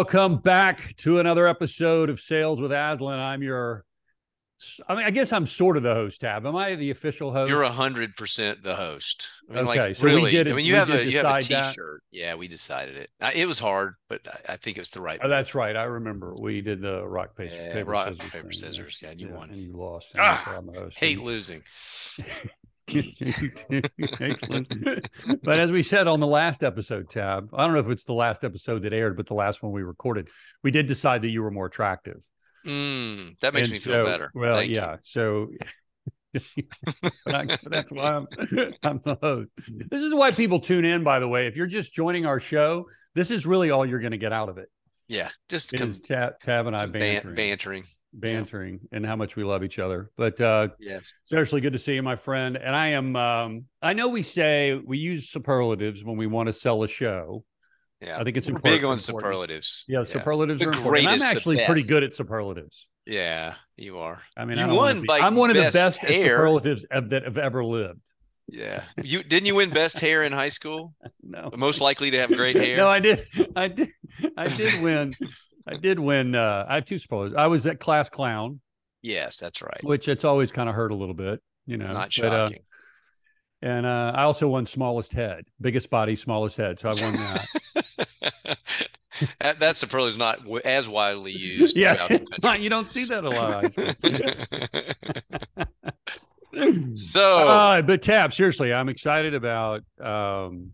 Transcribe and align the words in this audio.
Welcome 0.00 0.38
back 0.38 0.96
to 0.96 1.18
another 1.18 1.46
episode 1.46 2.08
of 2.08 2.20
Sales 2.20 2.58
with 2.58 2.72
Aslan. 2.72 3.18
I'm 3.20 3.42
your, 3.42 3.84
I 4.88 4.94
mean, 4.94 5.04
I 5.04 5.10
guess 5.10 5.30
I'm 5.30 5.44
sort 5.44 5.76
of 5.76 5.82
the 5.82 5.92
host. 5.92 6.22
Tab, 6.22 6.46
am 6.46 6.56
I 6.56 6.74
the 6.74 6.90
official 6.90 7.32
host? 7.34 7.50
You're 7.50 7.64
a 7.64 7.68
hundred 7.70 8.16
percent 8.16 8.62
the 8.62 8.76
host. 8.76 9.28
I 9.50 9.52
mean, 9.56 9.68
Okay, 9.68 9.78
like 9.88 9.96
so 9.96 10.04
really. 10.04 10.34
it- 10.34 10.48
I 10.48 10.54
mean, 10.54 10.64
you 10.64 10.76
have 10.76 10.88
a 10.88 11.04
you 11.04 11.18
have 11.18 11.26
a 11.26 11.38
decide 11.40 11.42
that. 11.54 11.68
T-shirt. 11.72 12.02
Yeah, 12.10 12.34
we 12.36 12.48
decided 12.48 12.96
it. 12.96 13.10
I, 13.20 13.32
it 13.34 13.46
was 13.46 13.58
hard, 13.58 13.96
but 14.08 14.22
I, 14.26 14.54
I 14.54 14.56
think 14.56 14.78
it 14.78 14.80
was 14.80 14.88
the 14.88 15.02
right. 15.02 15.20
Oh, 15.22 15.28
that's 15.28 15.54
right. 15.54 15.76
I 15.76 15.82
remember 15.84 16.34
we 16.40 16.62
did 16.62 16.80
the 16.80 17.06
rock 17.06 17.36
paper, 17.36 17.54
Yeah, 17.54 17.74
paper 17.74 17.90
rock, 17.90 18.08
scissors. 18.14 18.30
paper, 18.30 18.52
scissors. 18.52 19.00
Yeah, 19.02 19.10
and 19.10 19.20
you 19.20 19.28
won. 19.28 19.50
and 19.50 19.58
you 19.58 19.74
lost. 19.74 20.12
and 20.14 20.22
Ah, 20.22 20.42
so 20.46 20.56
I'm 20.56 20.64
the 20.64 20.72
host. 20.80 20.98
Hate 20.98 21.20
losing. 21.20 21.62
Excellent. 22.94 25.08
but 25.42 25.60
as 25.60 25.70
we 25.70 25.82
said 25.82 26.08
on 26.08 26.20
the 26.20 26.26
last 26.26 26.62
episode, 26.62 27.10
Tab, 27.10 27.50
I 27.54 27.64
don't 27.64 27.74
know 27.74 27.80
if 27.80 27.88
it's 27.88 28.04
the 28.04 28.12
last 28.14 28.44
episode 28.44 28.82
that 28.82 28.92
aired, 28.92 29.16
but 29.16 29.26
the 29.26 29.34
last 29.34 29.62
one 29.62 29.72
we 29.72 29.82
recorded, 29.82 30.28
we 30.62 30.70
did 30.70 30.86
decide 30.86 31.22
that 31.22 31.30
you 31.30 31.42
were 31.42 31.50
more 31.50 31.66
attractive. 31.66 32.20
Mm, 32.66 33.38
that 33.40 33.54
makes 33.54 33.68
And 33.68 33.72
me 33.74 33.78
feel 33.78 33.94
so- 33.94 34.04
better. 34.04 34.30
Well, 34.34 34.52
Thank 34.54 34.70
you. 34.70 34.76
yeah. 34.76 34.96
So 35.02 35.48
that's 37.26 37.90
why 37.90 38.12
I'm, 38.14 38.26
I'm 38.82 39.00
the 39.04 39.16
host. 39.20 39.50
This 39.90 40.00
is 40.02 40.14
why 40.14 40.30
people 40.32 40.60
tune 40.60 40.84
in, 40.84 41.02
by 41.04 41.20
the 41.20 41.28
way. 41.28 41.46
If 41.46 41.56
you're 41.56 41.66
just 41.66 41.92
joining 41.92 42.26
our 42.26 42.40
show, 42.40 42.86
this 43.14 43.30
is 43.30 43.46
really 43.46 43.70
all 43.70 43.86
you're 43.86 44.00
going 44.00 44.12
to 44.12 44.18
get 44.18 44.32
out 44.32 44.48
of 44.48 44.58
it. 44.58 44.68
Yeah, 45.08 45.28
just 45.48 45.74
It 45.74 45.78
come, 45.78 45.90
is 45.90 46.00
Tab, 46.00 46.34
Tab 46.40 46.66
and 46.68 46.76
I 46.76 46.80
some 46.80 46.92
ban- 46.92 47.34
bantering, 47.34 47.84
bantering. 48.12 48.44
bantering, 48.44 48.80
and 48.92 49.06
how 49.06 49.16
much 49.16 49.36
we 49.36 49.44
love 49.44 49.62
each 49.64 49.78
other. 49.78 50.10
But 50.16 50.40
uh, 50.40 50.68
Yes. 50.78 51.12
Seriously, 51.26 51.60
good 51.60 51.72
to 51.74 51.78
see 51.78 51.94
you, 51.94 52.02
my 52.02 52.16
friend. 52.16 52.56
And 52.56 52.74
I 52.74 52.88
am. 52.88 53.16
Um, 53.16 53.64
I 53.82 53.92
know 53.92 54.08
we 54.08 54.22
say 54.22 54.74
we 54.84 54.98
use 54.98 55.30
superlatives 55.30 56.02
when 56.04 56.16
we 56.16 56.26
want 56.26 56.48
to 56.48 56.52
sell 56.52 56.82
a 56.82 56.88
show. 56.88 57.44
Yeah. 58.00 58.18
I 58.18 58.24
think 58.24 58.36
it's 58.38 58.46
We're 58.48 58.56
important. 58.56 58.80
big 58.80 58.84
on 58.84 58.92
important. 58.98 59.02
superlatives. 59.02 59.84
Yeah, 59.88 60.04
superlatives 60.04 60.60
The 60.60 60.68
are 60.68 60.72
important. 60.72 60.96
And 60.98 61.06
greatest, 61.08 61.24
I'm 61.26 61.36
actually 61.36 61.64
pretty 61.66 61.82
good 61.82 62.02
at 62.02 62.14
superlatives. 62.14 62.86
Yeah, 63.06 63.54
you 63.76 63.98
are. 63.98 64.22
I 64.36 64.44
mean, 64.44 64.56
You 64.58 64.64
I 64.64 64.72
won 64.72 65.00
be, 65.02 65.06
by 65.06 65.18
I'm 65.18 65.34
one 65.34 65.50
of 65.50 65.56
the 65.56 65.62
best 65.62 65.74
best 65.74 66.04
at 66.04 66.10
hair. 66.10 66.36
superlatives 66.36 66.84
of- 66.90 67.10
that 67.10 67.24
have 67.24 67.36
ever 67.38 67.64
lived. 67.64 68.00
Yeah. 68.48 68.82
You 69.02 69.22
didn't 69.22 69.46
you 69.46 69.54
win 69.56 69.70
best 69.70 70.00
hair 70.00 70.22
in 70.24 70.32
high 70.32 70.48
school? 70.48 70.94
No, 71.22 71.50
Most 71.56 71.80
likely 71.80 72.10
to 72.10 72.18
have 72.18 72.30
great 72.30 72.56
hair. 72.64 72.76
no, 72.76 72.88
I 72.88 72.98
did. 73.00 73.26
I 73.54 73.68
did. 73.68 73.90
I 74.36 74.48
did 74.48 74.82
win. 74.82 75.12
I 75.70 75.76
did 75.76 75.98
win. 76.00 76.34
Uh, 76.34 76.66
I 76.68 76.76
have 76.76 76.84
two 76.84 76.98
superlatives. 76.98 77.36
I 77.36 77.46
was 77.46 77.64
at 77.66 77.78
class 77.78 78.08
clown, 78.08 78.60
yes, 79.02 79.36
that's 79.36 79.62
right. 79.62 79.82
which 79.82 80.08
it's 80.08 80.24
always 80.24 80.50
kind 80.50 80.68
of 80.68 80.74
hurt 80.74 80.90
a 80.90 80.96
little 80.96 81.14
bit, 81.14 81.40
you 81.66 81.76
know. 81.76 81.92
Not 81.92 82.12
but, 82.18 82.32
uh, 82.32 82.48
and 83.62 83.86
uh, 83.86 84.12
I 84.14 84.22
also 84.24 84.48
won 84.48 84.66
smallest 84.66 85.12
head, 85.12 85.44
biggest 85.60 85.88
body, 85.90 86.16
smallest 86.16 86.56
head. 86.56 86.80
So 86.80 86.88
I 86.88 86.94
won 86.94 87.12
that. 87.12 87.46
that, 89.40 89.60
that 89.60 89.76
superlative 89.76 90.14
is 90.14 90.18
not 90.18 90.40
w- 90.40 90.62
as 90.64 90.88
widely 90.88 91.32
used 91.32 91.76
yeah, 91.76 91.94
throughout 91.94 92.08
the 92.08 92.26
country. 92.40 92.64
you 92.64 92.70
don't 92.70 92.86
see 92.86 93.04
that 93.04 93.22
a 93.24 93.30
lot. 93.30 93.64
of 93.64 93.74
high 93.76 93.94
school. 96.52 96.94
so 96.96 97.48
Uh, 97.48 97.82
but 97.82 98.02
Tab, 98.02 98.32
seriously, 98.32 98.72
I'm 98.72 98.88
excited 98.88 99.34
about 99.34 99.82
um, 100.00 100.72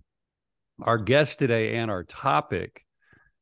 our 0.81 0.97
guest 0.97 1.39
today 1.39 1.77
and 1.77 1.91
our 1.91 2.05
topic 2.05 2.86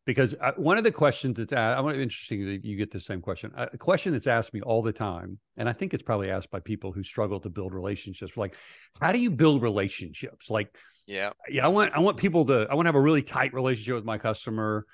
because 0.05 0.35
uh, 0.41 0.53
one 0.57 0.77
of 0.77 0.85
the 0.85 0.93
questions 0.93 1.37
that's 1.37 1.53
I 1.53 1.81
want 1.81 1.97
interesting 1.97 2.47
that 2.47 2.65
you 2.65 2.77
get 2.77 2.91
the 2.91 3.01
same 3.01 3.21
question. 3.21 3.53
Uh, 3.57 3.67
A 3.73 3.79
question 3.79 4.13
that's 4.13 4.27
asked 4.27 4.53
me 4.53 4.61
all 4.61 4.83
the 4.83 4.93
time, 4.93 5.39
and 5.57 5.69
I 5.69 5.73
think 5.73 5.95
it's 5.95 6.03
probably 6.03 6.31
asked 6.31 6.51
by 6.51 6.61
people 6.61 6.93
who 6.93 7.03
struggle 7.03 7.41
to 7.41 7.49
build 7.49 7.73
relationships. 7.73 8.37
Like, 8.37 8.55
how 9.01 9.13
do 9.13 9.19
you 9.19 9.31
build 9.31 9.63
relationships? 9.63 10.51
Like, 10.51 10.75
yeah, 11.07 11.31
yeah, 11.49 11.65
I 11.65 11.69
want 11.69 11.93
I 11.95 12.01
want 12.01 12.17
people 12.17 12.45
to 12.47 12.67
I 12.71 12.75
want 12.75 12.87
to 12.87 12.89
have 12.89 12.95
a 12.95 13.01
really 13.01 13.23
tight 13.23 13.55
relationship 13.55 13.95
with 13.95 14.05
my 14.05 14.19
customer. 14.19 14.87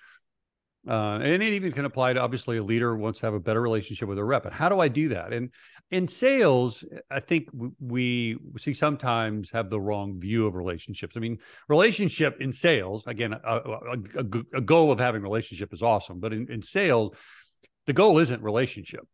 Uh, 0.88 1.18
and 1.22 1.42
it 1.42 1.52
even 1.52 1.72
can 1.72 1.84
apply 1.84 2.14
to 2.14 2.20
obviously 2.20 2.56
a 2.56 2.62
leader 2.62 2.96
wants 2.96 3.20
to 3.20 3.26
have 3.26 3.34
a 3.34 3.40
better 3.40 3.60
relationship 3.60 4.08
with 4.08 4.18
a 4.18 4.24
rep. 4.24 4.44
But 4.44 4.54
how 4.54 4.70
do 4.70 4.80
I 4.80 4.88
do 4.88 5.10
that? 5.10 5.32
And 5.32 5.50
in 5.90 6.08
sales, 6.08 6.82
I 7.10 7.20
think 7.20 7.48
we 7.78 8.38
see 8.56 8.72
sometimes 8.72 9.50
have 9.50 9.68
the 9.68 9.80
wrong 9.80 10.18
view 10.18 10.46
of 10.46 10.54
relationships. 10.54 11.16
I 11.16 11.20
mean, 11.20 11.38
relationship 11.68 12.38
in 12.40 12.52
sales, 12.52 13.06
again, 13.06 13.34
a 13.34 14.60
goal 14.64 14.90
of 14.90 14.98
having 14.98 15.20
relationship 15.20 15.72
is 15.74 15.82
awesome, 15.82 16.18
but 16.18 16.32
in, 16.32 16.50
in 16.50 16.62
sales, 16.62 17.14
the 17.86 17.92
goal 17.92 18.18
isn't 18.18 18.42
relationship. 18.42 19.06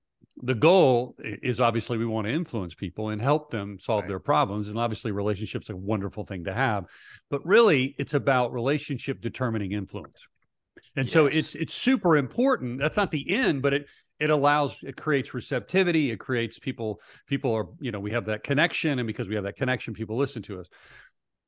The 0.43 0.55
goal 0.55 1.17
is 1.19 1.61
obviously 1.61 1.97
we 1.97 2.07
want 2.07 2.27
to 2.27 2.33
influence 2.33 2.75
people 2.75 3.09
and 3.09 3.21
help 3.21 3.51
them 3.51 3.79
solve 3.81 4.03
Right. 4.03 4.09
their 4.09 4.21
problems. 4.21 4.69
And 4.69 4.79
obviously, 4.79 5.11
relationships 5.11 5.71
a 5.71 5.77
wonderful 5.77 6.25
thing 6.25 6.45
to 6.45 6.53
have, 6.53 6.85
but 7.31 7.45
really, 7.45 7.97
it's 7.99 8.13
about 8.15 8.53
relationship 8.53 9.21
determining 9.21 9.73
influence. 9.73 10.23
And 10.97 11.09
so 11.09 11.27
it's 11.27 11.55
it's 11.55 11.75
super 11.75 12.17
important. 12.17 12.81
That's 12.81 12.97
not 12.97 13.11
the 13.11 13.31
end, 13.31 13.63
but 13.63 13.75
it 13.75 13.87
it 14.19 14.31
allows 14.31 14.79
it 14.83 14.97
creates 14.97 15.35
receptivity. 15.35 16.11
It 16.11 16.19
creates 16.19 16.59
people 16.59 17.01
people 17.27 17.53
are 17.55 17.67
you 17.81 17.93
know 17.93 18.01
we 18.01 18.13
have 18.13 18.27
that 18.27 18.43
connection, 18.43 18.99
and 18.99 19.07
because 19.07 19.29
we 19.29 19.35
have 19.35 19.45
that 19.45 19.57
connection, 19.57 19.95
people 19.95 20.17
listen 20.17 20.43
to 20.43 20.61
us. 20.61 20.69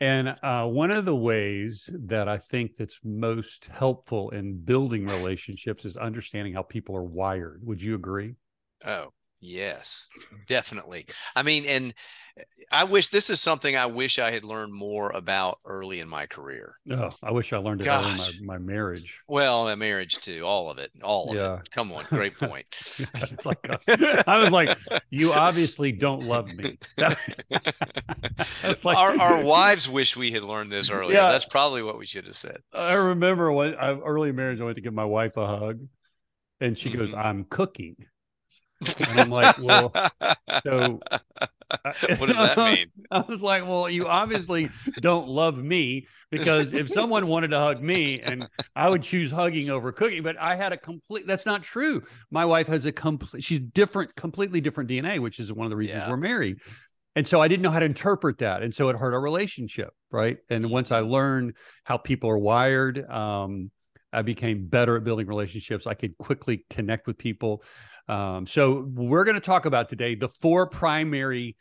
And 0.00 0.36
uh, 0.42 0.66
one 0.66 0.92
of 0.92 1.04
the 1.04 1.16
ways 1.16 1.90
that 1.92 2.28
I 2.28 2.38
think 2.38 2.76
that's 2.76 3.00
most 3.02 3.66
helpful 3.66 4.30
in 4.30 4.60
building 4.60 5.06
relationships 5.06 5.84
is 5.84 5.96
understanding 5.96 6.54
how 6.54 6.62
people 6.62 6.96
are 6.96 7.02
wired. 7.02 7.62
Would 7.64 7.82
you 7.82 7.94
agree? 7.94 8.34
oh 8.84 9.12
yes, 9.40 10.06
definitely. 10.46 11.06
I 11.36 11.42
mean, 11.42 11.64
and 11.66 11.94
I 12.70 12.84
wish 12.84 13.08
this 13.08 13.30
is 13.30 13.40
something 13.40 13.76
I 13.76 13.86
wish 13.86 14.18
I 14.18 14.30
had 14.30 14.44
learned 14.44 14.72
more 14.72 15.10
about 15.10 15.58
early 15.64 16.00
in 16.00 16.08
my 16.08 16.26
career. 16.26 16.74
Oh, 16.90 17.10
I 17.22 17.30
wish 17.30 17.52
I 17.52 17.56
learned 17.58 17.80
it 17.80 17.86
early 17.88 18.10
in 18.10 18.16
my, 18.16 18.32
my 18.42 18.58
marriage. 18.58 19.20
Well, 19.26 19.68
a 19.68 19.76
marriage 19.76 20.16
too, 20.20 20.42
all 20.44 20.70
of 20.70 20.78
it, 20.78 20.90
all 21.02 21.30
of 21.30 21.36
Yeah. 21.36 21.60
it. 21.60 21.70
Come 21.70 21.92
on, 21.92 22.04
great 22.10 22.38
point. 22.38 22.66
It's 22.70 23.46
like, 23.46 23.58
uh, 23.68 24.22
I 24.26 24.38
was 24.38 24.50
like, 24.52 24.76
you 25.10 25.32
obviously 25.32 25.92
don't 25.92 26.24
love 26.24 26.52
me. 26.54 26.78
Like- 28.84 28.96
our 28.96 29.20
our 29.20 29.42
wives 29.42 29.88
wish 29.88 30.16
we 30.16 30.30
had 30.30 30.42
learned 30.42 30.70
this 30.70 30.90
earlier. 30.90 31.16
Yeah. 31.16 31.28
That's 31.28 31.44
probably 31.44 31.82
what 31.82 31.98
we 31.98 32.06
should 32.06 32.26
have 32.26 32.36
said. 32.36 32.58
I 32.72 32.94
remember 32.94 33.50
when 33.52 33.74
I 33.74 33.92
early 33.98 34.32
marriage, 34.32 34.60
I 34.60 34.64
went 34.64 34.76
to 34.76 34.82
give 34.82 34.94
my 34.94 35.04
wife 35.04 35.36
a 35.36 35.46
hug, 35.46 35.80
and 36.60 36.78
she 36.78 36.90
goes, 36.90 37.10
Mhm. 37.10 37.24
"I'm 37.24 37.44
cooking," 37.44 37.96
and 38.98 39.20
I'm 39.20 39.30
like, 39.30 39.58
"Well, 39.58 39.92
so." 40.64 41.00
what 42.18 42.26
does 42.26 42.36
that 42.36 42.56
mean? 42.56 42.86
I 43.10 43.20
was 43.20 43.40
like, 43.40 43.66
"Well, 43.66 43.90
you 43.90 44.06
obviously 44.06 44.70
don't 45.00 45.28
love 45.28 45.58
me 45.58 46.06
because 46.30 46.72
if 46.72 46.88
someone 46.88 47.26
wanted 47.26 47.48
to 47.48 47.58
hug 47.58 47.82
me, 47.82 48.20
and 48.20 48.48
I 48.74 48.88
would 48.88 49.02
choose 49.02 49.30
hugging 49.30 49.70
over 49.70 49.92
cooking, 49.92 50.22
but 50.22 50.36
I 50.38 50.54
had 50.56 50.72
a 50.72 50.76
complete. 50.76 51.26
That's 51.26 51.46
not 51.46 51.62
true. 51.62 52.02
My 52.30 52.44
wife 52.44 52.68
has 52.68 52.86
a 52.86 52.92
complete. 52.92 53.44
She's 53.44 53.60
different, 53.60 54.14
completely 54.16 54.60
different 54.60 54.88
DNA, 54.90 55.18
which 55.18 55.38
is 55.38 55.52
one 55.52 55.66
of 55.66 55.70
the 55.70 55.76
reasons 55.76 56.02
Yeah. 56.04 56.10
we're 56.10 56.16
married." 56.16 56.58
And 57.16 57.26
so 57.26 57.40
I 57.40 57.48
didn't 57.48 57.62
know 57.62 57.70
how 57.70 57.80
to 57.80 57.86
interpret 57.86 58.38
that. 58.38 58.62
And 58.62 58.72
so 58.72 58.88
it 58.90 58.96
hurt 58.96 59.12
our 59.12 59.20
relationship. 59.20 59.90
Right. 60.12 60.38
And 60.50 60.70
once 60.70 60.92
I 60.92 61.00
learned 61.00 61.54
how 61.84 61.96
people 61.96 62.30
are 62.30 62.38
wired, 62.38 63.04
um, 63.10 63.72
I 64.12 64.22
became 64.22 64.68
better 64.68 64.96
at 64.96 65.02
building 65.04 65.26
relationships. 65.26 65.86
I 65.86 65.94
could 65.94 66.16
quickly 66.16 66.64
connect 66.70 67.06
with 67.08 67.18
people. 67.18 67.62
Um, 68.08 68.46
so 68.46 68.86
we're 68.94 69.24
going 69.24 69.34
to 69.34 69.40
talk 69.40 69.66
about 69.66 69.88
today 69.88 70.14
the 70.14 70.28
four 70.28 70.66
primary 70.66 71.56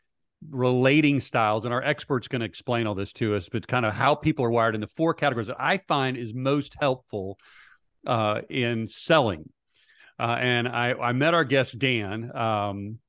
relating 0.50 1.20
styles, 1.20 1.66
and 1.66 1.74
our 1.74 1.84
expert's 1.84 2.28
going 2.28 2.40
to 2.40 2.46
explain 2.46 2.88
all 2.88 2.96
this 2.96 3.12
to 3.14 3.36
us, 3.36 3.50
but 3.50 3.68
kind 3.68 3.86
of 3.86 3.94
how 3.94 4.16
people 4.16 4.46
are 4.46 4.52
wired 4.52 4.76
in 4.76 4.82
the 4.82 4.88
four 4.88 5.14
categories 5.14 5.48
that 5.48 5.60
I 5.60 5.78
find 5.78 6.16
is 6.16 6.34
most 6.34 6.76
helpful 6.80 7.38
uh, 8.06 8.42
in 8.50 8.88
selling. 8.88 9.50
Uh, 10.20 10.38
and 10.40 10.68
I, 10.68 10.94
I 10.94 11.12
met 11.12 11.34
our 11.34 11.44
guest 11.44 11.78
Dan 11.78 12.36
um, 12.36 13.00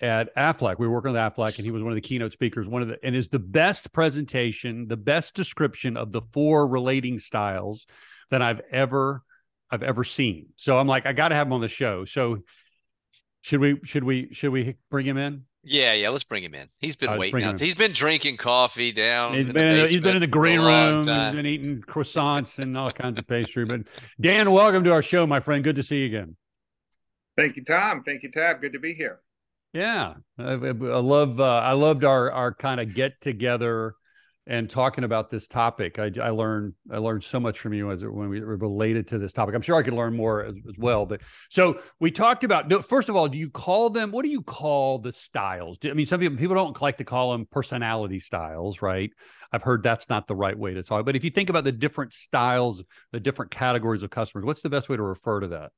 at 0.00 0.34
Aflac. 0.36 0.78
We 0.78 0.86
were 0.86 0.92
working 0.92 1.12
with 1.12 1.20
Aflac, 1.20 1.56
and 1.56 1.64
he 1.64 1.70
was 1.70 1.82
one 1.82 1.92
of 1.92 1.96
the 1.96 2.02
keynote 2.02 2.32
speakers. 2.32 2.68
One 2.68 2.82
of 2.82 2.88
the 2.88 2.98
and 3.02 3.16
is 3.16 3.28
the 3.28 3.38
best 3.38 3.92
presentation, 3.92 4.86
the 4.86 4.96
best 4.96 5.34
description 5.34 5.96
of 5.96 6.12
the 6.12 6.20
four 6.32 6.66
relating 6.68 7.18
styles 7.18 7.86
that 8.30 8.42
I've 8.42 8.60
ever 8.70 9.22
I've 9.70 9.82
ever 9.82 10.04
seen. 10.04 10.48
So 10.56 10.78
I'm 10.78 10.86
like, 10.86 11.06
I 11.06 11.12
got 11.12 11.28
to 11.28 11.34
have 11.34 11.46
him 11.46 11.54
on 11.54 11.62
the 11.62 11.68
show. 11.68 12.04
So 12.04 12.38
should 13.42 13.60
we 13.60 13.78
should 13.84 14.04
we 14.04 14.32
should 14.32 14.50
we 14.50 14.76
bring 14.90 15.04
him 15.04 15.18
in? 15.18 15.44
Yeah, 15.64 15.92
yeah. 15.92 16.08
Let's 16.08 16.24
bring 16.24 16.42
him 16.42 16.54
in. 16.54 16.68
He's 16.80 16.96
been 16.96 17.10
let's 17.10 17.20
waiting 17.20 17.44
out. 17.44 17.60
He's 17.60 17.74
been 17.74 17.92
drinking 17.92 18.36
coffee 18.36 18.92
down. 18.92 19.34
He's 19.34 19.46
in 19.46 19.52
been 19.52 19.66
the 19.66 19.72
in 19.74 19.76
the, 19.76 19.88
he's 19.88 20.00
been 20.00 20.16
in 20.16 20.20
the 20.20 20.26
basement 20.26 20.32
for 20.32 20.38
a 20.38 20.40
green 20.40 20.60
room. 20.60 21.02
time. 21.02 21.26
He's 21.26 21.36
been 21.36 21.46
eating 21.46 21.82
croissants 21.82 22.58
and 22.58 22.76
all 22.76 22.90
kinds 22.90 23.18
of 23.18 23.26
pastry. 23.26 23.64
But 23.64 23.82
Dan, 24.20 24.50
welcome 24.50 24.84
to 24.84 24.92
our 24.92 25.02
show, 25.02 25.26
my 25.26 25.40
friend. 25.40 25.62
Good 25.62 25.76
to 25.76 25.82
see 25.82 25.98
you 25.98 26.06
again. 26.06 26.36
Thank 27.36 27.56
you, 27.56 27.64
Tom. 27.64 28.02
Thank 28.04 28.22
you, 28.22 28.30
Tab. 28.30 28.60
Good 28.60 28.72
to 28.72 28.78
be 28.78 28.94
here. 28.94 29.20
Yeah, 29.72 30.14
I, 30.38 30.52
I 30.52 30.68
I 30.68 30.70
love 30.70 31.40
uh, 31.40 31.44
I 31.44 31.72
loved 31.72 32.04
our 32.04 32.30
our 32.30 32.54
kind 32.54 32.80
of 32.80 32.94
get 32.94 33.20
together 33.20 33.94
and 34.46 34.68
talking 34.68 35.04
about 35.04 35.30
this 35.30 35.46
topic. 35.46 35.98
I, 35.98 36.10
I 36.20 36.30
learned 36.30 36.74
I 36.90 36.98
learned 36.98 37.22
so 37.22 37.38
much 37.38 37.60
from 37.60 37.74
you 37.74 37.90
as 37.90 38.02
it, 38.02 38.12
when 38.12 38.28
we 38.28 38.40
were 38.40 38.56
related 38.56 39.06
to 39.08 39.18
this 39.18 39.32
topic. 39.32 39.54
I'm 39.54 39.62
sure 39.62 39.76
I 39.76 39.82
could 39.82 39.94
learn 39.94 40.16
more 40.16 40.44
as, 40.44 40.54
as, 40.68 40.74
well. 40.76 41.06
But 41.06 41.20
so 41.48 41.80
we 42.00 42.10
talked 42.10 42.42
about 42.42 42.88
first 42.88 43.08
of 43.08 43.14
all, 43.14 43.28
do 43.28 43.38
you 43.38 43.50
call 43.50 43.90
them? 43.90 44.10
What 44.10 44.24
do 44.24 44.30
you 44.30 44.42
call 44.42 44.98
the 44.98 45.12
styles? 45.12 45.78
Do, 45.78 45.90
I 45.90 45.94
mean, 45.94 46.06
some 46.06 46.18
people 46.18 46.36
people 46.36 46.56
don't 46.56 46.80
like 46.82 46.98
to 46.98 47.04
call 47.04 47.32
them 47.32 47.46
personality 47.50 48.18
styles, 48.18 48.82
right? 48.82 49.10
I've 49.52 49.62
heard 49.62 49.82
that's 49.82 50.08
not 50.08 50.26
the 50.26 50.34
right 50.34 50.58
way 50.58 50.74
to 50.74 50.82
talk. 50.82 51.04
But 51.04 51.14
if 51.14 51.24
you 51.24 51.30
think 51.30 51.50
about 51.50 51.64
the 51.64 51.72
different 51.72 52.12
styles, 52.12 52.82
the 53.12 53.20
different 53.20 53.50
categories 53.50 54.02
of 54.02 54.10
customers, 54.10 54.44
what's 54.44 54.62
the 54.62 54.70
best 54.70 54.88
way 54.88 54.96
to 54.96 55.02
refer 55.02 55.40
to 55.40 55.48
that? 55.48 55.70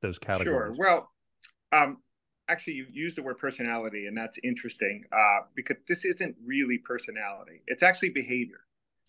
Those 0.00 0.18
categories. 0.18 0.76
Sure. 0.76 0.84
Well, 0.84 1.10
um, 1.72 1.98
actually 2.52 2.74
you 2.74 2.86
used 2.92 3.16
the 3.16 3.22
word 3.22 3.38
personality 3.38 4.06
and 4.06 4.16
that's 4.16 4.38
interesting 4.44 5.04
uh, 5.12 5.40
because 5.54 5.76
this 5.88 6.04
isn't 6.04 6.36
really 6.44 6.78
personality. 6.78 7.62
It's 7.66 7.82
actually 7.82 8.10
behavior. 8.10 8.60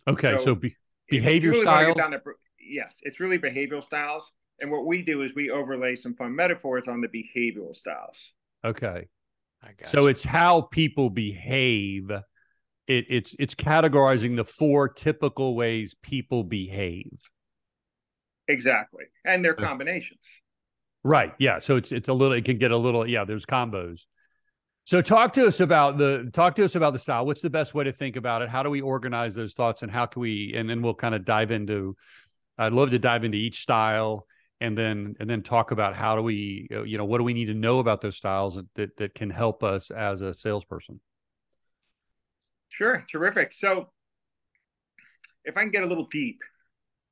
Okay 0.08 0.38
so, 0.38 0.46
so 0.46 0.56
be- 0.56 0.76
behavior 1.10 1.52
really 1.52 1.62
styles? 1.62 1.96
to, 1.96 2.20
yes 2.60 2.94
it's 3.04 3.20
really 3.20 3.38
behavioral 3.38 3.84
styles 3.84 4.32
and 4.60 4.72
what 4.72 4.86
we 4.86 5.02
do 5.02 5.24
is 5.24 5.36
we 5.36 5.50
overlay 5.52 5.96
some 5.96 6.14
fun 6.16 6.36
metaphors 6.36 6.84
on 6.88 7.02
the 7.02 7.08
behavioral 7.08 7.76
styles. 7.76 8.32
Okay. 8.64 9.08
So 9.86 10.02
you. 10.02 10.08
it's 10.08 10.24
how 10.24 10.62
people 10.62 11.10
behave. 11.10 12.12
It, 12.88 13.06
it's 13.10 13.36
it's 13.40 13.56
categorizing 13.56 14.36
the 14.36 14.44
four 14.44 14.90
typical 14.90 15.56
ways 15.56 15.96
people 16.02 16.44
behave. 16.44 17.30
Exactly 18.48 19.06
and 19.26 19.44
their 19.44 19.54
combinations 19.54 20.20
Right. 21.04 21.34
Yeah. 21.38 21.60
So 21.60 21.76
it's 21.76 21.92
it's 21.92 22.10
a 22.10 22.14
little 22.14 22.34
it 22.34 22.46
can 22.46 22.58
get 22.58 22.72
a 22.72 22.78
little 22.78 23.08
yeah, 23.08 23.26
there's 23.26 23.46
combos. 23.46 24.06
So 24.86 25.02
talk 25.02 25.34
to 25.34 25.46
us 25.48 25.60
about 25.60 25.98
the 25.98 26.30
talk 26.34 26.56
to 26.56 26.64
us 26.64 26.76
about 26.76 26.94
the 26.94 27.00
style. 27.00 27.26
What's 27.26 27.42
the 27.42 27.50
best 27.50 27.74
way 27.74 27.86
to 27.86 27.94
think 27.94 28.16
about 28.16 28.42
it? 28.42 28.50
How 28.50 28.64
do 28.64 28.70
we 28.70 28.82
organize 28.82 29.36
those 29.36 29.54
thoughts 29.54 29.82
and 29.82 29.92
how 29.92 30.06
can 30.06 30.22
we 30.22 30.54
and 30.56 30.70
then 30.70 30.82
we'll 30.82 30.94
kind 30.94 31.16
of 31.16 31.26
dive 31.26 31.52
into 31.52 31.96
I'd 32.58 32.74
love 32.74 32.92
to 32.92 33.00
dive 33.00 33.24
into 33.24 33.38
each 33.38 33.62
style 33.62 34.28
and 34.62 34.78
then 34.78 35.16
and 35.20 35.30
then 35.30 35.42
talk 35.42 35.72
about 35.72 35.96
how 35.96 36.16
do 36.16 36.22
we 36.22 36.68
uh, 36.72 36.84
you 36.84 36.98
know 36.98 37.06
what 37.06 37.18
do 37.18 37.26
we 37.26 37.34
need 37.34 37.46
to 37.46 37.54
know 37.54 37.80
about 37.80 38.02
those 38.02 38.16
styles 38.16 38.58
that 38.76 38.96
that 38.98 39.16
can 39.16 39.30
help 39.30 39.64
us 39.64 39.92
as 39.92 40.22
a 40.22 40.34
salesperson. 40.34 41.02
Sure, 42.70 43.06
terrific. 43.12 43.54
So 43.54 43.90
if 45.46 45.58
I 45.58 45.62
can 45.62 45.72
get 45.72 45.84
a 45.84 45.88
little 45.88 46.08
deep 46.10 46.40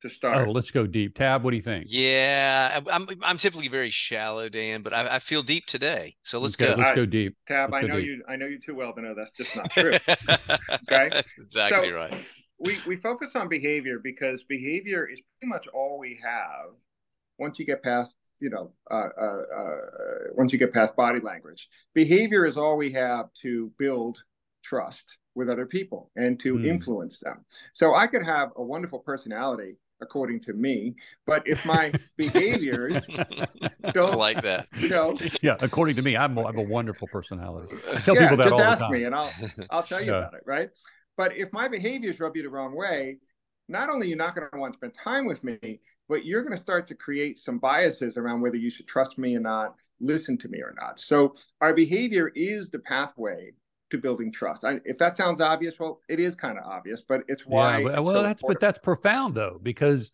to 0.02 0.10
start. 0.10 0.48
Oh, 0.48 0.52
let's 0.52 0.72
go 0.72 0.86
deep. 0.86 1.16
Tab, 1.16 1.44
what 1.44 1.52
do 1.52 1.56
you 1.56 1.62
think? 1.62 1.86
Yeah, 1.88 2.80
I'm 2.92 3.08
I'm 3.22 3.38
typically 3.38 3.68
very 3.68 3.90
shallow, 3.90 4.50
Dan, 4.50 4.82
but 4.82 4.94
I, 4.94 5.16
I 5.16 5.20
feel 5.20 5.44
deep 5.44 5.66
today. 5.66 6.16
So 6.24 6.40
let's 6.40 6.60
okay, 6.60 6.76
go. 6.76 6.82
Let's 6.82 6.96
go 6.96 7.06
deep. 7.06 7.36
Tab, 7.48 7.72
let's 7.72 7.86
I 7.86 7.88
know 7.88 7.98
deep. 7.98 8.06
you. 8.06 8.24
I 8.28 8.36
know 8.36 8.48
you 8.48 8.60
too 8.60 8.76
well 8.76 8.94
to 8.94 9.02
know 9.02 9.16
that's 9.16 9.32
just 9.32 9.56
not 9.56 9.72
true. 9.72 9.92
okay, 9.92 11.10
that's 11.12 11.40
exactly 11.40 11.90
so 11.90 11.96
right. 11.96 12.26
We 12.60 12.78
we 12.88 12.96
focus 12.98 13.32
on 13.36 13.48
behavior 13.50 14.00
because 14.04 14.44
behavior 14.48 15.08
is 15.08 15.22
pretty 15.40 15.50
much 15.50 15.68
all 15.74 15.98
we 16.00 16.20
have. 16.24 16.72
Once 17.40 17.58
you 17.58 17.66
get 17.66 17.82
past, 17.82 18.18
you 18.40 18.52
know, 18.52 18.72
uh, 18.92 19.10
uh, 19.20 19.42
uh, 19.58 19.76
once 20.36 20.54
you 20.54 20.60
get 20.60 20.72
past 20.72 20.96
body 20.96 21.20
language, 21.20 21.68
behavior 21.96 22.46
is 22.46 22.56
all 22.56 22.78
we 22.78 22.92
have 22.92 23.34
to 23.42 23.72
build 23.80 24.24
trust 24.64 25.18
with 25.36 25.50
other 25.50 25.66
people 25.66 26.12
and 26.16 26.40
to 26.40 26.56
mm. 26.56 26.66
influence 26.66 27.20
them. 27.20 27.44
So 27.74 27.96
I 27.96 28.08
could 28.08 28.24
have 28.24 28.50
a 28.56 28.64
wonderful 28.64 29.00
personality 29.00 29.78
according 30.02 30.40
to 30.42 30.54
me. 30.54 30.96
But 31.26 31.48
if 31.48 31.66
my 31.66 31.94
behaviors 32.18 33.06
don't 33.92 34.14
I 34.14 34.16
like 34.16 34.42
that, 34.44 34.68
you 34.78 34.90
know, 34.90 35.18
yeah, 35.42 35.56
according 35.60 35.96
to 35.96 36.02
me, 36.02 36.18
I'm 36.18 36.38
I 36.38 36.44
have 36.48 36.58
a 36.58 36.62
wonderful 36.62 37.08
personality. 37.08 37.76
I 37.92 38.00
tell 38.00 38.16
yeah, 38.16 38.30
people 38.30 38.38
that 38.38 38.50
just 38.50 38.54
all 38.54 38.62
ask 38.62 38.80
the 38.80 38.86
time. 38.86 38.94
me, 38.94 39.04
and 39.04 39.16
I'll 39.16 39.32
I'll 39.70 39.84
tell 39.84 40.02
you 40.02 40.12
yeah. 40.12 40.18
about 40.18 40.34
it, 40.34 40.44
right? 40.46 40.70
But 41.18 41.38
if 41.38 41.52
my 41.54 41.68
behaviors 41.68 42.20
rub 42.20 42.36
you 42.36 42.44
the 42.44 42.50
wrong 42.50 42.76
way, 42.76 43.20
not 43.68 43.90
only 43.90 44.08
you're 44.08 44.18
not 44.18 44.36
going 44.36 44.48
to 44.52 44.60
want 44.60 44.74
to 44.74 44.78
spend 44.78 44.94
time 44.94 45.26
with 45.26 45.44
me, 45.44 45.80
but 46.10 46.26
you're 46.26 46.42
going 46.42 46.56
to 46.56 46.62
start 46.62 46.88
to 46.88 46.96
create 46.96 47.40
some 47.40 47.58
biases 47.58 48.18
around 48.18 48.42
whether 48.42 48.58
you 48.58 48.70
should 48.70 48.88
trust 48.88 49.18
me 49.18 49.36
or 49.36 49.40
not, 49.40 49.76
listen 50.00 50.38
to 50.40 50.50
me 50.50 50.60
or 50.60 50.74
not. 50.80 51.00
So 51.00 51.34
our 51.62 51.74
behavior 51.74 52.32
is 52.36 52.70
the 52.70 52.80
pathway 52.80 53.52
to 53.92 53.98
building 53.98 54.32
trust. 54.32 54.66
I, 54.66 54.80
if 54.86 54.98
that 54.98 55.16
sounds 55.16 55.42
obvious, 55.42 55.80
well, 55.80 56.02
it 56.10 56.20
is 56.20 56.36
kind 56.36 56.58
of 56.58 56.66
obvious, 56.66 57.02
but 57.02 57.24
it's 57.28 57.46
why. 57.46 57.80
Yeah, 57.80 57.84
but, 57.84 58.04
well, 58.04 58.14
so 58.14 58.24
that's 58.24 58.42
important. 58.42 58.60
but 58.60 58.60
that's 58.60 58.80
profound 58.80 59.36
though 59.36 59.60
because 59.62 60.12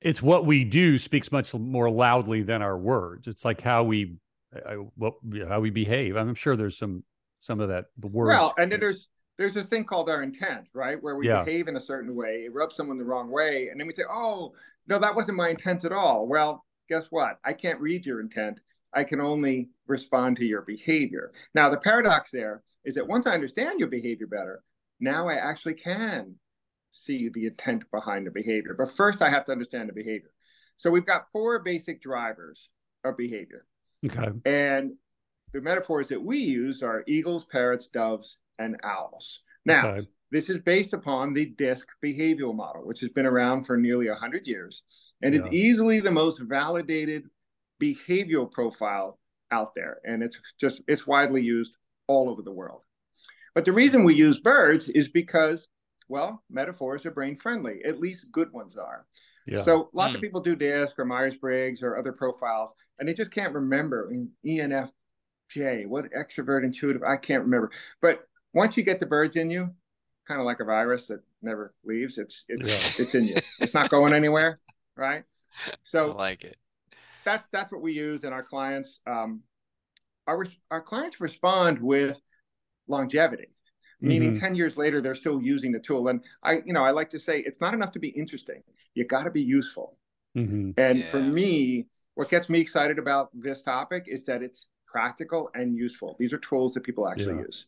it's 0.00 0.22
what 0.22 0.46
we 0.46 0.64
do 0.64 0.98
speaks 0.98 1.30
much 1.30 1.52
more 1.54 1.90
loudly 1.90 2.42
than 2.42 2.62
our 2.62 2.78
words. 2.78 3.26
It's 3.26 3.44
like 3.44 3.60
how 3.60 3.84
we 3.84 4.16
I, 4.54 4.74
what 4.96 5.14
how 5.46 5.60
we 5.60 5.70
behave. 5.70 6.16
I'm 6.16 6.34
sure 6.34 6.56
there's 6.56 6.78
some 6.78 7.04
some 7.40 7.60
of 7.60 7.68
that 7.68 7.86
the 7.98 8.08
words. 8.08 8.28
Well, 8.28 8.54
and 8.58 8.70
then 8.70 8.80
there's 8.80 9.08
there's 9.36 9.54
this 9.54 9.66
thing 9.66 9.84
called 9.84 10.08
our 10.08 10.22
intent, 10.22 10.66
right? 10.72 11.00
Where 11.02 11.16
we 11.16 11.28
yeah. 11.28 11.44
behave 11.44 11.68
in 11.68 11.76
a 11.76 11.80
certain 11.80 12.14
way, 12.14 12.44
it 12.46 12.52
rubs 12.52 12.74
someone 12.74 12.96
the 12.96 13.04
wrong 13.04 13.30
way, 13.30 13.68
and 13.68 13.78
then 13.78 13.86
we 13.86 13.92
say, 13.92 14.04
"Oh, 14.08 14.52
no, 14.86 14.98
that 14.98 15.14
wasn't 15.14 15.36
my 15.36 15.50
intent 15.50 15.84
at 15.84 15.92
all." 15.92 16.26
Well, 16.26 16.64
guess 16.88 17.06
what? 17.10 17.38
I 17.44 17.52
can't 17.52 17.80
read 17.80 18.06
your 18.06 18.20
intent. 18.20 18.60
I 18.94 19.04
can 19.04 19.20
only 19.20 19.70
respond 19.86 20.36
to 20.38 20.46
your 20.46 20.62
behavior. 20.62 21.30
Now, 21.54 21.68
the 21.68 21.78
paradox 21.78 22.30
there 22.30 22.62
is 22.84 22.94
that 22.94 23.06
once 23.06 23.26
I 23.26 23.34
understand 23.34 23.78
your 23.78 23.88
behavior 23.88 24.26
better, 24.26 24.62
now 25.00 25.28
I 25.28 25.34
actually 25.34 25.74
can 25.74 26.34
see 26.90 27.28
the 27.28 27.46
intent 27.46 27.84
behind 27.90 28.26
the 28.26 28.30
behavior. 28.30 28.74
But 28.76 28.94
first, 28.94 29.22
I 29.22 29.28
have 29.28 29.44
to 29.46 29.52
understand 29.52 29.88
the 29.88 29.94
behavior. 29.94 30.30
So 30.76 30.90
we've 30.90 31.06
got 31.06 31.30
four 31.32 31.58
basic 31.60 32.00
drivers 32.00 32.70
of 33.04 33.16
behavior. 33.16 33.66
Okay. 34.06 34.28
And 34.44 34.92
the 35.52 35.60
metaphors 35.60 36.08
that 36.08 36.22
we 36.22 36.38
use 36.38 36.82
are 36.82 37.04
eagles, 37.06 37.44
parrots, 37.44 37.88
doves, 37.88 38.38
and 38.58 38.76
owls. 38.84 39.40
Now, 39.64 39.88
okay. 39.88 40.08
this 40.30 40.48
is 40.48 40.58
based 40.58 40.92
upon 40.92 41.34
the 41.34 41.46
DISC 41.46 41.86
behavioral 42.02 42.54
model, 42.54 42.86
which 42.86 43.00
has 43.00 43.10
been 43.10 43.26
around 43.26 43.64
for 43.64 43.76
nearly 43.76 44.08
100 44.08 44.46
years 44.46 44.82
and 45.22 45.34
yeah. 45.34 45.42
is 45.42 45.52
easily 45.52 46.00
the 46.00 46.10
most 46.10 46.40
validated 46.40 47.24
behavioral 47.80 48.50
profile 48.50 49.18
out 49.50 49.74
there. 49.74 49.98
And 50.04 50.22
it's 50.22 50.40
just, 50.58 50.82
it's 50.88 51.06
widely 51.06 51.42
used 51.42 51.76
all 52.06 52.28
over 52.28 52.42
the 52.42 52.52
world. 52.52 52.82
But 53.54 53.64
the 53.64 53.72
reason 53.72 54.04
we 54.04 54.14
use 54.14 54.40
birds 54.40 54.88
is 54.88 55.08
because, 55.08 55.68
well, 56.08 56.42
metaphors 56.50 57.06
are 57.06 57.10
brain 57.10 57.36
friendly, 57.36 57.84
at 57.84 58.00
least 58.00 58.30
good 58.32 58.52
ones 58.52 58.76
are. 58.76 59.06
Yeah. 59.46 59.62
So 59.62 59.88
lots 59.92 60.12
mm. 60.12 60.14
of 60.14 60.20
hmm. 60.20 60.26
people 60.26 60.40
do 60.40 60.56
DISC 60.56 60.98
or 60.98 61.04
Myers 61.04 61.34
Briggs 61.34 61.82
or 61.82 61.96
other 61.96 62.12
profiles, 62.12 62.74
and 62.98 63.08
they 63.08 63.14
just 63.14 63.32
can't 63.32 63.54
remember 63.54 64.10
in 64.10 64.30
ENFJ, 64.46 65.86
what 65.86 66.12
extrovert, 66.12 66.64
intuitive, 66.64 67.02
I 67.02 67.16
can't 67.16 67.42
remember. 67.42 67.70
But 68.02 68.20
once 68.52 68.76
you 68.76 68.82
get 68.82 69.00
the 69.00 69.06
birds 69.06 69.36
in 69.36 69.50
you, 69.50 69.74
kind 70.26 70.40
of 70.40 70.46
like 70.46 70.60
a 70.60 70.64
virus 70.64 71.06
that 71.06 71.20
never 71.40 71.72
leaves, 71.84 72.18
it's 72.18 72.44
it's 72.48 72.68
yeah. 72.68 73.02
it's 73.02 73.14
in 73.14 73.24
you. 73.24 73.36
It's 73.58 73.72
not 73.72 73.88
going 73.88 74.12
anywhere, 74.12 74.60
right? 74.96 75.24
So 75.82 76.12
I 76.12 76.14
like 76.14 76.44
it 76.44 76.56
that's 77.28 77.48
that's 77.50 77.72
what 77.72 77.82
we 77.82 77.92
use 77.92 78.24
and 78.24 78.32
our 78.32 78.42
clients. 78.42 79.00
Um, 79.06 79.42
our 80.26 80.46
our 80.70 80.80
clients 80.80 81.20
respond 81.20 81.78
with 81.78 82.20
longevity, 82.88 83.48
meaning 84.00 84.32
mm-hmm. 84.32 84.40
10 84.40 84.54
years 84.54 84.76
later 84.76 85.00
they're 85.00 85.14
still 85.14 85.42
using 85.42 85.72
the 85.72 85.78
tool. 85.78 86.08
And 86.08 86.24
I, 86.42 86.62
you 86.64 86.72
know, 86.72 86.84
I 86.84 86.90
like 86.90 87.10
to 87.10 87.18
say 87.18 87.40
it's 87.40 87.60
not 87.60 87.74
enough 87.74 87.92
to 87.92 87.98
be 87.98 88.08
interesting. 88.08 88.62
You 88.94 89.04
got 89.04 89.24
to 89.24 89.30
be 89.30 89.42
useful. 89.42 89.98
Mm-hmm. 90.36 90.70
And 90.78 90.98
yeah. 90.98 91.06
for 91.06 91.20
me, 91.20 91.86
what 92.14 92.28
gets 92.28 92.48
me 92.48 92.60
excited 92.60 92.98
about 92.98 93.30
this 93.34 93.62
topic 93.62 94.04
is 94.06 94.24
that 94.24 94.42
it's 94.42 94.66
practical 94.86 95.50
and 95.54 95.76
useful. 95.76 96.16
These 96.18 96.32
are 96.32 96.38
tools 96.38 96.72
that 96.74 96.82
people 96.82 97.08
actually 97.08 97.36
yeah. 97.36 97.42
use. 97.42 97.66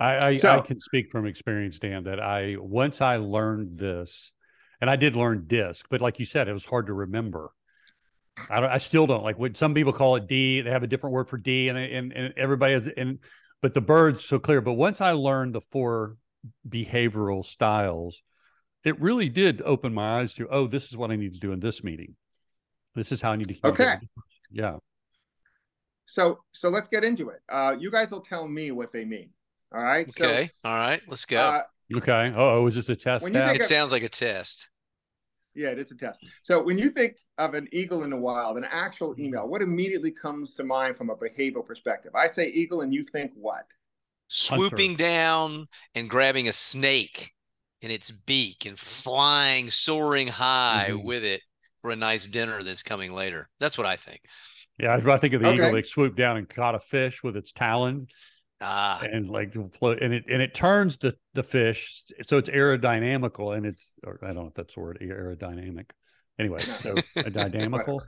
I, 0.00 0.26
I, 0.28 0.36
so, 0.38 0.58
I, 0.58 0.60
can 0.60 0.80
speak 0.80 1.10
from 1.10 1.26
experience, 1.26 1.78
Dan, 1.78 2.04
that 2.04 2.18
I 2.18 2.56
once 2.58 3.00
I 3.00 3.16
learned 3.16 3.78
this, 3.78 4.32
and 4.80 4.90
I 4.90 4.96
did 4.96 5.14
learn 5.14 5.44
DISC, 5.46 5.86
but 5.90 6.00
like 6.00 6.18
you 6.18 6.26
said, 6.26 6.48
it 6.48 6.52
was 6.52 6.64
hard 6.64 6.86
to 6.86 6.92
remember. 6.92 7.50
I 8.50 8.60
don't. 8.60 8.70
I 8.70 8.78
still 8.78 9.06
don't 9.06 9.22
like. 9.22 9.38
What 9.38 9.56
some 9.56 9.74
people 9.74 9.92
call 9.92 10.16
it 10.16 10.26
D. 10.26 10.62
They 10.62 10.70
have 10.70 10.82
a 10.82 10.86
different 10.86 11.14
word 11.14 11.28
for 11.28 11.36
D, 11.36 11.68
and 11.68 11.78
and, 11.78 12.12
and 12.12 12.34
everybody 12.36 12.74
has. 12.74 12.88
And 12.96 13.18
but 13.60 13.74
the 13.74 13.80
bird's 13.80 14.24
so 14.24 14.38
clear. 14.38 14.60
But 14.60 14.74
once 14.74 15.00
I 15.00 15.12
learned 15.12 15.54
the 15.54 15.60
four 15.60 16.16
behavioral 16.68 17.44
styles, 17.44 18.22
it 18.84 19.00
really 19.00 19.28
did 19.28 19.62
open 19.62 19.92
my 19.92 20.20
eyes 20.20 20.34
to. 20.34 20.48
Oh, 20.48 20.66
this 20.66 20.86
is 20.86 20.96
what 20.96 21.10
I 21.10 21.16
need 21.16 21.34
to 21.34 21.40
do 21.40 21.52
in 21.52 21.60
this 21.60 21.84
meeting. 21.84 22.16
This 22.94 23.12
is 23.12 23.20
how 23.20 23.32
I 23.32 23.36
need 23.36 23.48
to. 23.48 23.66
Okay. 23.68 23.96
Yeah. 24.50 24.76
So 26.06 26.40
so 26.52 26.68
let's 26.68 26.88
get 26.88 27.04
into 27.04 27.28
it. 27.30 27.40
Uh, 27.48 27.76
you 27.78 27.90
guys 27.90 28.10
will 28.10 28.20
tell 28.20 28.48
me 28.48 28.70
what 28.70 28.92
they 28.92 29.04
mean. 29.04 29.30
All 29.74 29.82
right. 29.82 30.08
Okay. 30.08 30.46
So, 30.46 30.68
All 30.68 30.76
right. 30.76 31.00
Let's 31.06 31.24
go. 31.24 31.38
Uh, 31.38 31.62
okay. 31.96 32.32
Oh, 32.34 32.66
is 32.66 32.74
this 32.74 32.88
a 32.88 32.96
test? 32.96 33.26
it 33.26 33.60
of, 33.60 33.66
sounds 33.66 33.92
like 33.92 34.02
a 34.02 34.08
test. 34.08 34.68
Yeah, 35.54 35.68
it's 35.68 35.92
a 35.92 35.96
test. 35.96 36.24
So 36.42 36.62
when 36.62 36.78
you 36.78 36.90
think 36.90 37.16
of 37.38 37.54
an 37.54 37.68
eagle 37.72 38.04
in 38.04 38.10
the 38.10 38.16
wild, 38.16 38.56
an 38.56 38.66
actual 38.70 39.14
email, 39.18 39.46
what 39.46 39.60
immediately 39.62 40.10
comes 40.10 40.54
to 40.54 40.64
mind 40.64 40.96
from 40.96 41.10
a 41.10 41.16
behavioral 41.16 41.64
perspective? 41.64 42.12
I 42.14 42.26
say 42.26 42.48
eagle, 42.48 42.80
and 42.80 42.92
you 42.92 43.02
think 43.02 43.32
what? 43.34 43.64
Swooping 44.28 44.90
Hunter. 44.92 45.04
down 45.04 45.68
and 45.94 46.08
grabbing 46.08 46.48
a 46.48 46.52
snake 46.52 47.32
in 47.82 47.90
its 47.90 48.10
beak 48.10 48.64
and 48.64 48.78
flying, 48.78 49.68
soaring 49.68 50.28
high 50.28 50.88
mm-hmm. 50.90 51.06
with 51.06 51.24
it 51.24 51.42
for 51.78 51.90
a 51.90 51.96
nice 51.96 52.26
dinner 52.26 52.62
that's 52.62 52.82
coming 52.82 53.12
later. 53.12 53.48
That's 53.60 53.76
what 53.76 53.86
I 53.86 53.96
think. 53.96 54.20
Yeah, 54.78 54.94
I 54.94 55.18
think 55.18 55.34
of 55.34 55.42
the 55.42 55.48
okay. 55.48 55.56
eagle 55.56 55.72
that 55.72 55.86
swooped 55.86 56.16
down 56.16 56.38
and 56.38 56.48
caught 56.48 56.74
a 56.74 56.80
fish 56.80 57.22
with 57.22 57.36
its 57.36 57.52
talons. 57.52 58.06
Ah. 58.62 59.00
And 59.02 59.28
like 59.28 59.54
float 59.74 60.00
and 60.02 60.14
it 60.14 60.24
and 60.30 60.40
it 60.40 60.54
turns 60.54 60.96
the 60.96 61.16
the 61.34 61.42
fish 61.42 62.04
so 62.24 62.38
it's 62.38 62.48
aerodynamical 62.48 63.56
and 63.56 63.66
it's 63.66 63.86
or 64.04 64.18
I 64.22 64.28
don't 64.28 64.36
know 64.36 64.46
if 64.46 64.54
that's 64.54 64.74
the 64.74 64.80
word 64.80 64.98
aerodynamic. 65.02 65.90
Anyway, 66.38 66.58
so 66.60 66.94
a 67.16 67.30
dynamical. 67.30 68.02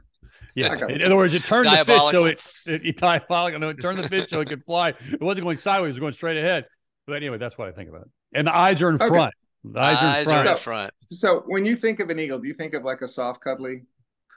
Yeah. 0.54 0.74
In 0.88 1.02
other 1.02 1.16
words, 1.16 1.34
it 1.34 1.44
turned 1.44 1.68
the 1.68 1.84
fish 1.84 2.10
so 2.10 2.24
it, 2.24 2.40
it, 2.66 2.86
it 2.86 2.96
diabolical. 2.98 3.60
No, 3.60 3.68
it 3.70 3.80
turned 3.80 3.98
the 3.98 4.08
fish 4.08 4.30
so 4.30 4.40
it 4.40 4.48
could 4.48 4.64
fly. 4.64 4.90
It 4.90 5.20
wasn't 5.20 5.44
going 5.44 5.56
sideways; 5.56 5.90
it 5.90 5.92
was 5.92 6.00
going 6.00 6.12
straight 6.12 6.36
ahead. 6.36 6.66
But 7.06 7.16
anyway, 7.16 7.38
that's 7.38 7.58
what 7.58 7.68
I 7.68 7.72
think 7.72 7.90
about. 7.90 8.08
And 8.32 8.46
the 8.46 8.56
eyes 8.56 8.80
are 8.82 8.90
in 8.90 8.96
okay. 8.96 9.08
front. 9.08 9.34
The 9.64 9.80
eyes, 9.80 9.96
eyes 9.96 10.04
are 10.04 10.20
in 10.20 10.24
front. 10.26 10.46
Are 10.46 10.50
in 10.50 10.56
front. 10.56 10.92
So, 11.10 11.16
so, 11.16 11.42
when 11.46 11.64
you 11.64 11.76
think 11.76 12.00
of 12.00 12.10
an 12.10 12.18
eagle, 12.18 12.38
do 12.38 12.48
you 12.48 12.54
think 12.54 12.74
of 12.74 12.84
like 12.84 13.02
a 13.02 13.08
soft, 13.08 13.42
cuddly, 13.42 13.82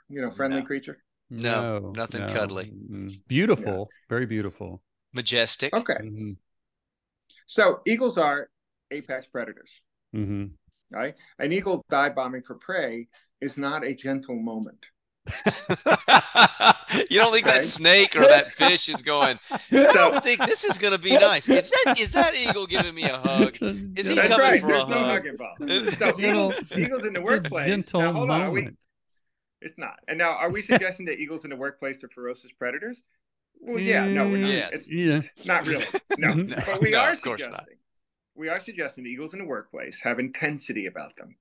you 0.09 0.21
know, 0.21 0.29
friendly 0.29 0.59
no. 0.59 0.65
creature? 0.65 0.97
No, 1.29 1.79
no 1.79 1.91
nothing 1.91 2.21
no. 2.21 2.33
cuddly. 2.33 2.65
Mm-hmm. 2.65 3.07
Beautiful, 3.27 3.89
yeah. 3.91 4.05
very 4.09 4.25
beautiful, 4.25 4.81
majestic. 5.17 5.73
Okay. 5.73 5.95
Mm-hmm. 5.95 6.31
So 7.45 7.81
eagles 7.85 8.17
are 8.17 8.49
apex 8.91 9.27
predators. 9.27 9.81
Mm-hmm. 10.15 10.45
Right, 10.89 11.15
an 11.37 11.51
eagle 11.51 11.83
dive 11.89 12.15
bombing 12.15 12.43
for 12.43 12.55
prey 12.55 13.09
is 13.41 13.57
not 13.57 13.85
a 13.85 13.93
gentle 13.93 14.37
moment. 14.37 14.85
you 17.09 17.19
don't 17.19 17.33
think 17.33 17.45
okay. 17.45 17.57
that 17.57 17.65
snake 17.65 18.15
or 18.15 18.21
that 18.21 18.53
fish 18.53 18.87
is 18.87 19.01
going? 19.01 19.37
I 19.51 19.59
don't 19.93 20.23
think 20.23 20.45
this 20.45 20.63
is 20.63 20.77
going 20.77 20.93
to 20.93 20.99
be 20.99 21.11
nice. 21.17 21.49
Is 21.49 21.69
that 21.69 21.99
is 21.99 22.13
that 22.13 22.35
eagle 22.35 22.67
giving 22.67 22.95
me 22.95 23.03
a 23.03 23.17
hug? 23.17 23.57
Is 23.61 24.07
he 24.07 24.15
That's 24.15 24.29
coming 24.29 24.39
right. 24.39 24.61
for 24.61 24.67
There's 24.67 24.83
a 24.83 24.89
no 24.89 24.99
hug? 24.99 25.25
involved. 25.25 25.97
So 25.99 26.13
eagles, 26.19 26.77
eagles 26.77 27.03
in 27.03 27.11
the 27.11 27.21
workplace. 27.21 27.67
Gentle 27.67 28.01
now, 28.01 28.13
hold 28.13 28.31
on, 28.31 28.51
we, 28.51 28.69
it's 29.61 29.77
not. 29.77 29.99
And 30.07 30.17
now, 30.17 30.31
are 30.31 30.49
we 30.49 30.61
suggesting 30.61 31.07
that 31.07 31.19
eagles 31.19 31.43
in 31.43 31.49
the 31.49 31.55
workplace 31.55 32.03
are 32.03 32.09
ferocious 32.09 32.51
predators? 32.57 33.03
Well, 33.59 33.79
yeah, 33.79 34.05
no, 34.05 34.27
we're 34.27 34.37
not. 34.37 34.49
Yes. 34.49 34.87
Yeah. 34.87 35.21
Not 35.45 35.67
really. 35.67 35.85
No, 36.17 36.33
no 36.33 36.55
but 36.65 36.81
we 36.81 36.91
no, 36.91 36.99
are 36.99 37.15
suggesting. 37.15 37.51
Not. 37.51 37.67
We 38.33 38.49
are 38.49 38.59
suggesting 38.61 39.03
that 39.03 39.09
eagles 39.09 39.33
in 39.33 39.39
the 39.39 39.45
workplace 39.45 39.99
have 40.01 40.19
intensity 40.19 40.87
about 40.87 41.15
them, 41.15 41.35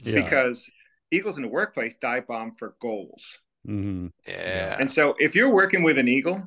yeah. 0.00 0.22
because 0.22 0.62
eagles 1.10 1.36
in 1.36 1.42
the 1.42 1.48
workplace 1.48 1.94
dive 2.00 2.26
bomb 2.26 2.54
for 2.58 2.76
goals. 2.80 3.22
Mm-hmm. 3.68 4.08
Yeah. 4.26 4.76
And 4.80 4.90
so 4.90 5.14
if 5.18 5.34
you're 5.34 5.50
working 5.50 5.82
with 5.82 5.98
an 5.98 6.08
eagle, 6.08 6.46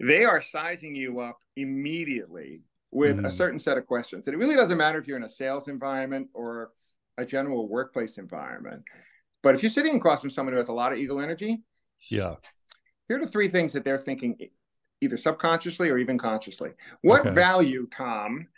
they 0.00 0.24
are 0.24 0.42
sizing 0.50 0.94
you 0.94 1.20
up 1.20 1.38
immediately 1.56 2.64
with 2.90 3.16
mm-hmm. 3.16 3.26
a 3.26 3.30
certain 3.30 3.58
set 3.58 3.76
of 3.76 3.86
questions. 3.86 4.26
And 4.26 4.34
it 4.34 4.38
really 4.38 4.56
doesn't 4.56 4.78
matter 4.78 4.98
if 4.98 5.06
you're 5.06 5.16
in 5.16 5.24
a 5.24 5.28
sales 5.28 5.68
environment 5.68 6.28
or 6.34 6.70
a 7.18 7.24
general 7.24 7.68
workplace 7.68 8.18
environment. 8.18 8.82
But 9.42 9.54
if 9.54 9.62
you're 9.62 9.70
sitting 9.70 9.96
across 9.96 10.20
from 10.20 10.30
someone 10.30 10.54
who 10.54 10.58
has 10.58 10.68
a 10.68 10.72
lot 10.72 10.92
of 10.92 10.98
eagle 10.98 11.20
energy, 11.20 11.62
yeah. 12.10 12.34
Here 13.08 13.18
are 13.18 13.20
the 13.20 13.30
three 13.30 13.48
things 13.48 13.72
that 13.72 13.84
they're 13.84 13.98
thinking 13.98 14.36
either 15.00 15.16
subconsciously 15.16 15.90
or 15.90 15.98
even 15.98 16.18
consciously. 16.18 16.70
What 17.02 17.20
okay. 17.20 17.30
value, 17.30 17.86
Tom, 17.90 18.48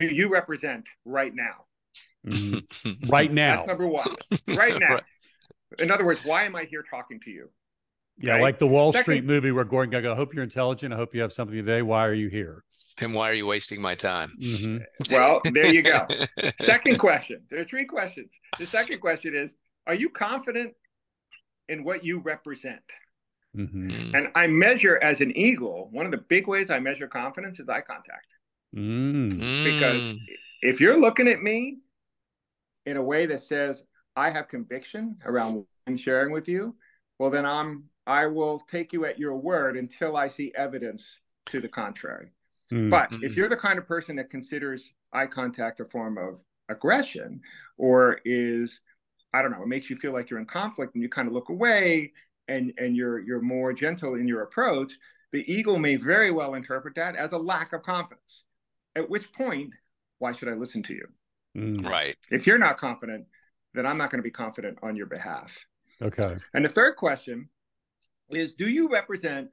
do 0.00 0.06
you 0.06 0.28
represent 0.28 0.84
right 1.04 1.32
now? 1.34 1.64
Mm-hmm. 2.26 3.10
right 3.10 3.32
now. 3.32 3.56
That's 3.56 3.68
number 3.68 3.86
one. 3.86 4.08
Right 4.48 4.78
now. 4.78 4.94
right. 4.94 5.02
In 5.78 5.90
other 5.90 6.04
words, 6.04 6.24
why 6.24 6.44
am 6.44 6.56
I 6.56 6.64
here 6.64 6.84
talking 6.88 7.20
to 7.24 7.30
you? 7.30 7.50
Yeah, 8.18 8.34
right? 8.34 8.42
like 8.42 8.58
the 8.58 8.66
Wall 8.66 8.92
Second, 8.92 9.04
Street 9.04 9.24
movie 9.24 9.50
where 9.50 9.64
Gordon 9.64 9.90
goes, 9.90 10.10
I 10.10 10.14
hope 10.14 10.34
you're 10.34 10.44
intelligent. 10.44 10.94
I 10.94 10.96
hope 10.96 11.14
you 11.14 11.22
have 11.22 11.32
something 11.32 11.56
today. 11.56 11.82
Why 11.82 12.06
are 12.06 12.14
you 12.14 12.28
here? 12.28 12.64
And 13.00 13.12
why 13.12 13.30
are 13.30 13.34
you 13.34 13.46
wasting 13.46 13.80
my 13.80 13.96
time? 13.96 14.32
Mm-hmm. 14.40 15.12
Well, 15.12 15.40
there 15.52 15.66
you 15.66 15.82
go. 15.82 16.06
second 16.62 16.98
question. 16.98 17.42
There 17.50 17.60
are 17.60 17.64
three 17.64 17.86
questions. 17.86 18.30
The 18.58 18.66
second 18.66 19.00
question 19.00 19.34
is 19.34 19.50
Are 19.86 19.94
you 19.94 20.10
confident 20.10 20.74
in 21.68 21.82
what 21.82 22.04
you 22.04 22.20
represent? 22.20 22.82
Mm-hmm. 23.56 23.88
Mm. 23.88 24.14
And 24.14 24.28
I 24.34 24.46
measure 24.46 24.98
as 25.02 25.20
an 25.20 25.36
eagle, 25.36 25.88
one 25.92 26.06
of 26.06 26.12
the 26.12 26.18
big 26.18 26.46
ways 26.48 26.70
I 26.70 26.78
measure 26.78 27.06
confidence 27.06 27.60
is 27.60 27.68
eye 27.68 27.82
contact. 27.82 28.26
Mm. 28.74 29.38
Because 29.64 30.18
if 30.62 30.80
you're 30.80 30.98
looking 30.98 31.28
at 31.28 31.42
me 31.42 31.78
in 32.86 32.96
a 32.96 33.02
way 33.02 33.26
that 33.26 33.40
says, 33.40 33.84
I 34.16 34.30
have 34.30 34.48
conviction 34.48 35.16
around 35.24 35.54
what 35.54 35.66
I'm 35.86 35.96
sharing 35.96 36.32
with 36.32 36.48
you, 36.48 36.74
well, 37.18 37.30
then 37.30 37.46
I'm 37.46 37.84
I 38.06 38.26
will 38.26 38.60
take 38.70 38.92
you 38.92 39.06
at 39.06 39.18
your 39.18 39.36
word 39.36 39.76
until 39.76 40.16
I 40.16 40.28
see 40.28 40.52
evidence 40.56 41.20
to 41.46 41.60
the 41.60 41.68
contrary. 41.68 42.32
Mm-hmm. 42.72 42.90
But 42.90 43.08
if 43.22 43.36
you're 43.36 43.48
the 43.48 43.56
kind 43.56 43.78
of 43.78 43.86
person 43.86 44.16
that 44.16 44.30
considers 44.30 44.92
eye 45.12 45.26
contact 45.26 45.80
a 45.80 45.84
form 45.84 46.18
of 46.18 46.42
aggression 46.68 47.40
or 47.78 48.20
is 48.24 48.80
I 49.32 49.42
don't 49.42 49.50
know, 49.50 49.62
it 49.62 49.68
makes 49.68 49.90
you 49.90 49.96
feel 49.96 50.12
like 50.12 50.30
you're 50.30 50.38
in 50.38 50.46
conflict 50.46 50.94
and 50.94 51.02
you 51.02 51.08
kind 51.08 51.28
of 51.28 51.34
look 51.34 51.48
away 51.48 52.12
and 52.48 52.72
and 52.78 52.96
you're 52.96 53.20
you're 53.20 53.40
more 53.40 53.72
gentle 53.72 54.14
in 54.14 54.28
your 54.28 54.42
approach, 54.42 54.94
the 55.32 55.50
eagle 55.52 55.78
may 55.78 55.96
very 55.96 56.30
well 56.30 56.54
interpret 56.54 56.94
that 56.96 57.16
as 57.16 57.32
a 57.32 57.38
lack 57.38 57.72
of 57.72 57.82
confidence. 57.82 58.44
At 58.96 59.10
which 59.10 59.32
point, 59.32 59.72
why 60.18 60.32
should 60.32 60.48
I 60.48 60.54
listen 60.54 60.82
to 60.84 60.94
you? 60.94 61.06
Mm. 61.56 61.88
Right. 61.88 62.16
If 62.30 62.46
you're 62.46 62.58
not 62.58 62.78
confident, 62.78 63.26
then 63.74 63.86
I'm 63.86 63.98
not 63.98 64.10
going 64.10 64.18
to 64.18 64.24
be 64.24 64.30
confident 64.30 64.78
on 64.82 64.96
your 64.96 65.06
behalf. 65.06 65.64
Okay. 66.00 66.36
And 66.54 66.64
the 66.64 66.68
third 66.68 66.96
question 66.96 67.48
is 68.30 68.52
do 68.52 68.68
you 68.68 68.88
represent 68.88 69.50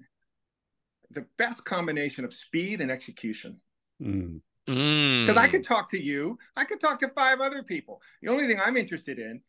the 1.11 1.25
best 1.37 1.65
combination 1.65 2.25
of 2.25 2.33
speed 2.33 2.81
and 2.81 2.91
execution? 2.91 3.59
Mm. 4.01 4.41
Because 4.65 5.35
mm. 5.35 5.37
I 5.37 5.47
could 5.47 5.63
talk 5.63 5.89
to 5.91 6.01
you, 6.01 6.37
I 6.55 6.65
could 6.65 6.79
talk 6.79 6.99
to 6.99 7.09
five 7.09 7.39
other 7.39 7.63
people. 7.63 8.01
The 8.21 8.29
only 8.29 8.47
thing 8.47 8.59
I'm 8.59 8.77
interested 8.77 9.19
in 9.19 9.41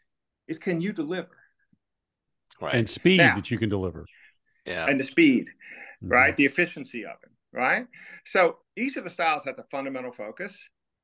is 0.49 0.59
can 0.59 0.81
you 0.81 0.93
deliver? 0.93 1.29
Right. 2.61 2.75
And 2.75 2.89
speed 2.89 3.19
now, 3.19 3.35
that 3.35 3.51
you 3.51 3.59
can 3.59 3.69
deliver. 3.69 4.07
Yeah. 4.67 4.87
And 4.87 5.01
the 5.01 5.05
speed, 5.05 5.47
mm-hmm. 6.03 6.13
right? 6.13 6.37
The 6.37 6.45
efficiency 6.45 7.05
of 7.05 7.17
it, 7.23 7.31
right? 7.53 7.87
So 8.27 8.59
each 8.77 8.97
of 8.97 9.05
the 9.05 9.11
styles 9.11 9.43
has 9.47 9.59
a 9.59 9.65
fundamental 9.71 10.13
focus 10.13 10.57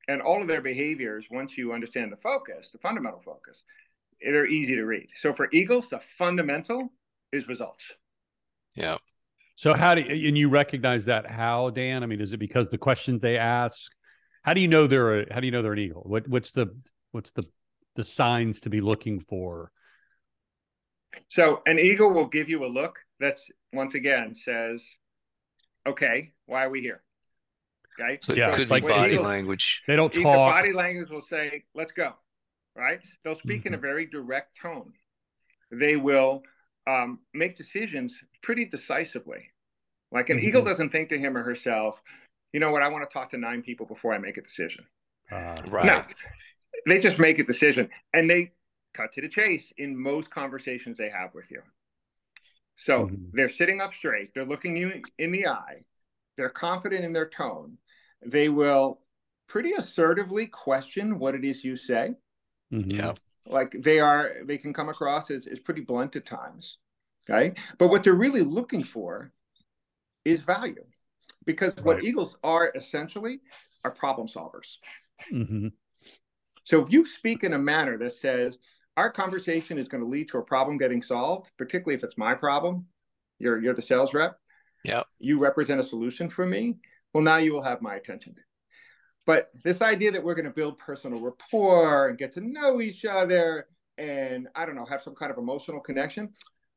and 0.09 0.23
all 0.23 0.41
of 0.41 0.47
their 0.47 0.61
behaviors, 0.61 1.25
once 1.29 1.55
you 1.55 1.71
understand 1.71 2.11
the 2.11 2.17
focus, 2.17 2.69
the 2.71 2.79
fundamental 2.79 3.21
focus, 3.23 3.63
they're 4.19 4.47
easy 4.47 4.75
to 4.75 4.83
read. 4.83 5.07
So 5.21 5.33
for 5.33 5.47
Eagles, 5.53 5.89
the 5.89 6.01
fundamental 6.17 6.91
is 7.31 7.47
results. 7.47 7.83
Yeah. 8.75 8.97
So 9.55 9.75
how 9.75 9.93
do 9.93 10.01
you, 10.01 10.27
and 10.27 10.37
you 10.37 10.49
recognize 10.49 11.05
that 11.05 11.29
how 11.29 11.69
Dan? 11.69 12.01
I 12.01 12.07
mean, 12.07 12.21
is 12.21 12.33
it 12.33 12.37
because 12.37 12.67
the 12.69 12.77
questions 12.77 13.21
they 13.21 13.37
ask? 13.37 13.91
How 14.41 14.53
do 14.53 14.61
you 14.61 14.67
know 14.67 14.87
they're 14.87 15.21
a, 15.21 15.33
how 15.33 15.41
do 15.41 15.45
you 15.45 15.51
know 15.51 15.61
they're 15.61 15.73
an 15.73 15.79
eagle? 15.79 16.01
What 16.05 16.27
what's 16.27 16.51
the 16.51 16.75
what's 17.11 17.31
the 17.31 17.47
the 17.95 18.03
signs 18.03 18.61
to 18.61 18.69
be 18.69 18.81
looking 18.81 19.19
for? 19.19 19.71
So 21.29 21.61
an 21.65 21.79
eagle 21.79 22.11
will 22.11 22.27
give 22.27 22.49
you 22.49 22.65
a 22.65 22.67
look 22.67 22.99
that's 23.19 23.49
once 23.73 23.95
again 23.95 24.35
says, 24.35 24.81
"Okay, 25.85 26.33
why 26.45 26.63
are 26.65 26.69
we 26.69 26.81
here?" 26.81 27.01
Okay. 27.99 28.17
So 28.21 28.33
yeah, 28.33 28.51
could 28.51 28.69
be 28.69 28.79
body 28.79 29.17
language. 29.17 29.83
They 29.87 29.95
don't 29.95 30.13
talk. 30.13 30.23
Body 30.23 30.73
language 30.73 31.09
will 31.09 31.25
say, 31.29 31.63
"Let's 31.75 31.91
go." 31.91 32.13
Right. 32.75 32.99
They'll 33.23 33.37
speak 33.39 33.59
mm-hmm. 33.61 33.67
in 33.67 33.73
a 33.73 33.77
mm-hmm. 33.77 33.85
very 33.85 34.05
direct 34.05 34.57
tone. 34.61 34.93
They 35.71 35.97
will 35.97 36.43
um, 36.87 37.19
make 37.33 37.57
decisions 37.57 38.13
pretty 38.41 38.65
decisively. 38.65 39.51
Like 40.11 40.29
an 40.29 40.37
mm-hmm. 40.37 40.47
eagle 40.47 40.63
doesn't 40.63 40.91
think 40.91 41.09
to 41.09 41.19
him 41.19 41.37
or 41.37 41.43
herself, 41.43 41.99
"You 42.53 42.59
know 42.59 42.71
what? 42.71 42.81
I 42.81 42.87
want 42.87 43.07
to 43.09 43.13
talk 43.13 43.31
to 43.31 43.37
nine 43.37 43.61
people 43.61 43.85
before 43.85 44.13
I 44.13 44.17
make 44.17 44.37
a 44.37 44.41
decision." 44.41 44.85
Uh, 45.31 45.57
right. 45.67 45.85
No, 45.85 46.03
they 46.87 46.99
just 46.99 47.19
make 47.19 47.39
a 47.39 47.43
decision, 47.43 47.89
and 48.13 48.29
they 48.29 48.51
cut 48.93 49.13
to 49.13 49.21
the 49.21 49.29
chase 49.29 49.71
in 49.77 49.95
most 49.95 50.29
conversations 50.29 50.97
they 50.97 51.09
have 51.09 51.33
with 51.33 51.49
you. 51.49 51.61
So 52.75 53.05
mm-hmm. 53.05 53.25
they're 53.33 53.51
sitting 53.51 53.81
up 53.81 53.93
straight. 53.93 54.33
They're 54.33 54.45
looking 54.45 54.75
you 54.77 55.01
in 55.17 55.31
the 55.31 55.47
eye. 55.47 55.75
They're 56.37 56.49
confident 56.49 57.03
in 57.03 57.13
their 57.13 57.29
tone 57.29 57.77
they 58.25 58.49
will 58.49 59.01
pretty 59.47 59.73
assertively 59.73 60.47
question 60.47 61.19
what 61.19 61.35
it 61.35 61.43
is 61.43 61.63
you 61.63 61.75
say. 61.75 62.15
Mm-hmm. 62.73 62.91
Yeah. 62.91 63.13
Like 63.45 63.71
they 63.79 63.99
are, 63.99 64.35
they 64.43 64.57
can 64.57 64.73
come 64.73 64.89
across 64.89 65.31
as, 65.31 65.47
as 65.47 65.59
pretty 65.59 65.81
blunt 65.81 66.15
at 66.15 66.25
times. 66.25 66.77
Okay. 67.29 67.53
But 67.77 67.89
what 67.89 68.03
they're 68.03 68.13
really 68.13 68.41
looking 68.41 68.83
for 68.83 69.31
is 70.25 70.41
value 70.41 70.83
because 71.45 71.73
right. 71.77 71.85
what 71.85 72.03
eagles 72.03 72.35
are 72.43 72.71
essentially 72.75 73.41
are 73.83 73.91
problem 73.91 74.27
solvers. 74.27 74.77
Mm-hmm. 75.31 75.67
So 76.63 76.83
if 76.83 76.91
you 76.91 77.05
speak 77.05 77.43
in 77.43 77.53
a 77.53 77.59
manner 77.59 77.97
that 77.97 78.11
says, 78.11 78.57
our 78.99 79.09
conversation 79.09 79.77
is 79.77 79.87
going 79.87 80.03
to 80.03 80.09
lead 80.09 80.27
to 80.29 80.37
a 80.37 80.43
problem 80.43 80.77
getting 80.77 81.01
solved, 81.01 81.51
particularly 81.57 81.95
if 81.95 82.03
it's 82.03 82.17
my 82.17 82.33
problem, 82.33 82.85
you're, 83.39 83.61
you're 83.61 83.73
the 83.73 83.81
sales 83.81 84.13
rep. 84.13 84.37
Yeah. 84.83 85.03
You 85.19 85.39
represent 85.39 85.79
a 85.79 85.83
solution 85.83 86.29
for 86.29 86.45
me 86.45 86.77
well, 87.13 87.23
now 87.23 87.37
you 87.37 87.53
will 87.53 87.63
have 87.63 87.81
my 87.81 87.95
attention. 87.95 88.35
But 89.25 89.49
this 89.63 89.81
idea 89.81 90.11
that 90.11 90.23
we're 90.23 90.35
going 90.35 90.45
to 90.45 90.51
build 90.51 90.77
personal 90.77 91.21
rapport 91.21 92.09
and 92.09 92.17
get 92.17 92.33
to 92.33 92.41
know 92.41 92.81
each 92.81 93.05
other 93.05 93.67
and 93.97 94.47
I 94.55 94.65
don't 94.65 94.75
know, 94.75 94.85
have 94.85 95.01
some 95.01 95.15
kind 95.15 95.31
of 95.31 95.37
emotional 95.37 95.81
connection, 95.81 96.29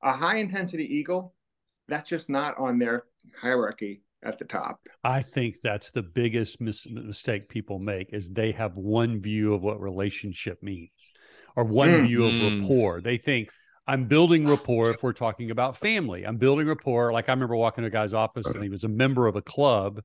a 0.03 0.13
high 0.13 0.39
intensity 0.39 0.85
eagle, 0.85 1.35
that's 1.87 2.09
just 2.09 2.29
not 2.29 2.59
on 2.59 2.79
their 2.79 3.05
hierarchy 3.41 4.03
at 4.25 4.39
the 4.39 4.45
top. 4.45 4.81
I 5.05 5.23
think 5.23 5.57
that's 5.63 5.91
the 5.91 6.03
biggest 6.03 6.61
mis- 6.61 6.89
mistake 6.89 7.49
people 7.49 7.79
make 7.79 8.13
is 8.13 8.31
they 8.31 8.53
have 8.53 8.77
one 8.77 9.21
view 9.21 9.55
of 9.55 9.63
what 9.63 9.81
relationship 9.81 10.63
means 10.63 10.91
or 11.57 11.65
one 11.65 11.91
mm. 11.91 12.07
view 12.07 12.27
of 12.27 12.33
mm. 12.33 12.61
rapport. 12.61 13.01
They 13.01 13.19
think 13.19 13.51
I'm 13.87 14.07
building 14.07 14.47
rapport 14.47 14.91
if 14.91 15.03
we're 15.03 15.13
talking 15.13 15.51
about 15.51 15.77
family. 15.77 16.25
I'm 16.25 16.37
building 16.37 16.67
rapport. 16.67 17.13
Like 17.13 17.29
I 17.29 17.33
remember 17.33 17.57
walking 17.57 17.83
to 17.83 17.89
a 17.89 17.91
guy's 17.91 18.15
office 18.15 18.47
and 18.47 18.63
he 18.63 18.69
was 18.69 18.85
a 18.85 18.89
member 18.89 19.27
of 19.27 19.37
a 19.37 19.43
club 19.43 20.03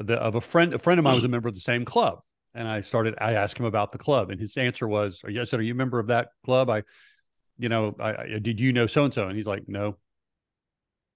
the, 0.00 0.16
of 0.16 0.34
a 0.34 0.40
friend. 0.40 0.74
A 0.74 0.78
friend 0.78 0.98
of 0.98 1.04
mine 1.04 1.14
was 1.14 1.24
a 1.24 1.28
member 1.28 1.48
of 1.48 1.54
the 1.54 1.60
same 1.60 1.84
club, 1.84 2.20
and 2.54 2.68
I 2.68 2.80
started. 2.80 3.14
I 3.20 3.34
asked 3.34 3.58
him 3.58 3.66
about 3.66 3.92
the 3.92 3.98
club, 3.98 4.30
and 4.30 4.40
his 4.40 4.56
answer 4.56 4.86
was, 4.86 5.20
"I 5.26 5.44
said, 5.44 5.60
are 5.60 5.62
you 5.62 5.72
a 5.72 5.76
member 5.76 5.98
of 5.98 6.08
that 6.08 6.28
club?" 6.44 6.70
I, 6.70 6.82
you 7.58 7.68
know, 7.68 7.94
I, 7.98 8.10
I 8.10 8.38
did 8.40 8.60
you 8.60 8.72
know 8.72 8.86
so 8.86 9.04
and 9.04 9.14
so? 9.14 9.26
And 9.26 9.36
he's 9.36 9.46
like, 9.46 9.68
"No." 9.68 9.96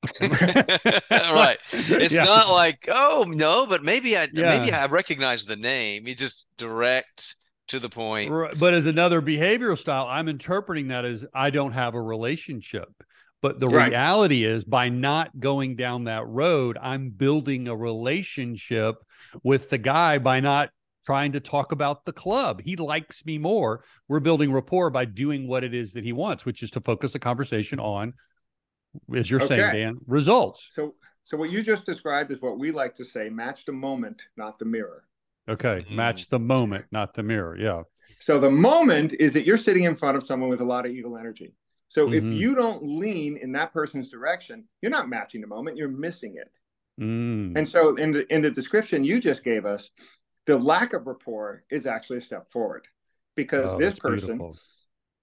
right. 0.20 1.58
It's 1.72 2.14
yeah. 2.14 2.24
not 2.24 2.50
like, 2.50 2.88
oh 2.88 3.24
no, 3.28 3.66
but 3.66 3.84
maybe 3.84 4.16
I 4.16 4.28
yeah. 4.32 4.58
maybe 4.58 4.72
I 4.72 4.86
recognize 4.86 5.46
the 5.46 5.56
name. 5.56 6.08
You 6.08 6.14
just 6.14 6.48
direct 6.56 7.36
to 7.72 7.78
the 7.78 7.88
point. 7.88 8.30
Right. 8.30 8.58
But 8.58 8.74
as 8.74 8.86
another 8.86 9.20
behavioral 9.20 9.78
style, 9.78 10.06
I'm 10.08 10.28
interpreting 10.28 10.88
that 10.88 11.04
as 11.04 11.24
I 11.34 11.50
don't 11.50 11.72
have 11.72 11.94
a 11.94 12.00
relationship. 12.00 12.88
But 13.40 13.58
the 13.58 13.66
right. 13.66 13.90
reality 13.90 14.44
is, 14.44 14.64
by 14.64 14.88
not 14.88 15.40
going 15.40 15.74
down 15.74 16.04
that 16.04 16.26
road, 16.28 16.78
I'm 16.80 17.10
building 17.10 17.66
a 17.66 17.74
relationship 17.74 18.96
with 19.42 19.68
the 19.68 19.78
guy 19.78 20.18
by 20.18 20.38
not 20.38 20.70
trying 21.04 21.32
to 21.32 21.40
talk 21.40 21.72
about 21.72 22.04
the 22.04 22.12
club. 22.12 22.60
He 22.64 22.76
likes 22.76 23.26
me 23.26 23.38
more. 23.38 23.82
We're 24.06 24.20
building 24.20 24.52
rapport 24.52 24.90
by 24.90 25.06
doing 25.06 25.48
what 25.48 25.64
it 25.64 25.74
is 25.74 25.94
that 25.94 26.04
he 26.04 26.12
wants, 26.12 26.44
which 26.44 26.62
is 26.62 26.70
to 26.72 26.80
focus 26.80 27.14
the 27.14 27.18
conversation 27.18 27.80
on, 27.80 28.12
as 29.12 29.28
you're 29.28 29.42
okay. 29.42 29.56
saying, 29.56 29.74
Dan, 29.74 29.98
results. 30.06 30.68
So, 30.70 30.94
so 31.24 31.36
what 31.36 31.50
you 31.50 31.62
just 31.62 31.84
described 31.84 32.30
is 32.30 32.40
what 32.42 32.58
we 32.58 32.70
like 32.70 32.94
to 32.96 33.04
say: 33.04 33.28
match 33.28 33.64
the 33.64 33.72
moment, 33.72 34.22
not 34.36 34.58
the 34.60 34.66
mirror. 34.66 35.04
Okay, 35.48 35.84
mm-hmm. 35.84 35.96
match 35.96 36.28
the 36.28 36.38
moment, 36.38 36.86
not 36.90 37.14
the 37.14 37.22
mirror. 37.22 37.56
Yeah. 37.58 37.82
So 38.20 38.38
the 38.38 38.50
moment 38.50 39.14
is 39.18 39.32
that 39.32 39.44
you're 39.44 39.56
sitting 39.58 39.84
in 39.84 39.94
front 39.94 40.16
of 40.16 40.24
someone 40.24 40.48
with 40.48 40.60
a 40.60 40.64
lot 40.64 40.86
of 40.86 40.92
eagle 40.92 41.16
energy. 41.16 41.54
So 41.88 42.06
mm-hmm. 42.06 42.14
if 42.14 42.40
you 42.40 42.54
don't 42.54 42.82
lean 42.84 43.36
in 43.36 43.52
that 43.52 43.72
person's 43.72 44.08
direction, 44.08 44.64
you're 44.80 44.90
not 44.90 45.08
matching 45.08 45.40
the 45.40 45.46
moment, 45.46 45.76
you're 45.76 45.88
missing 45.88 46.36
it. 46.36 46.50
Mm. 47.00 47.56
And 47.56 47.68
so 47.68 47.96
in 47.96 48.12
the 48.12 48.32
in 48.32 48.42
the 48.42 48.50
description 48.50 49.02
you 49.02 49.20
just 49.20 49.42
gave 49.42 49.64
us, 49.64 49.90
the 50.46 50.58
lack 50.58 50.92
of 50.92 51.06
rapport 51.06 51.64
is 51.70 51.86
actually 51.86 52.18
a 52.18 52.22
step 52.22 52.50
forward 52.50 52.86
because 53.34 53.70
oh, 53.70 53.78
this 53.78 53.98
person 53.98 54.38
beautiful. 54.38 54.56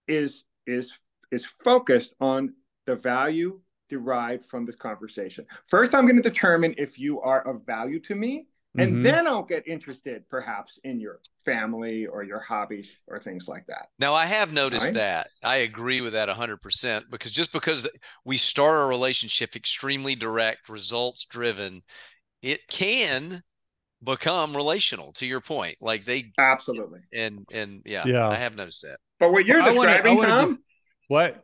is 0.08 0.46
is 0.66 0.98
is 1.32 1.46
focused 1.64 2.16
on 2.20 2.54
the 2.86 2.96
value 2.96 3.60
derived 3.88 4.46
from 4.46 4.66
this 4.66 4.76
conversation. 4.76 5.46
First, 5.68 5.94
I'm 5.94 6.06
going 6.06 6.22
to 6.22 6.28
determine 6.28 6.76
if 6.78 6.98
you 7.00 7.22
are 7.22 7.48
of 7.48 7.66
value 7.66 8.00
to 8.02 8.16
me 8.16 8.48
and 8.78 8.94
mm-hmm. 8.94 9.04
then 9.04 9.28
I'll 9.28 9.44
get 9.44 9.68
interested 9.68 10.30
perhaps 10.30 10.78
in 10.84 11.00
your 11.00 11.22
family 11.44 12.06
or 12.06 12.22
your 12.22 12.40
hobbies 12.40 12.96
or 13.08 13.20
things 13.20 13.48
like 13.48 13.66
that. 13.68 13.88
Now, 13.98 14.14
I 14.14 14.28
have 14.28 14.54
noticed 14.54 14.86
right? 14.86 14.94
that. 14.94 15.30
I 15.44 15.58
agree 15.58 16.02
with 16.02 16.14
that 16.14 16.30
100% 16.30 17.10
because 17.10 17.32
just 17.32 17.52
because 17.52 17.90
we 18.26 18.38
start 18.38 18.80
a 18.80 18.86
relationship 18.86 19.56
extremely 19.56 20.14
direct, 20.14 20.70
results 20.70 21.26
driven, 21.26 21.82
it 22.44 22.60
can 22.68 23.42
become 24.04 24.56
relational 24.56 25.14
to 25.14 25.26
your 25.26 25.42
point. 25.42 25.76
Like 25.82 26.06
they 26.06 26.32
absolutely 26.38 27.00
and 27.14 27.46
and 27.54 27.82
yeah, 27.86 28.04
yeah. 28.06 28.28
I 28.28 28.36
have 28.36 28.56
noticed 28.56 28.84
that. 28.84 29.00
But 29.20 29.32
what 29.32 29.46
you're 29.46 29.62
describing, 29.62 30.16
wanna, 30.16 30.28
Tom, 30.28 30.56
do, 30.56 30.62
what 31.08 31.44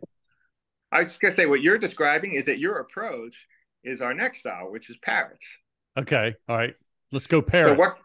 I 0.92 1.04
was 1.04 1.18
gonna 1.18 1.36
say, 1.36 1.46
what 1.46 1.62
you're 1.62 1.78
describing 1.78 2.34
is 2.36 2.46
that 2.46 2.60
your 2.60 2.78
approach 2.78 3.36
is 3.84 4.02
our 4.02 4.14
next 4.14 4.40
style, 4.40 4.72
which 4.72 4.90
is 4.90 4.98
parrots. 5.02 5.46
Okay, 5.98 6.36
all 6.48 6.58
right. 6.58 6.76
Let's 7.12 7.28
go 7.28 7.42
parrot. 7.42 7.72
So 7.72 7.80
what? 7.80 7.98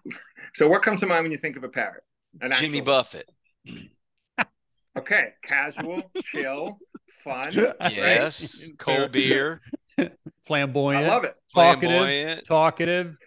So 0.54 0.69
what 0.69 0.83
comes 0.83 1.00
to 1.00 1.07
mind 1.07 1.25
when 1.25 1.33
you 1.33 1.38
think 1.38 1.57
of 1.57 1.64
a 1.64 1.69
parrot? 1.69 2.02
An 2.40 2.52
Jimmy 2.52 2.80
Buffett. 2.80 3.28
okay, 4.99 5.35
casual, 5.45 6.11
chill, 6.33 6.78
fun. 7.25 7.52
Yes, 7.52 8.64
right? 8.66 8.78
cold 8.78 9.12
beer, 9.12 9.61
flamboyant. 10.47 11.07
I 11.07 11.09
love 11.09 11.25
it. 11.25 11.37
Talkative, 11.54 11.90
flamboyant. 11.90 12.47
talkative. 12.47 13.19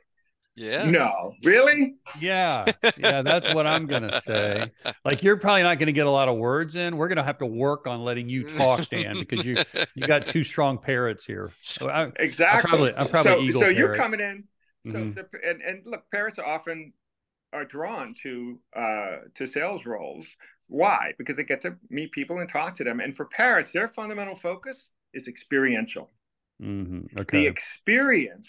Yeah. 0.56 0.88
No, 0.88 1.34
really? 1.44 1.96
Yeah. 2.20 2.66
Yeah, 2.98 3.24
that's 3.24 3.56
what 3.56 3.66
I'm 3.66 3.88
going 3.88 4.04
to 4.04 4.22
say. 4.22 4.70
Like 5.04 5.24
you're 5.24 5.38
probably 5.38 5.64
not 5.64 5.80
going 5.80 5.88
to 5.88 5.94
get 5.94 6.06
a 6.06 6.12
lot 6.12 6.30
of 6.30 6.38
words 6.38 6.76
in. 6.76 6.96
We're 6.96 7.08
going 7.08 7.18
to 7.18 7.24
have 7.24 7.40
to 7.40 7.48
work 7.48 7.88
on 7.88 8.04
letting 8.04 8.30
you 8.30 8.48
talk, 8.48 8.88
Dan, 8.88 9.18
because 9.18 9.44
you 9.44 9.58
you 9.96 10.06
got 10.06 10.28
two 10.28 10.44
strong 10.44 10.78
parrots 10.78 11.26
here. 11.26 11.52
I, 11.82 12.12
exactly. 12.18 12.46
I'm 12.46 12.62
probably, 12.62 12.96
I'm 12.96 13.08
probably 13.08 13.32
so, 13.32 13.42
eagle 13.42 13.62
so 13.62 13.66
parrot. 13.66 13.78
you're 13.78 13.96
coming 13.96 14.20
in 14.20 14.44
Mm-hmm. 14.86 15.14
So 15.14 15.26
the, 15.32 15.50
and, 15.50 15.62
and 15.62 15.82
look, 15.86 16.10
parents 16.12 16.40
are 16.40 16.46
often 16.46 16.94
are 17.54 17.66
drawn 17.66 18.16
to 18.24 18.60
uh, 18.76 19.18
to 19.36 19.48
sales 19.48 19.86
roles. 19.86 20.26
Why? 20.68 21.14
Because 21.18 21.38
they 21.38 21.44
get 21.44 21.62
to 21.64 21.76
meet 21.90 22.12
people 22.12 22.40
and 22.40 22.50
talk 22.50 22.76
to 22.78 22.84
them. 22.84 23.00
And 23.00 23.16
for 23.16 23.26
parents, 23.26 23.72
their 23.72 23.90
fundamental 23.90 24.36
focus 24.36 24.90
is 25.14 25.28
experiential. 25.28 26.10
Mm-hmm. 26.62 27.20
Okay. 27.20 27.42
The 27.42 27.48
experience 27.48 28.48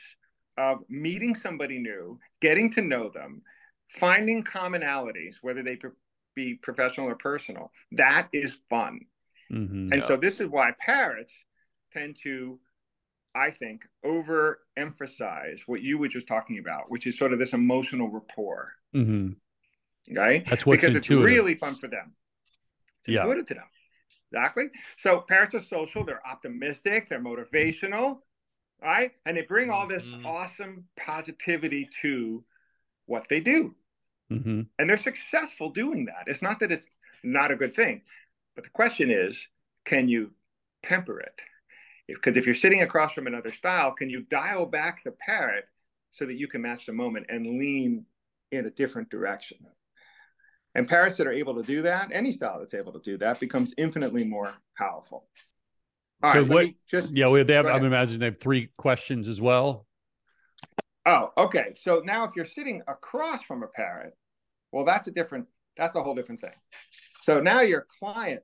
of 0.57 0.79
meeting 0.89 1.35
somebody 1.35 1.79
new, 1.79 2.19
getting 2.41 2.73
to 2.73 2.83
know 2.83 3.11
them, 3.11 3.43
finding 3.99 4.45
commonalities, 4.45 5.35
whether 5.43 5.63
they 5.63 5.79
be 6.35 6.55
professional 6.63 7.09
or 7.09 7.17
personal, 7.17 7.71
that 7.93 8.29
is 8.33 8.59
fun. 8.71 9.01
Mm-hmm. 9.53 9.93
And 9.93 10.03
yeah. 10.03 10.07
so 10.07 10.17
this 10.17 10.41
is 10.41 10.49
why 10.49 10.71
parents 10.81 11.33
tend 11.93 12.17
to 12.23 12.59
I 13.35 13.51
think, 13.51 13.83
overemphasize 14.05 15.61
what 15.67 15.83
you 15.83 15.99
were 15.99 16.09
just 16.09 16.29
talking 16.29 16.59
about, 16.59 16.91
which 16.91 17.07
is 17.07 17.19
sort 17.19 17.33
of 17.33 17.39
this 17.39 17.53
emotional 17.53 18.09
rapport. 18.09 18.73
Mm-hmm. 18.95 19.33
Okay, 20.13 20.45
that's 20.49 20.65
what's 20.67 20.83
because 20.83 20.97
intuitive. 20.97 21.27
it's 21.27 21.37
really 21.37 21.55
fun 21.55 21.75
for 21.75 21.89
them. 21.89 22.13
It's 23.01 23.15
yeah. 23.15 23.23
intuitive 23.23 23.47
to 23.49 23.55
them. 23.55 23.65
Exactly. 24.33 24.65
So 24.99 25.25
parents 25.29 25.55
are 25.55 25.63
social. 25.63 26.05
They're 26.05 26.27
optimistic. 26.27 27.09
They're 27.09 27.21
motivational, 27.21 28.19
right? 28.83 29.13
And 29.25 29.37
they 29.37 29.43
bring 29.43 29.71
all 29.71 29.89
this 29.89 30.03
mm-hmm. 30.03 30.27
awesome 30.27 30.85
positivity 30.97 31.89
to 32.03 32.45
what 33.07 33.27
they 33.29 33.41
do, 33.41 33.75
mm-hmm. 34.31 34.63
and 34.79 34.91
they're 34.91 34.99
successful 34.99 35.71
doing 35.71 36.07
that. 36.07 36.25
It's 36.27 36.43
not 36.43 36.61
that 36.61 36.71
it's 36.71 36.87
not 37.23 37.51
a 37.51 37.57
good 37.57 37.75
thing, 37.75 38.03
but 38.55 38.65
the 38.65 38.71
question 38.71 39.11
is, 39.11 39.37
can 39.85 40.09
you 40.09 40.31
temper 40.85 41.21
it? 41.21 41.41
Because 42.07 42.33
if, 42.33 42.39
if 42.39 42.47
you're 42.47 42.55
sitting 42.55 42.83
across 42.83 43.13
from 43.13 43.27
another 43.27 43.53
style, 43.53 43.93
can 43.93 44.11
you 44.11 44.23
dial 44.31 44.67
back 44.67 45.03
the 45.05 45.13
parrot 45.13 45.65
so 46.13 46.27
that 46.27 46.35
you 46.35 46.49
can 46.49 46.63
match 46.63 46.87
the 46.87 46.93
moment 46.93 47.27
and 47.29 47.59
lean 47.59 48.05
in 48.53 48.67
a 48.67 48.71
different 48.71 49.11
direction? 49.11 49.59
And 50.75 50.89
parrots 50.89 51.17
that 51.19 51.27
are 51.27 51.33
able 51.33 51.55
to 51.55 51.63
do 51.63 51.83
that, 51.83 52.11
any 52.13 52.33
style 52.33 52.59
that's 52.59 52.75
able 52.75 52.93
to 52.93 53.01
do 53.01 53.17
that, 53.19 53.39
becomes 53.39 53.73
infinitely 53.79 54.25
more 54.25 54.53
powerful. 54.77 55.29
All 56.23 56.33
so 56.33 56.41
right, 56.41 56.49
what? 56.49 56.71
Just 56.91 57.11
yeah, 57.13 57.29
we, 57.29 57.43
they 57.43 57.55
have. 57.55 57.67
I'm 57.67 57.85
imagining 57.85 58.21
they 58.21 58.27
have 58.27 58.41
three 58.41 58.71
questions 58.77 59.29
as 59.29 59.41
well. 59.41 59.87
Oh, 61.07 61.31
okay. 61.37 61.75
So 61.77 62.03
now, 62.05 62.25
if 62.25 62.35
you're 62.35 62.45
sitting 62.45 62.83
across 62.89 63.43
from 63.43 63.63
a 63.63 63.67
parrot, 63.67 64.17
well, 64.73 64.85
that's 64.85 65.07
a 65.07 65.11
different. 65.11 65.47
That's 65.77 65.97
a 65.97 66.03
whole 66.03 66.15
different 66.15 66.41
thing. 66.41 66.55
So 67.23 67.41
now 67.41 67.61
your 67.61 67.87
client, 68.01 68.43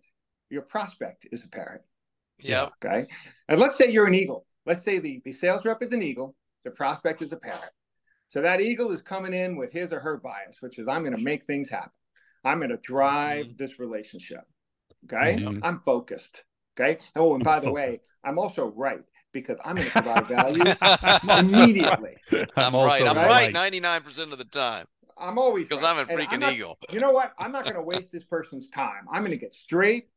your 0.50 0.62
prospect, 0.62 1.26
is 1.32 1.44
a 1.44 1.48
parrot. 1.48 1.82
Yeah. 2.48 2.68
Okay. 2.85 3.07
And 3.48 3.61
let's 3.61 3.79
say 3.79 3.90
you're 3.90 4.07
an 4.07 4.14
eagle. 4.14 4.46
Let's 4.66 4.85
say 4.85 4.98
the, 4.98 5.20
the 5.24 5.33
sales 5.33 5.64
rep 5.64 5.83
is 5.83 5.92
an 5.92 6.03
eagle, 6.03 6.35
the 6.64 6.70
prospect 6.70 7.22
is 7.22 7.33
a 7.33 7.37
parrot. 7.37 7.70
So 8.29 8.42
that 8.42 8.61
eagle 8.61 8.92
is 8.92 9.03
coming 9.03 9.35
in 9.35 9.57
with 9.57 9.72
his 9.72 9.92
or 9.92 10.00
her 10.00 10.16
bias, 10.18 10.59
which 10.61 10.79
is 10.79 10.87
I'm 10.87 11.03
going 11.03 11.16
to 11.16 11.22
make 11.22 11.44
things 11.44 11.68
happen. 11.68 11.90
I'm 12.44 12.59
going 12.59 12.70
to 12.70 12.76
drive 12.76 13.46
mm-hmm. 13.46 13.57
this 13.57 13.79
relationship. 13.79 14.42
Okay. 15.05 15.37
Mm-hmm. 15.37 15.64
I'm 15.64 15.81
focused. 15.81 16.44
Okay. 16.79 16.98
Oh, 17.16 17.35
and 17.35 17.42
by 17.42 17.61
the 17.61 17.72
way, 17.72 18.00
I'm 18.22 18.38
also 18.38 18.66
right 18.66 19.00
because 19.33 19.59
I'm 19.64 19.76
going 19.76 19.88
to 19.88 19.92
provide 19.92 20.26
value 20.29 20.62
immediately. 21.38 22.16
I'm, 22.57 22.74
I'm 22.74 22.74
right. 22.74 23.07
I'm 23.07 23.16
right 23.16 23.53
99% 23.53 24.33
of 24.33 24.38
the 24.38 24.44
time. 24.44 24.87
I'm 25.18 25.38
always 25.38 25.68
because 25.68 25.83
right. 25.83 25.98
I'm 25.98 25.98
a 25.98 26.05
freaking 26.07 26.40
not, 26.40 26.53
eagle. 26.53 26.79
You 26.90 27.00
know 27.00 27.11
what? 27.11 27.33
I'm 27.38 27.53
not 27.53 27.64
going 27.64 27.76
to 27.76 27.83
waste 27.83 28.11
this 28.11 28.24
person's 28.24 28.68
time. 28.68 29.07
I'm 29.11 29.20
going 29.20 29.33
to 29.33 29.38
get 29.38 29.55
straight 29.55 30.09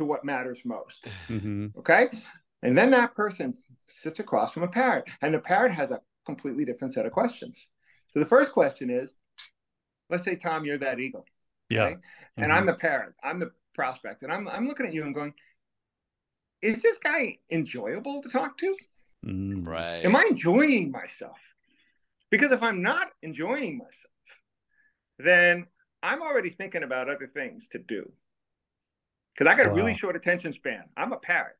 to 0.00 0.04
what 0.04 0.24
matters 0.24 0.60
most. 0.64 1.06
Mm-hmm. 1.28 1.78
Okay. 1.78 2.08
And 2.62 2.76
then 2.76 2.90
that 2.90 3.14
person 3.14 3.54
sits 3.88 4.18
across 4.18 4.52
from 4.52 4.64
a 4.64 4.68
parrot, 4.68 5.08
and 5.22 5.32
the 5.32 5.38
parrot 5.38 5.72
has 5.72 5.90
a 5.90 6.00
completely 6.26 6.64
different 6.64 6.92
set 6.92 7.06
of 7.06 7.12
questions. 7.12 7.70
So 8.10 8.18
the 8.18 8.26
first 8.26 8.52
question 8.52 8.90
is 8.90 9.12
let's 10.10 10.24
say, 10.24 10.34
Tom, 10.34 10.64
you're 10.64 10.78
that 10.78 11.00
eagle. 11.00 11.24
Yeah. 11.68 11.84
Okay? 11.84 11.94
Mm-hmm. 11.94 12.42
And 12.42 12.52
I'm 12.52 12.66
the 12.66 12.74
parrot, 12.74 13.14
I'm 13.22 13.38
the 13.38 13.52
prospect, 13.74 14.22
and 14.22 14.32
I'm, 14.32 14.48
I'm 14.48 14.66
looking 14.66 14.86
at 14.86 14.92
you 14.92 15.04
and 15.04 15.14
going, 15.14 15.32
is 16.60 16.82
this 16.82 16.98
guy 16.98 17.38
enjoyable 17.50 18.20
to 18.22 18.28
talk 18.28 18.58
to? 18.58 18.74
Mm, 19.24 19.66
right. 19.66 20.04
Am 20.04 20.16
I 20.16 20.26
enjoying 20.28 20.90
myself? 20.90 21.38
Because 22.30 22.52
if 22.52 22.62
I'm 22.62 22.82
not 22.82 23.08
enjoying 23.22 23.78
myself, 23.78 23.94
then 25.18 25.66
I'm 26.02 26.22
already 26.22 26.50
thinking 26.50 26.82
about 26.82 27.08
other 27.08 27.30
things 27.32 27.68
to 27.72 27.78
do 27.78 28.10
because 29.34 29.50
I 29.50 29.56
got 29.56 29.66
wow. 29.66 29.72
a 29.72 29.76
really 29.76 29.94
short 29.94 30.16
attention 30.16 30.52
span. 30.52 30.84
I'm 30.96 31.12
a 31.12 31.18
parrot, 31.18 31.56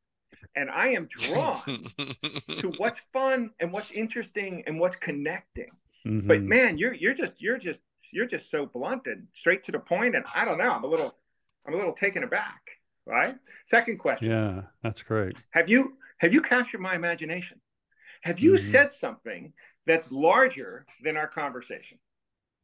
and 0.54 0.70
I 0.70 0.88
am 0.88 1.06
drawn 1.06 1.86
to 1.98 2.72
what's 2.78 3.00
fun 3.12 3.50
and 3.60 3.72
what's 3.72 3.92
interesting 3.92 4.64
and 4.66 4.78
what's 4.78 4.96
connecting. 4.96 5.68
Mm-hmm. 6.06 6.26
But 6.26 6.42
man, 6.42 6.78
you're 6.78 6.94
you're 6.94 7.14
just 7.14 7.40
you're 7.40 7.58
just 7.58 7.80
you're 8.12 8.26
just 8.26 8.50
so 8.50 8.66
blunt 8.66 9.02
and 9.06 9.26
straight 9.34 9.64
to 9.64 9.72
the 9.72 9.78
point, 9.78 10.16
and 10.16 10.24
I 10.34 10.44
don't 10.44 10.58
know. 10.58 10.70
I'm 10.70 10.84
a 10.84 10.88
little 10.88 11.14
I'm 11.66 11.74
a 11.74 11.76
little 11.76 11.92
taken 11.92 12.24
aback. 12.24 12.60
Right. 13.06 13.34
Second 13.68 13.98
question. 13.98 14.30
Yeah, 14.30 14.62
that's 14.82 15.02
great. 15.02 15.36
Have 15.50 15.68
you 15.68 15.96
have 16.18 16.32
you 16.32 16.40
captured 16.40 16.80
my 16.80 16.94
imagination? 16.94 17.60
Have 18.22 18.38
you 18.38 18.52
mm-hmm. 18.52 18.70
said 18.70 18.92
something 18.92 19.52
that's 19.86 20.12
larger 20.12 20.86
than 21.02 21.16
our 21.16 21.26
conversation? 21.26 21.98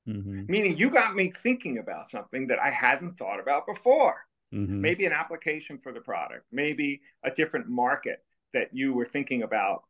Mm-hmm. 0.07 0.43
Meaning 0.47 0.77
you 0.77 0.91
got 0.91 1.17
me 1.17 1.33
thinking 1.43 1.79
about 1.79 2.11
something 2.11 2.47
that 2.49 2.59
I 2.61 2.71
hadn't 2.71 3.19
thought 3.19 3.41
about 3.41 3.67
before. 3.67 4.17
Mm-hmm. 4.55 4.81
Maybe 4.81 5.07
an 5.07 5.13
application 5.13 5.79
for 5.83 5.93
the 5.93 6.01
product, 6.01 6.45
maybe 6.53 7.01
a 7.25 7.31
different 7.31 7.69
market 7.69 8.23
that 8.55 8.69
you 8.73 8.93
were 8.93 9.07
thinking 9.07 9.43
about, 9.43 9.83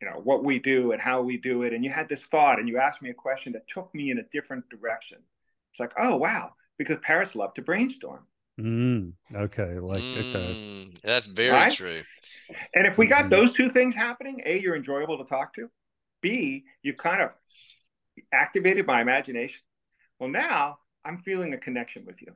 you 0.00 0.08
know, 0.08 0.20
what 0.22 0.44
we 0.44 0.58
do 0.58 0.92
and 0.92 1.00
how 1.00 1.22
we 1.22 1.38
do 1.38 1.62
it. 1.62 1.72
And 1.72 1.82
you 1.84 1.90
had 1.90 2.08
this 2.08 2.26
thought 2.26 2.58
and 2.58 2.68
you 2.68 2.78
asked 2.78 3.02
me 3.02 3.10
a 3.10 3.14
question 3.14 3.52
that 3.54 3.66
took 3.68 3.94
me 3.94 4.10
in 4.10 4.18
a 4.18 4.22
different 4.32 4.68
direction. 4.68 5.18
It's 5.72 5.80
like, 5.80 5.92
oh, 5.98 6.16
wow, 6.16 6.52
because 6.78 6.98
parrots 7.02 7.34
love 7.34 7.54
to 7.54 7.62
brainstorm. 7.62 8.26
Mm, 8.60 9.14
okay, 9.34 9.80
like 9.80 10.02
mm, 10.02 10.34
okay. 10.34 10.92
that's 11.02 11.26
very 11.26 11.50
right? 11.50 11.72
true. 11.72 12.02
And 12.74 12.86
if 12.86 12.96
we 12.96 13.08
got 13.08 13.22
mm-hmm. 13.22 13.30
those 13.30 13.52
two 13.52 13.68
things 13.68 13.96
happening, 13.96 14.42
a 14.46 14.60
you're 14.60 14.76
enjoyable 14.76 15.18
to 15.18 15.24
talk 15.24 15.54
to. 15.54 15.68
B 16.22 16.64
you've 16.82 16.96
kind 16.96 17.20
of 17.20 17.30
activated 18.32 18.86
my 18.86 19.00
imagination. 19.00 19.60
Well, 20.20 20.30
now 20.30 20.78
I'm 21.04 21.18
feeling 21.18 21.52
a 21.52 21.58
connection 21.58 22.06
with 22.06 22.22
you. 22.22 22.32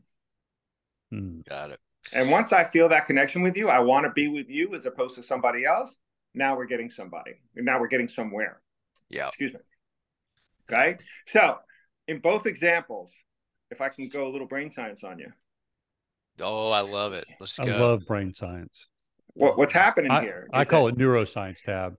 Mm. 1.12 1.46
Got 1.48 1.70
it. 1.70 1.80
And 2.12 2.30
once 2.30 2.52
I 2.52 2.64
feel 2.64 2.88
that 2.88 3.06
connection 3.06 3.42
with 3.42 3.56
you, 3.56 3.68
I 3.68 3.80
want 3.80 4.04
to 4.04 4.12
be 4.12 4.28
with 4.28 4.48
you 4.48 4.74
as 4.74 4.86
opposed 4.86 5.14
to 5.16 5.22
somebody 5.22 5.64
else. 5.64 5.96
Now 6.34 6.56
we're 6.56 6.66
getting 6.66 6.90
somebody. 6.90 7.32
Now 7.54 7.80
we're 7.80 7.88
getting 7.88 8.08
somewhere. 8.08 8.60
Yeah. 9.10 9.28
Excuse 9.28 9.54
me. 9.54 9.60
Okay. 10.70 10.98
So 11.26 11.56
in 12.06 12.20
both 12.20 12.46
examples, 12.46 13.10
if 13.70 13.80
I 13.80 13.88
can 13.88 14.08
go 14.08 14.28
a 14.28 14.30
little 14.30 14.46
brain 14.46 14.70
science 14.70 15.00
on 15.04 15.18
you. 15.18 15.30
Oh, 16.40 16.70
I 16.70 16.80
love 16.80 17.12
it. 17.12 17.26
Let's 17.40 17.58
go. 17.58 17.64
I 17.64 17.76
love 17.76 18.06
brain 18.06 18.32
science. 18.32 18.86
What, 19.34 19.58
what's 19.58 19.72
happening 19.72 20.10
I, 20.10 20.22
here? 20.22 20.48
I 20.52 20.64
call 20.64 20.86
that, 20.86 20.94
it 20.94 20.98
neuroscience 20.98 21.62
tab. 21.62 21.96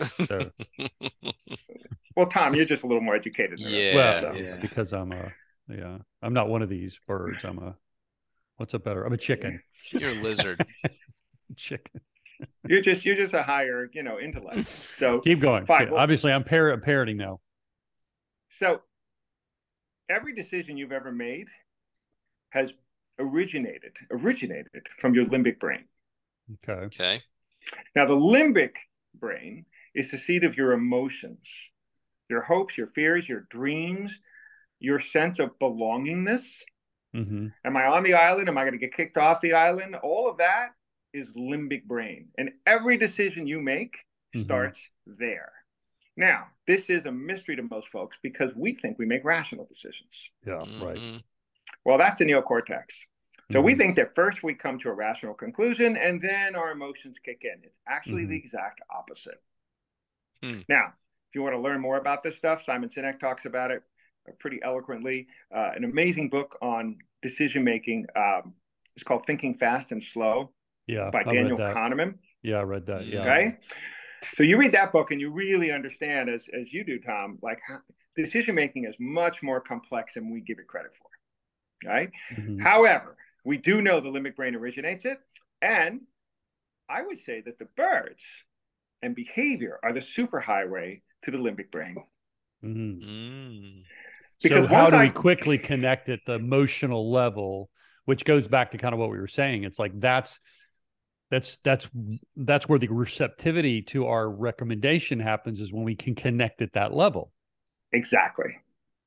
So. 0.00 0.50
well, 2.16 2.26
Tom, 2.26 2.54
you're 2.54 2.64
just 2.64 2.82
a 2.82 2.86
little 2.86 3.02
more 3.02 3.14
educated. 3.14 3.60
yeah, 3.60 3.94
well, 3.94 4.22
so. 4.22 4.32
yeah, 4.34 4.56
because 4.60 4.92
I'm 4.92 5.12
a 5.12 5.32
yeah, 5.68 5.98
I'm 6.22 6.32
not 6.32 6.48
one 6.48 6.62
of 6.62 6.68
these 6.68 6.98
birds. 7.06 7.44
I'm 7.44 7.58
a 7.58 7.76
what's 8.62 8.74
a 8.74 8.78
better? 8.78 9.02
I'm 9.02 9.12
a 9.12 9.16
chicken. 9.16 9.60
You're 9.90 10.10
a 10.10 10.22
lizard. 10.22 10.64
chicken. 11.56 12.00
You're 12.68 12.80
just 12.80 13.04
you're 13.04 13.16
just 13.16 13.34
a 13.34 13.42
higher 13.42 13.90
you 13.92 14.04
know 14.04 14.20
intellect. 14.20 14.68
So 14.98 15.18
keep 15.18 15.40
going. 15.40 15.66
Fine. 15.66 15.90
Well, 15.90 15.98
Obviously, 15.98 16.32
I'm 16.32 16.44
par- 16.44 16.76
parroting 16.78 17.16
now. 17.16 17.40
So 18.50 18.82
every 20.08 20.32
decision 20.32 20.76
you've 20.76 20.92
ever 20.92 21.10
made 21.10 21.48
has 22.50 22.72
originated 23.18 23.96
originated 24.12 24.86
from 25.00 25.12
your 25.12 25.26
limbic 25.26 25.58
brain. 25.58 25.84
Okay. 26.64 26.84
Okay. 26.84 27.20
Now 27.96 28.06
the 28.06 28.14
limbic 28.14 28.74
brain 29.12 29.66
is 29.92 30.12
the 30.12 30.18
seat 30.18 30.44
of 30.44 30.56
your 30.56 30.70
emotions, 30.72 31.48
your 32.30 32.42
hopes, 32.42 32.78
your 32.78 32.86
fears, 32.94 33.28
your 33.28 33.44
dreams, 33.50 34.16
your 34.78 35.00
sense 35.00 35.40
of 35.40 35.58
belongingness. 35.58 36.44
Mm-hmm. 37.14 37.48
Am 37.64 37.76
I 37.76 37.86
on 37.86 38.02
the 38.02 38.14
island? 38.14 38.48
Am 38.48 38.58
I 38.58 38.62
going 38.62 38.72
to 38.72 38.78
get 38.78 38.94
kicked 38.94 39.18
off 39.18 39.40
the 39.40 39.52
island? 39.52 39.96
All 39.96 40.28
of 40.28 40.38
that 40.38 40.74
is 41.12 41.32
limbic 41.34 41.84
brain. 41.84 42.28
And 42.38 42.52
every 42.66 42.96
decision 42.96 43.46
you 43.46 43.60
make 43.60 43.96
mm-hmm. 44.34 44.44
starts 44.44 44.80
there. 45.06 45.52
Now, 46.16 46.46
this 46.66 46.90
is 46.90 47.06
a 47.06 47.12
mystery 47.12 47.56
to 47.56 47.62
most 47.62 47.88
folks 47.88 48.16
because 48.22 48.54
we 48.54 48.74
think 48.74 48.98
we 48.98 49.06
make 49.06 49.24
rational 49.24 49.66
decisions. 49.66 50.30
Yeah, 50.46 50.54
mm-hmm. 50.54 50.84
right. 50.84 51.22
Well, 51.84 51.98
that's 51.98 52.18
the 52.18 52.24
neocortex. 52.24 52.84
So 53.50 53.58
mm-hmm. 53.58 53.66
we 53.66 53.74
think 53.74 53.96
that 53.96 54.14
first 54.14 54.42
we 54.42 54.54
come 54.54 54.78
to 54.80 54.88
a 54.88 54.94
rational 54.94 55.34
conclusion 55.34 55.96
and 55.96 56.20
then 56.20 56.54
our 56.54 56.70
emotions 56.70 57.18
kick 57.22 57.42
in. 57.44 57.62
It's 57.62 57.80
actually 57.86 58.22
mm-hmm. 58.22 58.30
the 58.30 58.36
exact 58.36 58.80
opposite. 58.94 59.42
Mm. 60.42 60.64
Now, 60.68 60.92
if 61.28 61.34
you 61.34 61.42
want 61.42 61.54
to 61.54 61.60
learn 61.60 61.80
more 61.80 61.96
about 61.96 62.22
this 62.22 62.36
stuff, 62.36 62.62
Simon 62.64 62.88
Sinek 62.88 63.20
talks 63.20 63.44
about 63.44 63.70
it 63.70 63.82
pretty 64.38 64.60
eloquently. 64.62 65.26
Uh, 65.54 65.70
an 65.74 65.84
amazing 65.84 66.28
book 66.28 66.56
on 66.62 66.96
decision 67.22 67.64
making. 67.64 68.06
Um, 68.16 68.54
it's 68.94 69.04
called 69.04 69.24
Thinking 69.26 69.54
Fast 69.54 69.92
and 69.92 70.02
Slow. 70.02 70.52
Yeah, 70.86 71.10
by 71.10 71.20
I 71.20 71.32
Daniel 71.32 71.56
Kahneman. 71.56 72.14
Yeah, 72.42 72.56
I 72.56 72.62
read 72.62 72.86
that. 72.86 73.06
Yeah. 73.06 73.20
Okay. 73.20 73.58
So 74.34 74.42
you 74.42 74.56
read 74.58 74.72
that 74.72 74.92
book 74.92 75.10
and 75.10 75.20
you 75.20 75.30
really 75.30 75.72
understand, 75.72 76.28
as 76.28 76.44
as 76.52 76.72
you 76.72 76.84
do, 76.84 76.98
Tom, 77.00 77.38
like 77.42 77.60
decision 78.16 78.54
making 78.54 78.84
is 78.84 78.94
much 78.98 79.42
more 79.42 79.60
complex 79.60 80.14
than 80.14 80.30
we 80.32 80.40
give 80.40 80.58
it 80.58 80.66
credit 80.66 80.92
for. 80.96 81.88
Right. 81.88 82.10
Mm-hmm. 82.34 82.60
However, 82.60 83.16
we 83.44 83.56
do 83.56 83.82
know 83.82 84.00
the 84.00 84.08
limbic 84.08 84.36
brain 84.36 84.54
originates 84.54 85.04
it, 85.04 85.18
and 85.60 86.00
I 86.88 87.02
would 87.02 87.18
say 87.24 87.40
that 87.40 87.58
the 87.58 87.66
birds 87.76 88.22
and 89.02 89.14
behavior 89.16 89.78
are 89.82 89.92
the 89.92 90.00
superhighway 90.00 91.02
to 91.22 91.30
the 91.30 91.38
limbic 91.38 91.70
brain. 91.70 91.96
Mm-hmm. 92.64 93.08
Mm. 93.08 93.82
Because 94.42 94.68
so 94.68 94.74
how 94.74 94.90
do 94.90 94.96
I... 94.96 95.04
we 95.04 95.10
quickly 95.10 95.58
connect 95.58 96.08
at 96.08 96.20
the 96.26 96.34
emotional 96.34 97.10
level, 97.10 97.70
which 98.04 98.24
goes 98.24 98.48
back 98.48 98.72
to 98.72 98.78
kind 98.78 98.92
of 98.94 99.00
what 99.00 99.10
we 99.10 99.18
were 99.18 99.28
saying? 99.28 99.64
It's 99.64 99.78
like 99.78 99.92
that's 99.98 100.38
that's 101.30 101.56
that's 101.64 101.88
that's 102.36 102.68
where 102.68 102.78
the 102.78 102.88
receptivity 102.88 103.82
to 103.82 104.06
our 104.06 104.28
recommendation 104.28 105.18
happens 105.18 105.60
is 105.60 105.72
when 105.72 105.84
we 105.84 105.96
can 105.96 106.14
connect 106.14 106.60
at 106.60 106.74
that 106.74 106.92
level. 106.92 107.32
Exactly. 107.92 108.58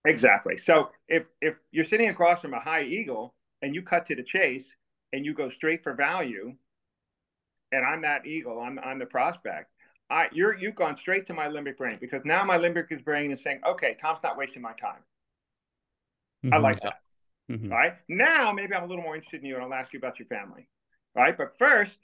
Exactly. 0.06 0.58
So 0.58 0.90
if 1.08 1.24
if 1.42 1.58
you're 1.72 1.86
sitting 1.86 2.10
across 2.10 2.42
from 2.42 2.54
a 2.54 2.60
high 2.60 2.84
eagle 2.84 3.36
and 3.62 3.76
you 3.76 3.82
cut 3.82 4.06
to 4.08 4.16
the 4.16 4.24
chase 4.24 4.76
and 5.14 5.26
you 5.26 5.34
go 5.34 5.50
straight 5.50 5.84
for 5.84 5.94
value, 5.94 6.54
and 7.72 7.86
I'm 7.86 8.02
that 8.02 8.26
eagle, 8.26 8.60
I'm 8.60 8.80
I'm 8.80 9.00
the 9.00 9.06
prospect, 9.06 9.72
I 10.10 10.28
you're 10.32 10.58
you've 10.58 10.76
gone 10.76 10.98
straight 10.98 11.28
to 11.28 11.34
my 11.34 11.48
limbic 11.48 11.78
brain 11.78 11.98
because 12.00 12.22
now 12.26 12.44
my 12.44 12.58
limbic 12.58 13.04
brain 13.04 13.32
is 13.32 13.42
saying, 13.42 13.62
okay, 13.68 13.98
Tom's 14.02 14.20
not 14.24 14.38
wasting 14.38 14.62
my 14.62 14.74
time. 14.74 15.02
Mm-hmm. 16.46 16.54
I 16.54 16.58
like 16.58 16.80
that. 16.82 17.00
Mm-hmm. 17.52 17.72
All 17.72 17.78
right. 17.78 17.94
Now 18.08 18.52
maybe 18.52 18.74
I'm 18.74 18.84
a 18.84 18.88
little 18.88 19.04
more 19.04 19.16
interested 19.16 19.42
in 19.42 19.48
you 19.48 19.56
and 19.56 19.64
I'll 19.64 19.74
ask 19.74 19.94
you 19.94 20.00
about 20.00 20.20
your 20.20 20.28
family. 20.28 20.68
All 21.16 21.24
right. 21.24 21.38
But 21.38 21.58
first, 21.58 21.98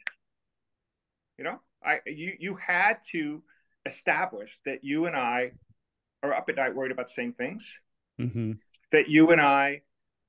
you 1.37 1.43
know, 1.43 1.59
I 1.83 1.99
you 2.05 2.33
you 2.39 2.55
had 2.55 2.97
to 3.11 3.41
establish 3.85 4.49
that 4.65 4.83
you 4.83 5.05
and 5.05 5.15
I 5.15 5.51
are 6.23 6.33
up 6.33 6.49
at 6.49 6.55
night 6.55 6.75
worried 6.75 6.91
about 6.91 7.07
the 7.07 7.13
same 7.13 7.33
things. 7.33 7.63
Mm-hmm. 8.19 8.53
That 8.91 9.09
you 9.09 9.31
and 9.31 9.41
I 9.41 9.81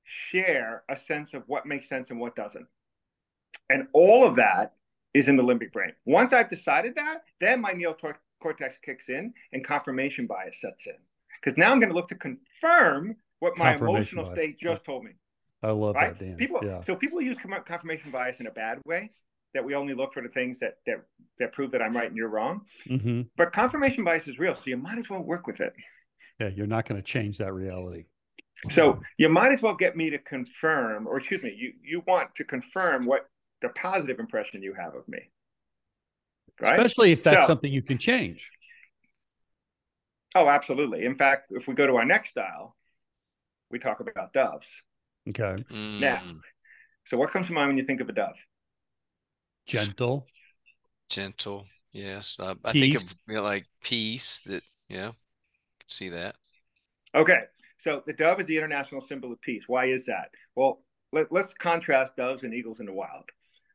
share 0.03 0.83
a 0.89 0.97
sense 0.97 1.33
of 1.33 1.43
what 1.47 1.65
makes 1.65 1.89
sense 1.89 2.09
and 2.09 2.19
what 2.19 2.35
doesn't. 2.35 2.67
And 3.69 3.87
all 3.93 4.25
of 4.25 4.35
that 4.35 4.73
is 5.13 5.27
in 5.27 5.37
the 5.37 5.43
limbic 5.43 5.71
brain. 5.71 5.93
Once 6.05 6.33
I've 6.33 6.49
decided 6.49 6.95
that, 6.95 7.23
then 7.39 7.61
my 7.61 7.73
neocortex 7.73 8.73
kicks 8.83 9.09
in 9.09 9.33
and 9.51 9.65
confirmation 9.65 10.27
bias 10.27 10.59
sets 10.59 10.87
in. 10.87 10.95
Because 11.41 11.57
now 11.57 11.71
I'm 11.71 11.79
going 11.79 11.89
to 11.89 11.95
look 11.95 12.09
to 12.09 12.15
confirm 12.15 13.15
what 13.43 13.57
my 13.57 13.75
emotional 13.75 14.23
bias. 14.23 14.37
state 14.37 14.57
just 14.57 14.85
told 14.85 15.03
me. 15.03 15.11
I 15.61 15.71
love 15.71 15.95
right? 15.95 16.17
that, 16.17 16.25
Dan. 16.25 16.37
People, 16.37 16.61
yeah. 16.63 16.81
So 16.81 16.95
people 16.95 17.21
use 17.21 17.37
confirmation 17.65 18.09
bias 18.09 18.39
in 18.39 18.47
a 18.47 18.51
bad 18.51 18.79
way, 18.85 19.09
that 19.53 19.63
we 19.63 19.75
only 19.75 19.93
look 19.93 20.13
for 20.13 20.23
the 20.23 20.29
things 20.29 20.59
that 20.59 20.77
that, 20.85 21.03
that 21.39 21.51
prove 21.51 21.71
that 21.71 21.81
I'm 21.81 21.93
right 21.93 22.07
and 22.07 22.15
you're 22.15 22.29
wrong. 22.29 22.61
Mm-hmm. 22.87 23.23
But 23.35 23.51
confirmation 23.51 24.05
bias 24.05 24.29
is 24.29 24.39
real, 24.39 24.55
so 24.55 24.61
you 24.67 24.77
might 24.77 24.97
as 24.97 25.09
well 25.09 25.21
work 25.21 25.45
with 25.45 25.59
it. 25.59 25.73
Yeah, 26.39 26.51
you're 26.55 26.67
not 26.67 26.87
going 26.87 27.01
to 27.01 27.05
change 27.05 27.37
that 27.39 27.53
reality. 27.53 28.05
So 28.71 29.01
you 29.17 29.27
might 29.27 29.51
as 29.51 29.61
well 29.61 29.75
get 29.75 29.97
me 29.97 30.09
to 30.09 30.19
confirm, 30.19 31.05
or 31.05 31.17
excuse 31.17 31.43
me, 31.43 31.53
you 31.53 31.73
you 31.83 32.01
want 32.07 32.33
to 32.35 32.45
confirm 32.45 33.05
what 33.05 33.27
the 33.61 33.69
positive 33.69 34.19
impression 34.19 34.63
you 34.63 34.73
have 34.73 34.95
of 34.95 35.05
me. 35.09 35.19
Right? 36.61 36.79
Especially 36.79 37.11
if 37.11 37.23
that's 37.23 37.45
so, 37.45 37.47
something 37.47 37.71
you 37.71 37.81
can 37.81 37.97
change. 37.97 38.49
Oh, 40.33 40.47
absolutely. 40.47 41.03
In 41.05 41.15
fact, 41.15 41.47
if 41.51 41.67
we 41.67 41.73
go 41.73 41.85
to 41.87 41.97
our 41.97 42.05
next 42.05 42.29
style, 42.29 42.75
we 43.73 43.79
talk 43.79 43.99
about 43.99 44.31
doves. 44.31 44.67
Okay. 45.27 45.61
Mm. 45.71 45.99
Now, 45.99 46.21
so 47.05 47.17
what 47.17 47.31
comes 47.31 47.47
to 47.47 47.53
mind 47.53 47.69
when 47.69 47.77
you 47.77 47.83
think 47.83 47.99
of 47.99 48.07
a 48.07 48.13
dove? 48.13 48.37
Gentle. 49.65 50.27
Gentle. 51.09 51.65
Yes. 51.91 52.37
Uh, 52.39 52.55
I 52.63 52.71
think 52.71 52.95
of 52.95 53.03
you 53.27 53.35
know, 53.35 53.43
like 53.43 53.65
peace 53.83 54.39
that, 54.45 54.63
yeah, 54.87 55.07
can 55.07 55.89
see 55.89 56.09
that. 56.09 56.35
Okay. 57.15 57.39
So 57.79 58.01
the 58.05 58.13
dove 58.13 58.39
is 58.39 58.47
the 58.47 58.57
international 58.57 59.01
symbol 59.01 59.31
of 59.33 59.41
peace. 59.41 59.63
Why 59.67 59.87
is 59.87 60.05
that? 60.05 60.29
Well, 60.55 60.83
let, 61.11 61.31
us 61.31 61.53
contrast 61.59 62.15
doves 62.15 62.43
and 62.43 62.53
eagles 62.53 62.79
in 62.79 62.85
the 62.85 62.93
wild. 62.93 63.25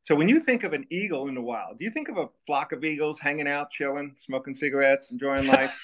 So 0.04 0.14
when 0.14 0.28
you 0.28 0.40
think 0.40 0.64
of 0.64 0.72
an 0.72 0.87
eagle 0.90 1.28
in 1.28 1.34
the 1.34 1.42
wild, 1.42 1.78
do 1.78 1.84
you 1.84 1.90
think 1.90 2.08
of 2.08 2.16
a 2.16 2.28
flock 2.46 2.72
of 2.72 2.82
eagles 2.84 3.20
hanging 3.20 3.46
out, 3.46 3.70
chilling, 3.70 4.14
smoking 4.16 4.54
cigarettes, 4.54 5.11
enjoying 5.11 5.46
life? 5.58 5.78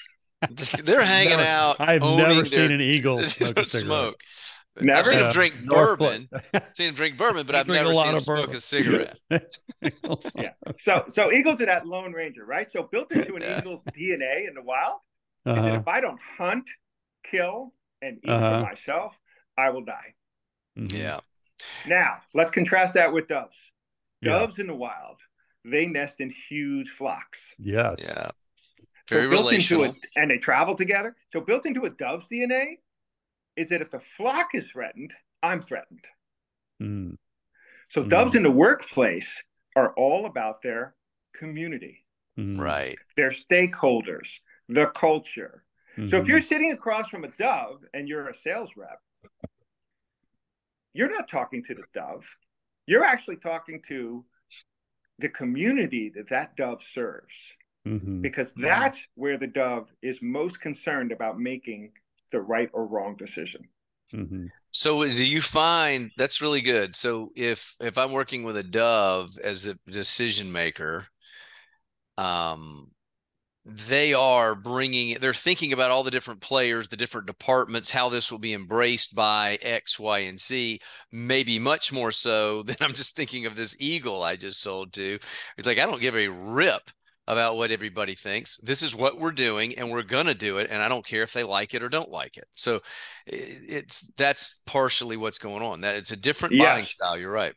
They're 0.83 1.03
hanging 1.03 1.37
never, 1.37 1.43
out. 1.43 1.75
I've 1.79 2.01
never 2.01 2.45
seen 2.45 2.71
an 2.71 2.81
eagle 2.81 3.19
smoke. 3.23 3.67
smoke. 3.67 4.21
Never 4.79 4.99
I've 4.99 5.05
seen 5.07 5.19
them 5.19 5.31
drink 5.31 5.55
bourbon. 5.65 6.29
seen 6.73 6.87
them 6.87 6.95
drink 6.95 7.17
bourbon, 7.17 7.45
but 7.45 7.55
I've 7.55 7.67
never 7.67 7.93
seen 7.93 8.11
them 8.11 8.19
smoke 8.19 8.53
a 8.53 8.59
cigarette. 8.59 9.17
yeah. 10.35 10.51
So 10.79 11.05
so 11.11 11.31
eagles 11.31 11.61
are 11.61 11.67
that 11.67 11.87
lone 11.87 12.11
ranger, 12.11 12.45
right? 12.45 12.69
So 12.71 12.83
built 12.83 13.11
into 13.11 13.35
an 13.35 13.41
yeah. 13.41 13.59
eagle's 13.59 13.81
DNA 13.95 14.47
in 14.47 14.53
the 14.53 14.61
wild, 14.61 14.99
uh-huh. 15.45 15.79
if 15.79 15.87
I 15.87 16.01
don't 16.01 16.19
hunt, 16.37 16.65
kill, 17.23 17.73
and 18.01 18.17
eat 18.17 18.29
uh-huh. 18.29 18.59
for 18.59 18.65
myself, 18.65 19.15
I 19.57 19.69
will 19.69 19.85
die. 19.85 20.13
Mm-hmm. 20.77 20.95
Yeah. 20.95 21.19
Now 21.87 22.17
let's 22.33 22.51
contrast 22.51 22.95
that 22.95 23.13
with 23.13 23.29
doves. 23.29 23.55
Doves 24.23 24.57
yeah. 24.57 24.61
in 24.63 24.67
the 24.67 24.75
wild, 24.75 25.17
they 25.63 25.85
nest 25.85 26.19
in 26.19 26.33
huge 26.49 26.89
flocks. 26.89 27.39
Yes. 27.57 28.03
Yeah. 28.05 28.31
Very 29.09 29.23
so 29.23 29.29
built 29.29 29.45
relational. 29.45 29.83
Into 29.83 29.97
a, 30.15 30.21
and 30.21 30.31
they 30.31 30.37
travel 30.37 30.75
together. 30.75 31.15
So 31.31 31.41
built 31.41 31.65
into 31.65 31.85
a 31.85 31.89
dove's 31.89 32.27
DNA 32.27 32.77
is 33.55 33.69
that 33.69 33.81
if 33.81 33.91
the 33.91 34.01
flock 34.17 34.49
is 34.53 34.69
threatened, 34.69 35.13
I'm 35.43 35.61
threatened. 35.61 36.05
Mm. 36.81 37.17
So 37.89 38.03
mm. 38.03 38.09
doves 38.09 38.35
in 38.35 38.43
the 38.43 38.51
workplace 38.51 39.43
are 39.75 39.93
all 39.93 40.25
about 40.25 40.61
their 40.61 40.95
community. 41.33 42.03
Mm. 42.37 42.59
Right. 42.59 42.97
Their 43.15 43.31
stakeholders, 43.31 44.29
the 44.67 44.87
culture. 44.87 45.63
Mm-hmm. 45.97 46.09
So 46.09 46.17
if 46.17 46.27
you're 46.27 46.41
sitting 46.41 46.71
across 46.71 47.09
from 47.09 47.23
a 47.23 47.29
dove 47.29 47.81
and 47.93 48.07
you're 48.07 48.27
a 48.27 48.37
sales 48.37 48.71
rep, 48.75 48.99
you're 50.93 51.11
not 51.11 51.29
talking 51.29 51.63
to 51.65 51.75
the 51.75 51.83
dove. 51.93 52.25
You're 52.85 53.03
actually 53.03 53.37
talking 53.37 53.81
to 53.87 54.25
the 55.19 55.29
community 55.29 56.11
that 56.15 56.29
that 56.29 56.55
dove 56.55 56.81
serves. 56.93 57.33
Mm-hmm. 57.85 58.21
Because 58.21 58.51
that's 58.57 58.97
where 59.15 59.37
the 59.37 59.47
dove 59.47 59.87
is 60.01 60.17
most 60.21 60.59
concerned 60.59 61.11
about 61.11 61.39
making 61.39 61.91
the 62.31 62.41
right 62.41 62.69
or 62.73 62.87
wrong 62.87 63.15
decision. 63.15 63.67
Mm-hmm. 64.13 64.47
So 64.71 65.03
do 65.03 65.25
you 65.25 65.41
find 65.41 66.11
that's 66.17 66.41
really 66.41 66.61
good? 66.61 66.95
So 66.95 67.31
if 67.35 67.75
if 67.79 67.97
I'm 67.97 68.11
working 68.11 68.43
with 68.43 68.57
a 68.57 68.63
dove 68.63 69.37
as 69.43 69.65
a 69.65 69.75
decision 69.89 70.51
maker, 70.51 71.05
um, 72.17 72.91
they 73.65 74.13
are 74.13 74.53
bringing 74.53 75.17
they're 75.19 75.33
thinking 75.33 75.73
about 75.73 75.89
all 75.89 76.03
the 76.03 76.11
different 76.11 76.39
players 76.39 76.87
the 76.87 76.95
different 76.95 77.25
departments 77.25 77.89
how 77.89 78.09
this 78.09 78.31
will 78.31 78.37
be 78.37 78.53
embraced 78.53 79.15
by 79.15 79.57
x 79.63 79.99
y 79.99 80.19
and 80.19 80.39
z 80.39 80.79
maybe 81.11 81.57
much 81.57 81.91
more 81.91 82.11
so 82.11 82.61
than 82.63 82.75
i'm 82.81 82.93
just 82.93 83.15
thinking 83.15 83.47
of 83.47 83.55
this 83.55 83.75
eagle 83.79 84.21
i 84.21 84.35
just 84.35 84.61
sold 84.61 84.93
to 84.93 85.17
it's 85.57 85.65
like 85.65 85.79
i 85.79 85.85
don't 85.85 86.01
give 86.01 86.15
a 86.15 86.27
rip 86.27 86.91
about 87.27 87.57
what 87.57 87.71
everybody 87.71 88.13
thinks 88.13 88.57
this 88.57 88.81
is 88.81 88.95
what 88.95 89.19
we're 89.19 89.31
doing 89.31 89.77
and 89.77 89.89
we're 89.89 90.03
going 90.03 90.27
to 90.27 90.35
do 90.35 90.57
it 90.57 90.67
and 90.69 90.81
i 90.81 90.87
don't 90.87 91.05
care 91.05 91.23
if 91.23 91.33
they 91.33 91.43
like 91.43 91.73
it 91.73 91.83
or 91.83 91.89
don't 91.89 92.11
like 92.11 92.37
it 92.37 92.47
so 92.55 92.81
it's 93.25 94.11
that's 94.17 94.61
partially 94.65 95.17
what's 95.17 95.39
going 95.39 95.63
on 95.63 95.81
that 95.81 95.95
it's 95.95 96.11
a 96.11 96.17
different 96.17 96.53
yes. 96.53 96.65
buying 96.65 96.85
style 96.85 97.17
you're 97.17 97.31
right 97.31 97.53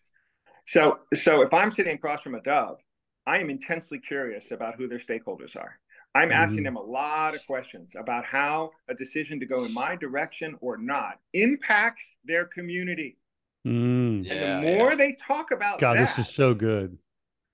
so 0.67 0.99
so 1.15 1.43
if 1.43 1.53
i'm 1.53 1.71
sitting 1.71 1.95
across 1.95 2.23
from 2.23 2.35
a 2.35 2.41
dove 2.43 2.79
i 3.27 3.39
am 3.39 3.51
intensely 3.51 3.99
curious 3.99 4.51
about 4.51 4.75
who 4.77 4.89
their 4.89 5.01
stakeholders 5.01 5.57
are 5.57 5.79
I'm 6.15 6.33
asking 6.33 6.59
mm-hmm. 6.59 6.65
them 6.65 6.77
a 6.77 6.83
lot 6.83 7.35
of 7.35 7.47
questions 7.47 7.91
about 7.97 8.25
how 8.25 8.71
a 8.89 8.95
decision 8.95 9.39
to 9.41 9.47
go 9.47 9.65
in 9.65 9.73
my 9.75 9.95
direction 9.95 10.57
or 10.61 10.77
not 10.77 11.19
impacts 11.35 12.05
their 12.25 12.45
community. 12.45 13.19
Mm. 13.67 14.25
Yeah, 14.25 14.61
the 14.61 14.63
more 14.63 14.91
yeah. 14.91 14.97
they 14.97 15.17
talk 15.21 15.51
about 15.51 15.81
God, 15.81 15.97
that, 15.97 16.17
this 16.17 16.27
is 16.27 16.35
so 16.35 16.55
good. 16.55 16.99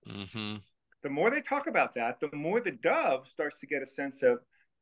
Mm-hmm. 0.08 0.56
The 1.04 1.10
more 1.10 1.30
they 1.30 1.42
talk 1.42 1.68
about 1.68 1.94
that, 1.94 2.18
the 2.18 2.34
more 2.34 2.60
the 2.60 2.72
dove 2.72 3.28
starts 3.28 3.60
to 3.60 3.66
get 3.66 3.82
a 3.82 3.86
sense 3.86 4.22
of, 4.22 4.38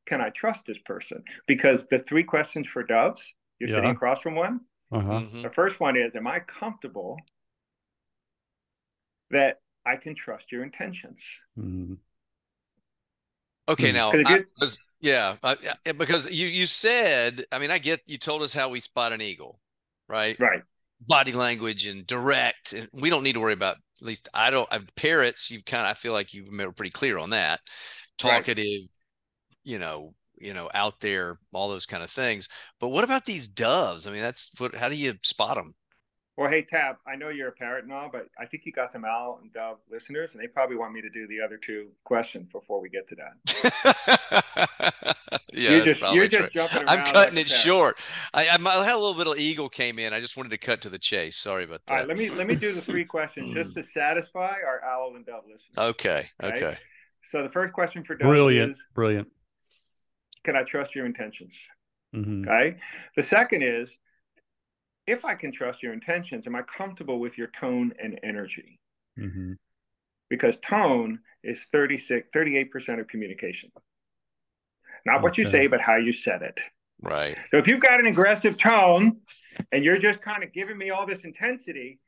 can 0.07 0.21
I 0.21 0.31
trust 0.31 0.61
this 0.67 0.79
person? 0.79 1.23
Because 1.47 1.85
the 1.91 1.99
three 1.99 2.23
questions 2.23 2.69
for 2.69 2.85
doves, 2.85 3.23
you're 3.59 3.69
yeah. 3.69 3.77
sitting 3.77 3.91
across 3.91 4.21
from 4.21 4.37
one. 4.37 4.61
Uh-huh. 4.93 5.11
Mm-hmm. 5.11 5.43
The 5.43 5.51
first 5.51 5.81
one 5.81 5.97
is, 5.97 6.15
am 6.15 6.29
I 6.29 6.39
comfortable 6.41 7.19
that 9.31 9.61
I 9.85 9.97
can 9.97 10.15
trust 10.15 10.53
your 10.53 10.63
intentions? 10.63 11.21
Mm-hmm. 11.59 11.95
Okay, 13.69 13.91
hmm. 13.91 13.97
now, 13.97 14.13
I, 14.13 14.45
yeah, 15.01 15.37
I, 15.43 15.57
because 15.97 16.31
you 16.31 16.47
you 16.47 16.67
said, 16.67 17.45
I 17.53 17.59
mean, 17.59 17.71
I 17.71 17.79
get 17.79 18.01
you 18.07 18.19
told 18.19 18.43
us 18.43 18.53
how 18.55 18.69
we 18.69 18.81
spot 18.81 19.13
an 19.13 19.21
eagle, 19.21 19.61
right? 20.09 20.39
Right. 20.39 20.63
Body 21.01 21.33
language 21.33 21.87
and 21.87 22.07
direct, 22.07 22.73
and 22.73 22.89
we 22.93 23.09
don't 23.11 23.23
need 23.23 23.35
to 23.35 23.41
worry 23.41 23.53
about. 23.53 23.77
At 24.03 24.07
least 24.07 24.29
I 24.35 24.51
don't. 24.51 24.69
I've, 24.73 24.93
parrots, 24.97 25.49
you've 25.49 25.65
kind 25.65 25.87
of. 25.87 25.93
I 25.93 25.95
feel 25.95 26.13
like 26.13 26.35
you've 26.35 26.51
been 26.51 26.73
pretty 26.73 26.91
clear 26.91 27.19
on 27.19 27.31
that. 27.31 27.61
Talkative, 28.19 28.65
right. 28.65 28.89
you 29.63 29.79
know, 29.79 30.15
you 30.37 30.55
know, 30.55 30.69
out 30.75 30.99
there, 31.01 31.39
all 31.53 31.69
those 31.69 31.87
kind 31.87 32.03
of 32.03 32.11
things. 32.11 32.49
But 32.81 32.89
what 32.89 33.05
about 33.05 33.25
these 33.25 33.47
doves? 33.47 34.09
I 34.09 34.11
mean, 34.11 34.23
that's 34.23 34.51
what. 34.59 34.75
How 34.75 34.89
do 34.89 34.97
you 34.97 35.15
spot 35.23 35.57
them? 35.57 35.75
Well, 36.37 36.49
hey 36.49 36.63
Tab, 36.63 36.97
I 37.07 37.15
know 37.15 37.29
you're 37.29 37.49
a 37.49 37.53
parrot 37.53 37.85
and 37.85 37.93
all, 37.93 38.09
but 38.11 38.29
I 38.39 38.47
think 38.47 38.65
you 38.65 38.73
got 38.73 38.91
some 38.91 39.05
Owl 39.05 39.41
and 39.43 39.53
Dove 39.53 39.77
listeners, 39.91 40.33
and 40.33 40.43
they 40.43 40.47
probably 40.47 40.77
want 40.77 40.95
me 40.95 41.03
to 41.03 41.11
do 41.11 41.27
the 41.27 41.43
other 41.43 41.59
two 41.59 41.89
questions 42.05 42.49
before 42.51 42.81
we 42.81 42.89
get 42.89 43.07
to 43.09 43.17
that. 43.17 45.15
yeah, 45.53 45.71
you're 45.71 45.85
just, 45.85 46.15
you're 46.15 46.29
just 46.29 46.55
jumping 46.55 46.85
I'm 46.89 47.05
cutting 47.05 47.35
like 47.35 47.45
it 47.45 47.51
short. 47.51 47.99
I, 48.33 48.47
I, 48.47 48.55
I, 48.55 48.85
had 48.85 48.95
a 48.95 48.99
little 48.99 49.15
bit 49.15 49.27
of 49.27 49.39
eagle 49.39 49.69
came 49.69 49.99
in. 49.99 50.15
I 50.15 50.21
just 50.21 50.39
wanted 50.39 50.51
to 50.51 50.59
cut 50.59 50.81
to 50.83 50.89
the 50.89 50.99
chase. 50.99 51.37
Sorry 51.37 51.65
about 51.65 51.85
that. 51.87 51.93
All 51.93 51.99
right, 51.99 52.09
let 52.09 52.17
me 52.17 52.31
let 52.31 52.47
me 52.47 52.55
do 52.55 52.73
the 52.73 52.81
three 52.81 53.05
questions 53.05 53.53
just 53.53 53.75
to 53.75 53.85
satisfy 53.85 54.57
our 54.67 54.83
Owl 54.85 55.17
and 55.17 55.27
Dove 55.27 55.45
listeners. 55.45 55.77
Okay. 55.77 56.31
Okay. 56.43 56.57
okay. 56.57 56.79
So 57.31 57.43
the 57.43 57.51
first 57.51 57.75
question 57.75 58.05
for 58.05 58.15
Dove 58.15 58.31
brilliant, 58.31 58.73
is, 58.73 58.85
brilliant. 58.95 59.29
Can 60.45 60.57
I 60.57 60.63
trust 60.63 60.95
your 60.95 61.05
intentions? 61.05 61.55
Mm-hmm. 62.15 62.49
Okay. 62.49 62.79
The 63.17 63.23
second 63.23 63.63
is 63.63 63.91
if 65.13 65.25
I 65.25 65.35
can 65.35 65.53
trust 65.53 65.83
your 65.83 65.93
intentions, 65.93 66.47
am 66.47 66.57
I 66.57 66.63
comfortable 66.63 67.21
with 67.21 67.37
your 67.39 67.49
tone 67.59 67.93
and 68.03 68.19
energy? 68.23 68.81
Mm-hmm. 69.19 69.53
Because 70.29 70.57
tone 70.63 71.21
is 71.45 71.61
36, 71.71 72.29
38% 72.35 73.01
of 73.01 73.09
communication. 73.09 73.71
Not 75.05 75.17
okay. 75.17 75.23
what 75.23 75.39
you 75.39 75.45
say, 75.45 75.67
but 75.67 75.81
how 75.81 75.97
you 75.97 76.13
said 76.13 76.43
it. 76.43 76.59
Right. 77.03 77.37
So 77.51 77.59
if 77.59 77.67
you've 77.67 77.81
got 77.81 78.01
an 78.01 78.07
aggressive 78.07 78.57
tone 78.57 79.19
and 79.73 79.85
you're 79.85 79.99
just 79.99 80.23
kind 80.23 80.43
of 80.43 80.53
giving 80.53 80.79
me 80.79 80.91
all 80.91 81.07
this 81.07 81.25
intensity, 81.25 81.99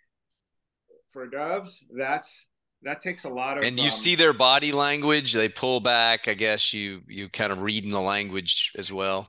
for 1.11 1.27
doves, 1.29 1.81
that's 1.97 2.47
that 2.83 3.01
takes 3.01 3.25
a 3.25 3.29
lot 3.29 3.57
of 3.57 3.64
and 3.64 3.79
you 3.79 3.87
um, 3.87 3.90
see 3.90 4.14
their 4.14 4.35
body 4.35 4.71
language 4.71 5.33
they 5.33 5.49
pull 5.49 5.81
back 5.81 6.29
i 6.29 6.35
guess 6.35 6.75
you 6.75 7.01
you 7.09 7.31
kind 7.31 7.51
of 7.51 7.62
read 7.62 7.83
in 7.83 7.90
the 7.90 8.01
language 8.01 8.73
as 8.77 8.93
well 8.93 9.27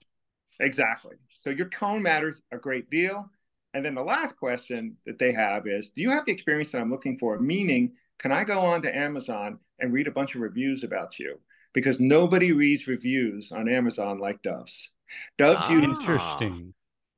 exactly 0.59 1.15
so 1.39 1.49
your 1.49 1.69
tone 1.69 2.01
matters 2.01 2.41
a 2.51 2.57
great 2.57 2.89
deal 2.89 3.29
and 3.75 3.83
then 3.83 3.93
the 3.93 4.01
last 4.01 4.37
question 4.37 4.95
that 5.05 5.19
they 5.19 5.33
have 5.33 5.67
is 5.67 5.89
Do 5.89 6.01
you 6.01 6.09
have 6.09 6.23
the 6.23 6.31
experience 6.31 6.71
that 6.71 6.79
I'm 6.79 6.89
looking 6.89 7.17
for? 7.17 7.37
Meaning, 7.37 7.91
can 8.19 8.31
I 8.31 8.45
go 8.45 8.61
on 8.61 8.81
to 8.83 8.97
Amazon 8.97 9.59
and 9.79 9.91
read 9.91 10.07
a 10.07 10.11
bunch 10.11 10.33
of 10.33 10.41
reviews 10.41 10.85
about 10.85 11.19
you? 11.19 11.37
Because 11.73 11.99
nobody 11.99 12.53
reads 12.53 12.87
reviews 12.87 13.51
on 13.51 13.67
Amazon 13.67 14.17
like 14.17 14.41
Doves. 14.41 14.91
Doves 15.37 15.63
ah, 15.65 15.73
interesting. 15.73 16.73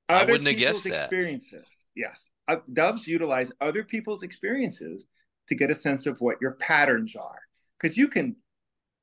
I 0.10 0.26
wouldn't 0.26 0.48
have 0.48 0.58
guessed 0.58 0.86
that. 0.86 1.04
Experiences. 1.04 1.64
Yes. 1.96 2.32
Uh, 2.48 2.58
doves 2.74 3.08
utilize 3.08 3.52
other 3.62 3.84
people's 3.84 4.24
experiences 4.24 5.06
to 5.50 5.56
get 5.56 5.70
a 5.70 5.76
sense 5.76 6.08
of 6.08 6.20
what 6.22 6.42
your 6.42 6.54
patterns 6.54 7.16
are. 7.16 7.40
Because 7.80 7.96
you 7.96 8.08
can, 8.08 8.36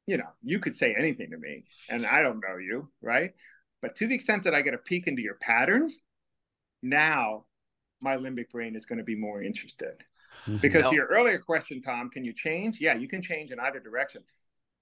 you 0.08 0.16
know, 0.16 0.28
you 0.42 0.58
could 0.58 0.74
say 0.74 0.92
anything 0.98 1.30
to 1.30 1.38
me 1.38 1.64
and 1.88 2.04
I 2.04 2.22
don't 2.22 2.40
know 2.40 2.56
you, 2.56 2.90
right? 3.00 3.32
But 3.80 3.94
to 3.96 4.08
the 4.08 4.14
extent 4.14 4.42
that 4.44 4.54
I 4.54 4.62
get 4.62 4.74
a 4.74 4.78
peek 4.78 5.06
into 5.06 5.22
your 5.22 5.36
patterns, 5.36 6.00
now 6.84 7.46
my 8.00 8.16
limbic 8.16 8.50
brain 8.50 8.76
is 8.76 8.86
going 8.86 8.98
to 8.98 9.04
be 9.04 9.16
more 9.16 9.42
interested. 9.42 10.04
Mm-hmm. 10.42 10.58
Because 10.58 10.88
to 10.90 10.94
your 10.94 11.06
earlier 11.06 11.38
question, 11.38 11.80
Tom, 11.80 12.10
can 12.10 12.24
you 12.24 12.32
change? 12.32 12.80
Yeah, 12.80 12.94
you 12.94 13.08
can 13.08 13.22
change 13.22 13.50
in 13.50 13.58
either 13.58 13.80
direction. 13.80 14.22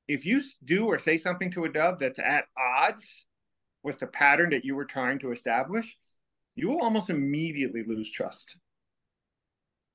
If 0.09 0.27
you 0.27 0.43
do 0.65 0.87
or 0.87 0.99
say 0.99 1.17
something 1.17 1.51
to 1.53 1.65
a 1.65 1.69
dove 1.69 1.99
that's 1.99 2.19
at 2.19 2.47
odds 2.59 3.27
with 3.83 3.99
the 3.99 4.07
pattern 4.09 4.51
that 4.51 4.65
you 4.65 4.75
were 4.75 4.85
trying 4.85 5.19
to 5.21 5.31
establish, 5.31 5.97
you 6.57 6.69
will 6.69 6.81
almost 6.81 7.11
immediately 7.11 7.83
lose 7.87 8.11
trust. 8.11 8.59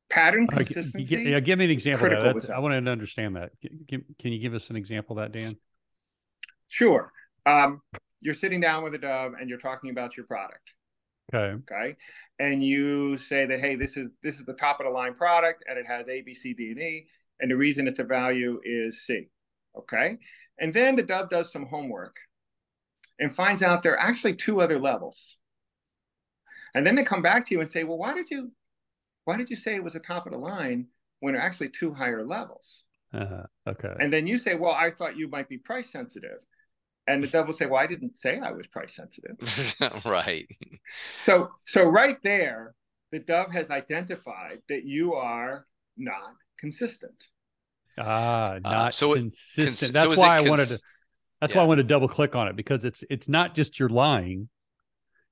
Pattern 0.10 0.48
consistency. 0.48 1.18
Uh, 1.18 1.20
yeah, 1.20 1.40
give 1.42 1.60
me 1.60 1.66
an 1.66 1.72
example. 1.72 2.08
Of 2.08 2.42
that. 2.42 2.50
I 2.52 2.60
want 2.60 2.86
to 2.86 2.92
understand 2.92 3.36
that. 3.36 3.52
Can, 3.90 4.06
can 4.18 4.32
you 4.32 4.40
give 4.40 4.54
us 4.54 4.70
an 4.70 4.78
example 4.78 5.20
of 5.20 5.24
that, 5.24 5.38
Dan? 5.38 5.58
Sure. 6.70 7.12
Um, 7.46 7.82
you're 8.22 8.34
sitting 8.34 8.62
down 8.62 8.84
with 8.84 8.94
a 8.96 8.98
dove 8.98 9.34
and 9.40 9.50
you're 9.50 9.60
talking 9.60 9.90
about 9.90 10.16
your 10.16 10.26
product 10.26 10.72
Okay. 11.34 11.62
Okay. 11.72 11.96
And 12.40 12.64
you 12.64 13.18
say 13.18 13.46
that, 13.46 13.60
hey, 13.60 13.76
this 13.76 13.98
is 13.98 14.10
this 14.24 14.40
is 14.40 14.46
the 14.46 14.54
top 14.54 14.80
of 14.80 14.86
the 14.86 14.92
line 14.92 15.14
product 15.14 15.64
and 15.68 15.78
it 15.78 15.88
has 15.88 16.08
A, 16.08 16.22
B, 16.22 16.34
C, 16.34 16.54
D, 16.54 16.72
and 16.72 16.80
E. 16.80 17.08
And 17.40 17.52
the 17.52 17.58
reason 17.58 17.88
it's 17.88 18.00
a 18.00 18.04
value 18.04 18.60
is 18.64 19.06
C. 19.06 19.30
Okay. 19.78 20.18
And 20.60 20.74
then 20.74 20.96
the 20.96 21.04
dove 21.04 21.30
does 21.30 21.52
some 21.52 21.66
homework 21.66 22.14
and 23.20 23.34
finds 23.34 23.62
out 23.62 23.84
there 23.84 23.94
are 23.94 24.00
actually 24.00 24.36
two 24.36 24.62
other 24.62 24.80
levels. 24.80 25.38
And 26.74 26.86
then 26.86 26.96
they 26.96 27.04
come 27.04 27.22
back 27.22 27.46
to 27.46 27.56
you 27.56 27.62
and 27.62 27.72
say, 27.72 27.84
well, 27.84 27.98
why 27.98 28.14
did 28.14 28.30
you 28.30 28.52
why 29.26 29.38
did 29.38 29.50
you 29.50 29.56
say 29.56 29.76
it 29.76 29.84
was 29.84 29.96
a 29.96 30.00
top 30.00 30.26
of 30.26 30.32
the 30.32 30.40
line 30.40 30.88
when 31.20 31.34
there 31.34 31.42
are 31.44 31.46
actually 31.46 31.70
two 31.70 31.92
higher 31.92 32.26
levels? 32.26 32.84
Uh, 33.14 33.44
okay. 33.68 33.94
And 34.00 34.12
then 34.12 34.28
you 34.28 34.38
say, 34.38 34.56
well, 34.56 34.72
I 34.72 34.92
thought 34.92 35.18
you 35.18 35.28
might 35.28 35.50
be 35.50 35.58
price 35.58 35.90
sensitive. 35.90 36.40
And 37.08 37.24
the 37.24 37.28
dove 37.28 37.48
will 37.48 37.54
say, 37.54 37.66
Well, 37.66 37.82
I 37.82 37.88
didn't 37.88 38.18
say 38.18 38.40
I 38.40 38.52
was 38.52 38.68
price 38.68 38.96
sensitive. 38.96 39.38
right. 40.06 40.48
So 40.92 41.50
so 41.66 41.88
right 41.88 42.18
there, 42.24 42.74
the 43.12 43.20
dove 43.20 43.52
has 43.52 43.70
identified 43.70 44.60
that 44.70 44.84
you 44.84 45.14
are 45.14 45.66
not 45.96 46.34
consistent. 46.60 47.30
Ah, 47.98 48.54
uh, 48.54 48.60
not 48.64 48.76
uh, 48.76 48.92
so 48.92 49.14
consistent. 49.14 49.68
Cons- 49.68 49.92
that's 49.92 50.16
so 50.16 50.22
why 50.22 50.36
I 50.36 50.40
cons- 50.40 50.50
wanted 50.50 50.68
to 50.68 50.80
that's 51.42 51.54
yeah. 51.54 51.60
why 51.60 51.64
I 51.64 51.68
wanted 51.68 51.84
to 51.84 51.88
double 51.88 52.08
click 52.08 52.36
on 52.36 52.48
it 52.48 52.56
because 52.56 52.84
it's 52.84 53.04
it's 53.10 53.30
not 53.30 53.56
just 53.56 53.80
you're 53.80 53.90
lying. 53.90 54.50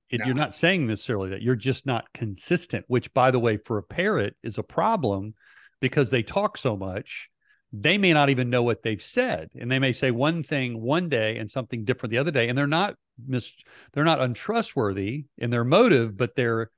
It, 0.10 0.20
no. 0.20 0.28
You're 0.28 0.36
not 0.36 0.54
saying 0.54 0.86
necessarily 0.86 1.32
that 1.32 1.42
you're 1.42 1.56
just 1.56 1.86
not 1.86 2.06
consistent, 2.14 2.86
which 2.88 3.12
by 3.14 3.32
the 3.32 3.40
way, 3.40 3.58
for 3.58 3.80
a 3.80 3.84
parrot 3.84 4.36
is 4.44 4.58
a 4.58 4.64
problem 4.64 5.34
because 5.82 6.12
they 6.12 6.22
talk 6.22 6.58
so 6.58 6.78
much 6.78 7.30
they 7.74 7.98
may 7.98 8.14
not 8.14 8.30
even 8.30 8.50
know 8.50 8.64
what 8.64 8.84
they've 8.84 9.02
said. 9.02 9.50
And 9.60 9.72
they 9.72 9.80
may 9.80 9.92
say 9.92 10.12
one 10.12 10.44
thing 10.44 10.82
one 10.82 11.10
day 11.10 11.38
and 11.38 11.50
something 11.50 11.84
different 11.84 12.12
the 12.12 12.18
other 12.18 12.32
day 12.32 12.48
and 12.48 12.58
they're 12.58 12.68
not 12.68 12.96
mis- 13.28 13.56
they're 13.92 14.04
not 14.04 14.22
untrustworthy 14.22 15.26
in 15.38 15.50
their 15.50 15.64
motive 15.64 16.18
but 16.18 16.36
they're 16.36 16.70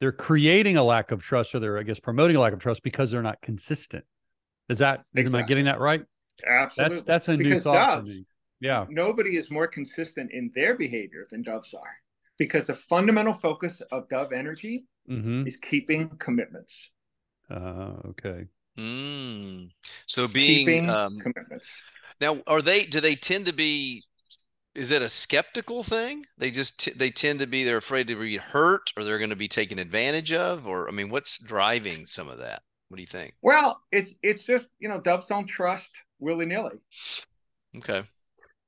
they're 0.00 0.12
creating 0.12 0.76
a 0.76 0.82
lack 0.82 1.10
of 1.10 1.22
trust 1.22 1.54
or 1.54 1.60
they're 1.60 1.78
i 1.78 1.82
guess 1.82 2.00
promoting 2.00 2.36
a 2.36 2.40
lack 2.40 2.52
of 2.52 2.58
trust 2.58 2.82
because 2.82 3.10
they're 3.10 3.22
not 3.22 3.40
consistent. 3.42 4.04
Is 4.68 4.78
that 4.78 5.04
exactly. 5.14 5.38
am 5.38 5.44
i 5.44 5.46
getting 5.46 5.64
that 5.66 5.80
right? 5.80 6.02
Absolutely 6.46 6.96
that's 6.96 7.06
that's 7.06 7.28
a 7.28 7.36
because 7.36 7.52
new 7.52 7.60
thought 7.60 7.96
doves, 7.96 8.10
for 8.10 8.16
me. 8.16 8.26
Yeah. 8.60 8.86
nobody 8.88 9.36
is 9.36 9.50
more 9.50 9.66
consistent 9.66 10.32
in 10.32 10.50
their 10.54 10.74
behavior 10.74 11.26
than 11.30 11.42
doves 11.42 11.74
are 11.74 11.96
because 12.38 12.64
the 12.64 12.74
fundamental 12.74 13.34
focus 13.34 13.82
of 13.92 14.08
dove 14.08 14.32
energy 14.32 14.86
mm-hmm. 15.08 15.46
is 15.46 15.56
keeping 15.56 16.08
commitments. 16.18 16.90
Uh, 17.50 17.92
okay 18.06 18.46
Mm. 18.78 19.70
So 20.06 20.26
being 20.26 20.90
um, 20.90 21.18
commitments. 21.18 21.82
Now, 22.20 22.38
are 22.46 22.62
they? 22.62 22.84
Do 22.84 23.00
they 23.00 23.14
tend 23.14 23.46
to 23.46 23.52
be? 23.52 24.02
Is 24.74 24.90
it 24.90 25.02
a 25.02 25.08
skeptical 25.08 25.84
thing? 25.84 26.24
They 26.36 26.50
just 26.50 26.80
t- 26.80 26.92
they 26.96 27.10
tend 27.10 27.38
to 27.40 27.46
be 27.46 27.62
they're 27.64 27.76
afraid 27.76 28.08
to 28.08 28.16
be 28.16 28.36
hurt, 28.36 28.92
or 28.96 29.04
they're 29.04 29.18
going 29.18 29.30
to 29.30 29.36
be 29.36 29.48
taken 29.48 29.78
advantage 29.78 30.32
of, 30.32 30.66
or 30.66 30.88
I 30.88 30.90
mean, 30.90 31.10
what's 31.10 31.38
driving 31.38 32.06
some 32.06 32.28
of 32.28 32.38
that? 32.38 32.62
What 32.88 32.96
do 32.96 33.02
you 33.02 33.08
think? 33.08 33.34
Well, 33.42 33.80
it's 33.92 34.14
it's 34.22 34.44
just 34.44 34.68
you 34.78 34.88
know 34.88 35.00
doves 35.00 35.26
don't 35.26 35.46
trust 35.46 35.92
willy 36.18 36.46
nilly. 36.46 36.82
Okay. 37.76 38.02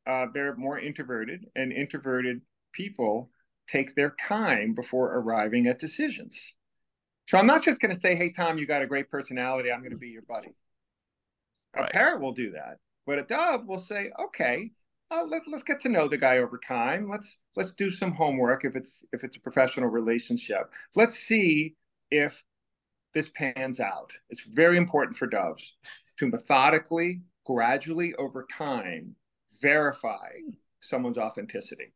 Uh, 0.07 0.27
they're 0.33 0.55
more 0.57 0.79
introverted, 0.79 1.47
and 1.57 1.73
introverted 1.73 2.41
people 2.73 3.31
take 3.67 3.95
their 3.95 4.15
time 4.29 4.75
before 4.75 5.17
arriving 5.17 5.67
at 5.67 5.81
decisions. 5.81 6.55
So 7.27 7.39
I'm 7.39 7.47
not 7.47 7.63
just 7.63 7.81
going 7.81 7.95
to 7.95 8.01
say, 8.01 8.15
hey, 8.15 8.31
Tom, 8.31 8.59
you 8.59 8.67
got 8.67 8.83
a 8.83 8.87
great 8.87 9.11
personality. 9.11 9.73
I'm 9.73 9.81
going 9.81 9.91
to 9.91 9.99
be 9.99 10.09
your 10.09 10.23
buddy. 10.23 10.55
Right. 11.75 11.89
A 11.89 11.93
parrot 11.93 12.21
will 12.21 12.33
do 12.33 12.53
that. 12.53 12.79
But 13.07 13.19
a 13.19 13.23
dove 13.23 13.67
will 13.67 13.79
say, 13.79 14.11
okay, 14.19 14.71
uh, 15.11 15.25
let, 15.29 15.43
let's 15.47 15.63
get 15.63 15.81
to 15.81 15.89
know 15.89 16.09
the 16.09 16.19
guy 16.19 16.39
over 16.39 16.59
time. 16.59 17.09
Let's 17.09 17.39
let's 17.55 17.73
do 17.73 17.91
some 17.91 18.13
homework 18.13 18.65
if 18.65 18.75
it's 18.75 19.05
if 19.13 19.23
it's 19.23 19.37
a 19.37 19.41
professional 19.41 19.89
relationship. 19.89 20.73
Let's 20.95 21.19
see 21.19 21.77
if 22.11 22.45
this 23.15 23.31
pans 23.35 23.81
out. 23.81 24.13
It's 24.31 24.45
very 24.45 24.77
important 24.77 25.17
for 25.17 25.27
doves 25.27 25.75
to 26.19 26.27
methodically, 26.27 27.23
gradually 27.45 28.15
over 28.17 28.47
time 28.53 29.15
verify 29.63 30.29
someone's 30.81 31.19
authenticity. 31.19 31.93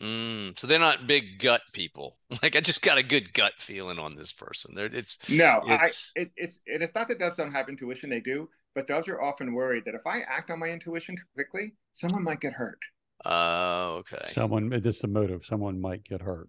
Mm, 0.00 0.58
so 0.58 0.66
they're 0.66 0.78
not 0.78 1.06
big 1.06 1.38
gut 1.38 1.62
people. 1.72 2.16
Like 2.42 2.56
I 2.56 2.60
just 2.60 2.82
got 2.82 2.98
a 2.98 3.02
good 3.02 3.32
gut 3.32 3.54
feeling 3.58 3.98
on 3.98 4.14
this 4.14 4.32
person. 4.32 4.74
There, 4.74 4.86
it's 4.86 5.18
no, 5.30 5.60
it's, 5.64 6.12
I, 6.16 6.20
it, 6.20 6.30
it's 6.36 6.60
and 6.66 6.82
it's 6.82 6.94
not 6.94 7.08
that 7.08 7.18
doves 7.18 7.36
don't 7.36 7.52
have 7.52 7.68
intuition. 7.68 8.10
They 8.10 8.20
do, 8.20 8.48
but 8.74 8.86
doves 8.86 9.08
are 9.08 9.20
often 9.20 9.54
worried 9.54 9.84
that 9.86 9.94
if 9.94 10.06
I 10.06 10.20
act 10.20 10.50
on 10.50 10.58
my 10.58 10.68
intuition 10.70 11.16
too 11.16 11.24
quickly, 11.34 11.72
someone 11.94 12.22
might 12.22 12.40
get 12.40 12.52
hurt. 12.52 12.78
Oh, 13.24 13.30
uh, 13.30 13.98
okay. 14.00 14.26
Someone, 14.28 14.72
it's 14.72 15.00
the 15.00 15.08
motive. 15.08 15.44
Someone 15.44 15.80
might 15.80 16.04
get 16.04 16.20
hurt. 16.20 16.48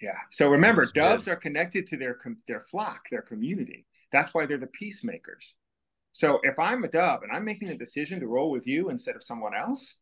Yeah. 0.00 0.10
So 0.30 0.48
remember, 0.48 0.82
That's 0.82 0.92
doves 0.92 1.24
good. 1.24 1.32
are 1.32 1.36
connected 1.36 1.86
to 1.88 1.96
their 1.96 2.18
their 2.46 2.60
flock, 2.60 3.08
their 3.10 3.22
community. 3.22 3.86
That's 4.12 4.34
why 4.34 4.46
they're 4.46 4.58
the 4.58 4.66
peacemakers. 4.68 5.54
So 6.12 6.40
if 6.42 6.58
I'm 6.58 6.84
a 6.84 6.88
dove 6.88 7.22
and 7.22 7.32
I'm 7.32 7.44
making 7.44 7.70
a 7.70 7.76
decision 7.76 8.20
to 8.20 8.28
roll 8.28 8.50
with 8.50 8.66
you 8.66 8.90
instead 8.90 9.16
of 9.16 9.22
someone 9.22 9.54
else, 9.54 9.96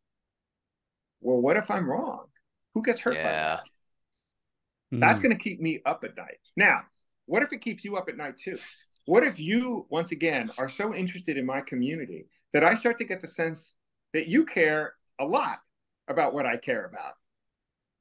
well, 1.21 1.41
what 1.41 1.57
if 1.57 1.71
I'm 1.71 1.89
wrong? 1.89 2.27
Who 2.75 2.83
gets 2.83 3.01
hurt 3.01 3.15
yeah. 3.15 3.23
by 3.23 3.31
that? 3.31 3.63
Mm. 4.95 5.01
That's 5.01 5.21
going 5.21 5.33
to 5.33 5.43
keep 5.43 5.61
me 5.61 5.81
up 5.85 6.05
at 6.05 6.17
night. 6.17 6.39
Now, 6.57 6.83
what 7.27 7.43
if 7.43 7.53
it 7.53 7.61
keeps 7.61 7.85
you 7.85 7.97
up 7.97 8.09
at 8.09 8.17
night 8.17 8.37
too? 8.37 8.59
What 9.07 9.25
if 9.25 9.39
you, 9.39 9.87
once 9.91 10.13
again, 10.13 10.51
are 10.59 10.69
so 10.69 10.95
interested 10.95 11.37
in 11.37 11.47
my 11.47 11.61
community 11.61 12.27
that 12.53 12.65
I 12.65 12.75
start 12.75 12.99
to 12.99 13.05
get 13.05 13.21
the 13.21 13.29
sense 13.29 13.75
that 14.13 14.29
you 14.29 14.45
care 14.45 14.95
a 15.19 15.25
lot 15.25 15.61
about 16.09 16.35
what 16.35 16.47
I 16.47 16.57
care 16.57 16.85
about? 16.85 17.15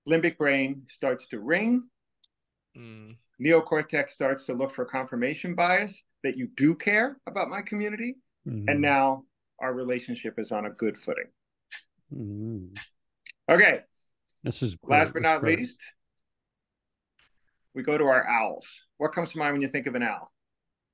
Limbic 0.08 0.38
brain 0.38 0.86
starts 0.90 1.28
to 1.28 1.40
ring. 1.40 1.88
Mm. 2.78 3.16
Neocortex 3.44 4.12
starts 4.12 4.46
to 4.46 4.54
look 4.54 4.72
for 4.72 4.86
confirmation 4.86 5.56
bias 5.56 6.04
that 6.24 6.38
you 6.38 6.50
do 6.56 6.76
care 6.76 7.18
about 7.28 7.50
my 7.50 7.62
community. 7.62 8.18
Mm. 8.48 8.66
And 8.68 8.82
now 8.82 9.24
our 9.60 9.74
relationship 9.74 10.40
is 10.40 10.52
on 10.52 10.66
a 10.66 10.72
good 10.72 10.98
footing. 10.98 11.28
Mm. 12.14 12.78
Okay, 13.50 13.82
this 14.44 14.62
is 14.62 14.76
great. 14.76 15.00
last 15.00 15.14
but 15.14 15.22
not 15.22 15.44
least. 15.44 15.80
We 17.74 17.84
go 17.84 17.98
to 17.98 18.06
our 18.06 18.28
owls. 18.28 18.82
What 18.98 19.14
comes 19.14 19.32
to 19.32 19.38
mind 19.38 19.54
when 19.54 19.62
you 19.62 19.68
think 19.68 19.88
of 19.88 19.96
an 19.96 20.04
owl? 20.04 20.32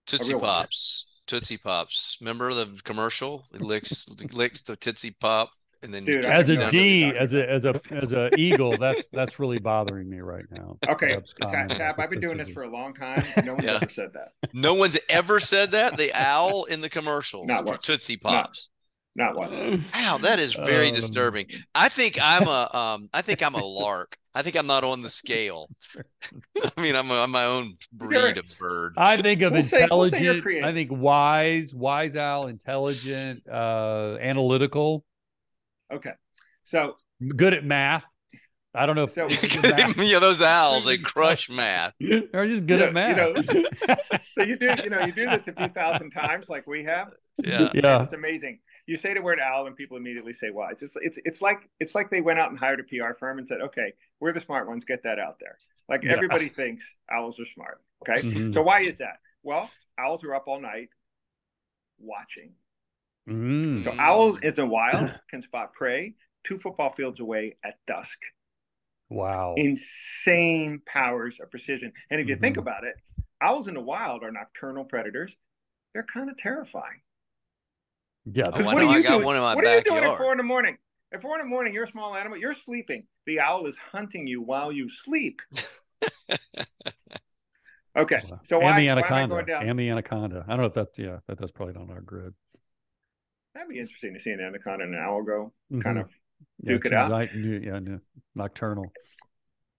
Tootsie 0.06 0.34
Pops. 0.34 1.08
One. 1.08 1.40
Tootsie 1.40 1.58
Pops. 1.58 2.18
Remember 2.22 2.54
the 2.54 2.80
commercial? 2.84 3.46
It 3.54 3.62
licks 3.62 4.08
licks 4.32 4.62
the 4.62 4.76
Tootsie 4.76 5.16
Pop 5.20 5.52
and 5.84 5.94
then 5.94 6.04
Dude, 6.04 6.26
as 6.26 6.50
a 6.50 6.72
D, 6.72 7.06
as 7.06 7.34
a 7.34 7.50
as 7.50 7.66
a 7.66 7.82
as 7.92 8.14
a 8.14 8.30
eagle, 8.38 8.78
that's 8.78 9.04
that's 9.12 9.40
really 9.40 9.60
bothering 9.60 10.10
me 10.10 10.20
right 10.20 10.46
now. 10.50 10.78
Okay, 10.88 11.20
Cap, 11.42 12.00
I've 12.00 12.10
been 12.10 12.20
doing 12.20 12.38
this 12.38 12.50
for 12.50 12.64
a 12.64 12.70
long 12.70 12.94
time. 12.94 13.24
No 13.44 13.54
one's 13.54 13.66
yeah. 13.66 13.76
ever 13.76 13.90
said 13.90 14.14
that. 14.14 14.32
No 14.54 14.74
one's 14.74 14.98
ever 15.10 15.40
said 15.40 15.72
that. 15.72 15.98
The 15.98 16.12
owl 16.14 16.66
in 16.66 16.82
the 16.82 16.90
commercials 16.90 17.48
Not 17.48 17.68
for 17.68 17.78
Tootsie 17.78 18.18
Pops. 18.18 18.72
Not 19.18 19.36
once. 19.36 19.58
Wow, 19.96 20.20
that 20.22 20.38
is 20.40 20.54
very 20.54 20.90
um, 20.90 20.94
disturbing. 20.94 21.48
I 21.74 21.90
think 21.90 22.20
I'm 22.22 22.48
a 22.48 22.70
um 22.72 23.10
I 23.12 23.24
think 23.24 23.44
I'm 23.44 23.56
a 23.56 23.66
lark. 23.66 24.16
I 24.36 24.44
think 24.44 24.56
I'm 24.56 24.68
not 24.68 24.84
on 24.84 25.02
the 25.02 25.10
scale. 25.10 25.68
I 26.78 26.80
mean, 26.80 26.96
I'm, 26.96 27.10
a, 27.10 27.24
I'm 27.24 27.32
my 27.32 27.46
own 27.46 27.76
breed 27.92 28.38
of 28.38 28.46
bird. 28.60 28.94
I 28.96 29.18
think 29.18 29.42
of 29.42 29.54
we'll 29.54 29.62
intelligent. 29.64 30.44
Say, 30.44 30.60
we'll 30.60 30.66
I 30.66 30.74
think 30.74 30.92
wise, 30.92 31.74
wise 31.74 32.16
owl, 32.16 32.46
intelligent, 32.46 33.42
uh, 33.52 34.18
analytical. 34.22 35.04
Okay, 35.92 36.12
so 36.64 36.98
good 37.36 37.56
at 37.56 37.66
math. 37.66 38.04
I 38.76 38.86
don't 38.86 38.96
know 38.96 39.06
if 39.06 39.12
so. 39.12 39.28
yeah, 39.98 40.20
those 40.20 40.44
owls 40.44 40.86
they 40.86 41.00
crush 41.00 41.50
math. 41.50 41.94
They're 42.00 42.46
just 42.46 42.68
good 42.68 42.70
you 42.70 42.78
know, 42.78 42.86
at 42.86 42.94
math. 42.94 43.48
You 43.52 43.64
know, 43.64 43.96
so 44.36 44.44
you 44.44 44.58
do 44.58 44.76
you 44.84 44.92
know 44.92 45.04
you 45.04 45.12
do 45.12 45.26
this 45.26 45.48
a 45.48 45.54
few 45.54 45.70
thousand 45.70 46.12
times 46.12 46.50
like 46.50 46.68
we 46.68 46.84
have. 46.84 47.12
Yeah, 47.44 47.72
yeah, 47.74 48.04
it's 48.04 48.14
amazing 48.14 48.60
you 48.88 48.98
say 48.98 49.14
the 49.14 49.22
word 49.22 49.40
owl 49.40 49.68
and 49.68 49.76
people 49.76 49.98
immediately 49.98 50.34
say 50.34 50.50
why. 50.50 50.72
It's 50.72 50.80
just 50.80 50.98
it's 51.02 51.20
it's 51.26 51.42
like 51.42 51.70
it's 51.80 51.94
like 51.94 52.10
they 52.10 52.22
went 52.22 52.40
out 52.40 52.50
and 52.50 52.58
hired 52.58 52.80
a 52.80 52.84
PR 52.84 53.14
firm 53.20 53.38
and 53.38 53.48
said, 53.48 53.62
okay, 53.62 53.94
we're 54.20 54.34
the 54.34 54.42
smart 54.42 54.68
ones, 54.68 54.86
get 54.86 55.04
that 55.04 55.20
out 55.20 55.38
there. 55.40 55.58
Like 55.90 56.04
yeah. 56.04 56.14
everybody 56.14 56.50
thinks 56.50 56.84
owls 57.12 57.40
are 57.40 57.46
smart. 57.54 57.82
Okay, 58.02 58.22
mm-hmm. 58.22 58.54
so 58.54 58.64
why 58.64 58.82
is 58.82 58.98
that? 59.00 59.20
Well, 59.44 59.70
owls 60.00 60.24
are 60.24 60.34
up 60.34 60.46
all 60.48 60.62
night 60.62 60.90
watching. 62.00 62.54
Mm. 63.30 63.84
So 63.84 63.94
owls 64.00 64.40
in 64.42 64.56
the 64.56 64.66
wild 64.66 65.14
can 65.30 65.42
spot 65.42 65.74
prey 65.74 66.16
two 66.46 66.58
football 66.58 66.94
fields 66.94 67.20
away 67.20 67.58
at 67.64 67.76
dusk. 67.88 68.18
Wow. 69.10 69.56
Insane 69.58 70.82
powers 70.86 71.40
of 71.42 71.52
precision. 71.52 71.92
And 72.10 72.22
if 72.22 72.28
you 72.28 72.36
mm-hmm. 72.36 72.44
think 72.44 72.58
about 72.58 72.86
it, 72.86 72.96
owls 73.42 73.68
in 73.68 73.74
the 73.74 73.82
wild 73.82 74.24
are 74.24 74.32
nocturnal 74.32 74.86
predators. 74.86 75.36
They're 75.94 76.06
kind 76.14 76.30
of 76.30 76.38
terrifying. 76.38 77.02
Yeah. 78.34 78.50
Oh, 78.52 78.64
what 78.64 78.78
are 78.78 78.84
you 78.84 78.90
I 78.90 79.02
got 79.02 79.14
doing? 79.14 79.26
one 79.26 79.36
in 79.36 79.42
my 79.42 79.56
what 79.56 79.64
backyard. 79.64 79.88
are 79.88 79.96
you 79.96 80.02
doing 80.02 80.12
at 80.12 80.18
four 80.18 80.32
in 80.32 80.38
the 80.38 80.44
morning? 80.44 80.78
At 81.14 81.22
four 81.22 81.36
in 81.36 81.42
the 81.42 81.48
morning, 81.48 81.74
you're 81.74 81.86
a 81.86 81.92
small 81.92 82.16
animal. 82.16 82.38
You're 82.38 82.56
sleeping. 82.56 83.04
The 83.26 83.40
owl 83.40 83.66
is 83.68 83.78
hunting 83.78 84.28
you 84.28 84.42
while 84.42 84.72
you 84.72 84.90
sleep. 84.90 85.42
okay. 87.96 88.20
So 88.44 88.58
and 88.58 88.66
why, 88.66 88.80
the 88.80 88.90
anaconda. 88.90 89.60
And 89.60 89.80
the 89.80 89.90
anaconda. 89.90 90.44
I 90.48 90.52
don't 90.52 90.62
know 90.62 90.66
if 90.66 90.74
that's 90.74 91.00
yeah, 91.00 91.20
that, 91.28 91.40
that's 91.40 91.52
probably 91.52 91.76
not 91.76 91.84
on 91.84 91.92
our 91.92 92.02
grid. 92.02 92.34
That'd 93.54 93.70
be 93.70 93.80
interesting 93.80 94.14
to 94.14 94.20
see 94.20 94.32
an 94.32 94.42
anaconda 94.42 94.84
and 94.84 94.94
an 94.94 95.02
owl 95.02 95.24
go 95.24 95.54
mm-hmm. 95.72 95.82
kind 95.82 96.00
of 96.00 96.10
duke 96.64 96.84
yeah, 96.84 96.90
it 96.90 96.94
out. 96.94 97.10
Night, 97.10 97.30
yeah, 97.34 97.80
nocturnal. 98.36 98.86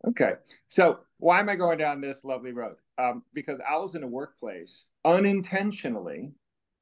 Okay. 0.06 0.32
So 0.68 1.00
why 1.18 1.40
am 1.40 1.48
I 1.48 1.56
going 1.56 1.78
down 1.78 2.00
this 2.00 2.24
lovely 2.24 2.52
road? 2.52 2.76
Um, 2.96 3.22
because 3.34 3.60
owls 3.68 3.94
in 3.94 4.02
a 4.02 4.06
workplace 4.06 4.86
unintentionally 5.04 6.34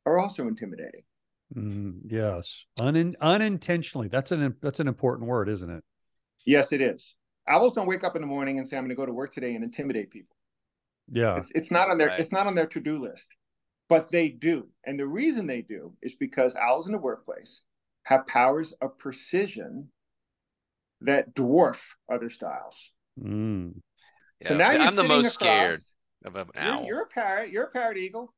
are 0.07 0.19
also 0.19 0.47
intimidating. 0.47 1.03
Mm, 1.55 2.01
yes, 2.09 2.65
Un- 2.81 3.17
unintentionally. 3.21 4.09
That's 4.09 4.33
an 4.33 4.57
that's 4.61 4.81
an 4.81 4.89
important 4.89 5.29
word, 5.29 5.49
isn't 5.49 5.71
it? 5.71 5.85
Yes, 6.45 6.73
it 6.73 6.81
is. 6.81 7.15
Owls 7.49 7.75
don't 7.75 7.87
wake 7.87 8.03
up 8.03 8.17
in 8.17 8.23
the 8.23 8.27
morning 8.27 8.59
and 8.59 8.69
say, 8.69 8.77
"I'm 8.77 8.83
going 8.83 8.91
to 8.91 8.97
go 8.97 9.07
to 9.07 9.13
work 9.13 9.33
today 9.33 9.55
and 9.55 9.63
intimidate 9.63 10.11
people." 10.11 10.37
Yeah, 11.13 11.37
it's, 11.37 11.53
it's 11.55 11.71
not 11.71 11.89
on 11.89 11.99
their 11.99 12.09
right. 12.09 12.19
it's 12.19 12.33
not 12.33 12.49
on 12.49 12.57
their 12.57 12.67
to 12.67 12.81
do 12.81 12.99
list, 12.99 13.37
but 13.89 14.11
they 14.11 14.29
do, 14.29 14.69
and 14.85 14.99
the 14.99 15.07
reason 15.07 15.47
they 15.47 15.63
do 15.63 15.93
is 16.03 16.17
because 16.17 16.57
owls 16.57 16.87
in 16.87 16.93
the 16.93 16.99
workplace 16.99 17.63
have 18.03 18.27
powers 18.27 18.73
of 18.81 18.99
precision 18.99 19.89
that 21.03 21.33
dwarf 21.35 21.81
other 22.11 22.29
styles. 22.29 22.91
Mm. 23.21 23.75
Yeah, 24.41 24.49
so 24.49 24.57
now 24.57 24.71
I'm 24.71 24.97
the 24.97 25.05
most 25.05 25.37
across, 25.37 25.49
scared 25.51 25.81
of 26.25 26.35
an 26.35 26.49
owl. 26.57 26.81
You're, 26.81 26.87
you're 26.87 27.03
a 27.03 27.07
parrot. 27.07 27.51
You're 27.51 27.65
a 27.65 27.71
parrot 27.71 27.99
eagle 27.99 28.35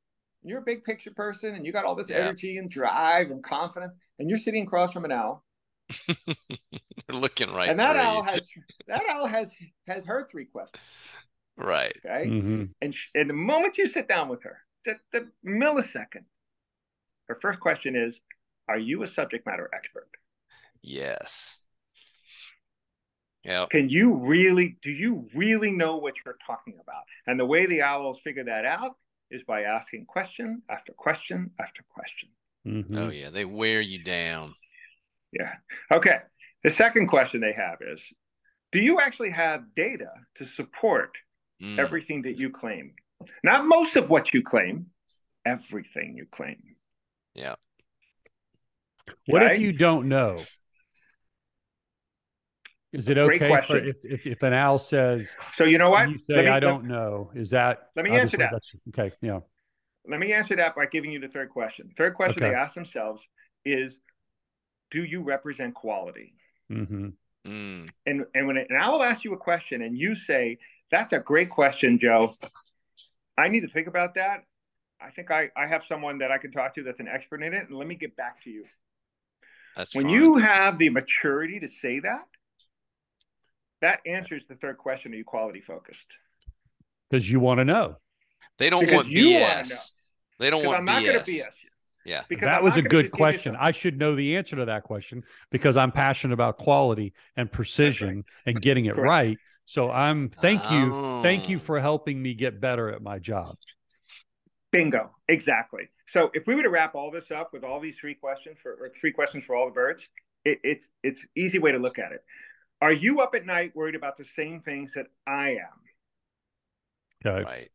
you're 0.49 0.61
a 0.61 0.62
big 0.62 0.84
picture 0.84 1.11
person 1.11 1.55
and 1.55 1.66
you 1.66 1.72
got 1.72 1.84
all 1.84 1.94
this 1.94 2.11
yeah. 2.11 2.16
energy 2.16 2.59
and 2.59 2.70
drive 2.70 3.30
and 3.30 3.42
confidence 3.42 3.92
and 4.18 4.28
you're 4.28 4.38
sitting 4.38 4.64
across 4.64 4.92
from 4.92 5.05
an 5.05 5.12
owl 5.12 5.44
they're 6.07 6.16
looking 7.12 7.53
right 7.53 7.70
and 7.70 7.80
that 7.80 7.96
owl 7.96 8.16
you. 8.16 8.22
has 8.22 8.51
that 8.86 9.03
owl 9.09 9.26
has 9.26 9.55
has 9.86 10.05
her 10.05 10.28
three 10.30 10.44
questions 10.44 10.82
right 11.57 11.96
okay 12.05 12.28
mm-hmm. 12.28 12.64
and 12.82 12.94
sh- 12.94 13.09
and 13.14 13.30
the 13.30 13.34
moment 13.34 13.78
you 13.78 13.88
sit 13.88 14.07
down 14.07 14.28
with 14.28 14.42
her 14.42 14.59
the, 14.84 14.96
the 15.12 15.28
millisecond 15.46 16.24
her 17.28 17.38
first 17.40 17.61
question 17.61 17.94
is 17.94 18.20
Are 18.68 18.78
you 18.78 19.03
a 19.03 19.09
subject 19.09 19.46
matter 19.46 19.70
expert? 19.74 20.09
Yes. 20.82 21.59
Yeah. 23.44 23.66
Can 23.70 23.88
you 23.88 24.14
really, 24.14 24.76
do 24.82 24.90
you 24.90 25.28
really 25.34 25.70
know 25.70 25.96
what 25.96 26.14
you're 26.24 26.38
talking 26.46 26.74
about? 26.80 27.05
And 27.26 27.38
the 27.38 27.46
way 27.46 27.66
the 27.66 27.82
owls 27.82 28.20
figure 28.20 28.44
that 28.44 28.64
out 28.64 28.96
is 29.30 29.42
by 29.46 29.62
asking 29.62 30.06
question 30.06 30.62
after 30.70 30.92
question 30.92 31.50
after 31.60 31.82
question. 31.88 32.28
Mm-hmm. 32.66 32.98
Oh, 32.98 33.10
yeah. 33.10 33.30
They 33.30 33.44
wear 33.44 33.80
you 33.80 34.02
down. 34.02 34.54
Yeah. 35.32 35.54
Okay. 35.92 36.18
The 36.64 36.70
second 36.70 37.08
question 37.08 37.40
they 37.40 37.52
have 37.52 37.78
is 37.80 38.02
Do 38.72 38.80
you 38.80 39.00
actually 39.00 39.30
have 39.30 39.74
data 39.74 40.10
to 40.36 40.46
support 40.46 41.16
mm. 41.62 41.78
everything 41.78 42.22
that 42.22 42.38
you 42.38 42.50
claim? 42.50 42.92
Not 43.42 43.66
most 43.66 43.96
of 43.96 44.10
what 44.10 44.32
you 44.32 44.42
claim, 44.42 44.86
everything 45.44 46.14
you 46.16 46.26
claim. 46.30 46.56
Yeah. 47.34 47.54
What 49.26 49.42
right? 49.42 49.52
if 49.52 49.60
you 49.60 49.72
don't 49.72 50.08
know? 50.08 50.36
Is 52.93 53.09
it 53.09 53.18
okay 53.18 53.61
for 53.66 53.76
if, 53.76 53.97
if, 54.03 54.26
if, 54.26 54.43
an 54.43 54.55
owl 54.55 54.78
says? 54.78 55.36
So 55.55 55.64
you 55.64 55.76
know 55.76 55.91
what? 55.91 56.09
You 56.09 56.18
say 56.30 56.43
me, 56.43 56.49
I 56.49 56.59
don't 56.59 56.82
let, 56.82 56.91
know. 56.91 57.30
Is 57.34 57.51
that? 57.51 57.91
Let 57.95 58.05
me 58.05 58.12
answer 58.12 58.39
that. 58.39 58.55
Okay. 58.89 59.14
Yeah. 59.20 59.41
Let 60.07 60.20
me 60.20 60.32
answer 60.32 60.57
that 60.57 60.74
by 60.74 60.86
giving 60.86 61.12
you 61.12 61.20
the 61.20 61.28
third 61.28 61.51
question. 61.51 61.93
Third 61.97 62.14
question 62.14 62.43
okay. 62.43 62.51
they 62.51 62.57
ask 62.57 62.74
themselves 62.74 63.22
is, 63.64 63.99
"Do 64.91 65.05
you 65.05 65.22
represent 65.22 65.74
quality?" 65.74 66.34
Mm-hmm. 66.72 67.09
Mm. 67.47 67.91
And 68.07 68.24
and 68.34 68.47
when 68.47 68.57
an 68.57 68.68
owl 68.78 69.03
asks 69.03 69.24
you 69.24 69.34
a 69.34 69.39
question 69.39 69.82
and 69.82 69.97
you 69.97 70.16
say, 70.16 70.59
"That's 70.91 71.12
a 71.12 71.18
great 71.18 71.51
question, 71.51 71.99
Joe," 71.99 72.32
I 73.36 73.49
need 73.49 73.61
to 73.61 73.68
think 73.68 73.86
about 73.86 74.14
that. 74.14 74.45
I 75.01 75.11
think 75.11 75.30
I, 75.30 75.51
I 75.57 75.66
have 75.66 75.84
someone 75.84 76.18
that 76.18 76.32
I 76.32 76.39
can 76.39 76.51
talk 76.51 76.74
to 76.74 76.82
that's 76.82 77.01
an 77.01 77.09
expert 77.09 77.43
in 77.43 77.53
it, 77.53 77.68
and 77.68 77.76
let 77.76 77.86
me 77.86 77.95
get 77.95 78.16
back 78.16 78.43
to 78.45 78.51
you. 78.51 78.64
That's 79.76 79.95
when 79.95 80.07
fine. 80.07 80.14
you 80.14 80.36
have 80.36 80.78
the 80.78 80.89
maturity 80.91 81.61
to 81.61 81.68
say 81.68 82.01
that, 82.01 82.26
that 83.80 84.00
answers 84.06 84.42
the 84.48 84.54
third 84.54 84.78
question: 84.78 85.12
Are 85.12 85.16
you 85.16 85.24
quality 85.24 85.60
focused? 85.60 86.06
Because 87.10 87.30
you 87.30 87.40
want 87.40 87.58
to 87.58 87.64
know. 87.64 87.96
They 88.58 88.70
don't 88.70 88.80
because 88.80 89.04
want 89.04 89.08
BS. 89.08 89.96
They 90.38 90.50
don't 90.50 90.64
want 90.64 90.78
I'm 90.78 90.84
not 90.84 91.02
BS. 91.02 91.22
BS 91.22 91.28
you. 91.62 91.68
Yeah. 92.04 92.22
Because 92.28 92.46
that 92.46 92.58
I'm 92.58 92.64
was 92.64 92.76
a 92.76 92.82
good 92.82 93.10
question. 93.10 93.56
I 93.58 93.70
should 93.70 93.98
know 93.98 94.14
the 94.14 94.36
answer 94.36 94.56
to 94.56 94.64
that 94.66 94.84
question 94.84 95.24
because 95.50 95.76
I'm 95.76 95.92
passionate 95.92 96.34
about 96.34 96.56
quality 96.56 97.12
and 97.36 97.50
precision 97.50 98.16
right. 98.16 98.24
and 98.46 98.62
getting 98.62 98.86
it 98.86 98.94
Correct. 98.94 99.06
right. 99.06 99.38
So 99.66 99.90
I'm 99.90 100.30
thank 100.30 100.70
you. 100.70 100.90
Oh. 100.92 101.22
Thank 101.22 101.48
you 101.48 101.56
oh. 101.56 101.60
for 101.60 101.80
helping 101.80 102.20
me 102.20 102.34
get 102.34 102.60
better 102.60 102.90
at 102.90 103.02
my 103.02 103.18
job. 103.18 103.56
Bingo. 104.72 105.10
Exactly. 105.28 105.88
So 106.08 106.30
if 106.32 106.46
we 106.46 106.54
were 106.54 106.62
to 106.62 106.70
wrap 106.70 106.94
all 106.94 107.10
this 107.10 107.30
up 107.30 107.52
with 107.52 107.64
all 107.64 107.80
these 107.80 107.98
three 107.98 108.14
questions 108.14 108.58
for 108.62 108.72
or 108.80 108.88
three 108.88 109.12
questions 109.12 109.44
for 109.44 109.54
all 109.54 109.66
the 109.66 109.72
birds, 109.72 110.08
it, 110.44 110.58
it's 110.62 110.86
it's 111.02 111.24
easy 111.36 111.58
way 111.58 111.72
to 111.72 111.78
look 111.78 111.98
at 111.98 112.12
it. 112.12 112.24
Are 112.80 112.92
you 112.92 113.20
up 113.20 113.34
at 113.34 113.44
night 113.44 113.74
worried 113.74 113.94
about 113.94 114.16
the 114.16 114.24
same 114.36 114.60
things 114.60 114.92
that 114.94 115.06
I 115.26 115.50
am? 115.50 115.78
Okay. 117.26 117.42
Right. 117.42 117.70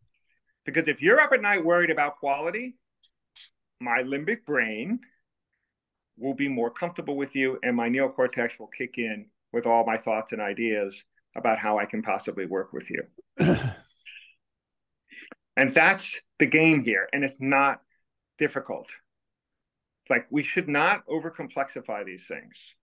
Because 0.65 0.87
if 0.87 1.01
you're 1.01 1.19
up 1.19 1.33
at 1.33 1.41
night 1.41 1.63
worried 1.63 1.89
about 1.89 2.19
quality, 2.19 2.75
my 3.81 4.01
limbic 4.03 4.45
brain 4.45 4.99
will 6.17 6.33
be 6.33 6.47
more 6.47 6.71
comfortable 6.71 7.17
with 7.17 7.35
you 7.35 7.59
and 7.63 7.75
my 7.75 7.89
neocortex 7.89 8.57
will 8.59 8.67
kick 8.67 8.97
in 8.97 9.25
with 9.51 9.65
all 9.65 9.85
my 9.85 9.97
thoughts 9.97 10.31
and 10.31 10.41
ideas 10.41 10.95
about 11.35 11.57
how 11.57 11.79
I 11.79 11.85
can 11.85 12.01
possibly 12.01 12.45
work 12.45 12.71
with 12.71 12.89
you. 12.89 13.03
and 15.57 15.73
that's 15.73 16.19
the 16.39 16.45
game 16.45 16.81
here. 16.81 17.09
And 17.11 17.23
it's 17.23 17.35
not 17.39 17.81
difficult. 18.37 18.87
Like 20.09 20.27
we 20.29 20.43
should 20.43 20.69
not 20.69 21.05
overcomplexify 21.07 22.05
these 22.05 22.25
things. 22.27 22.75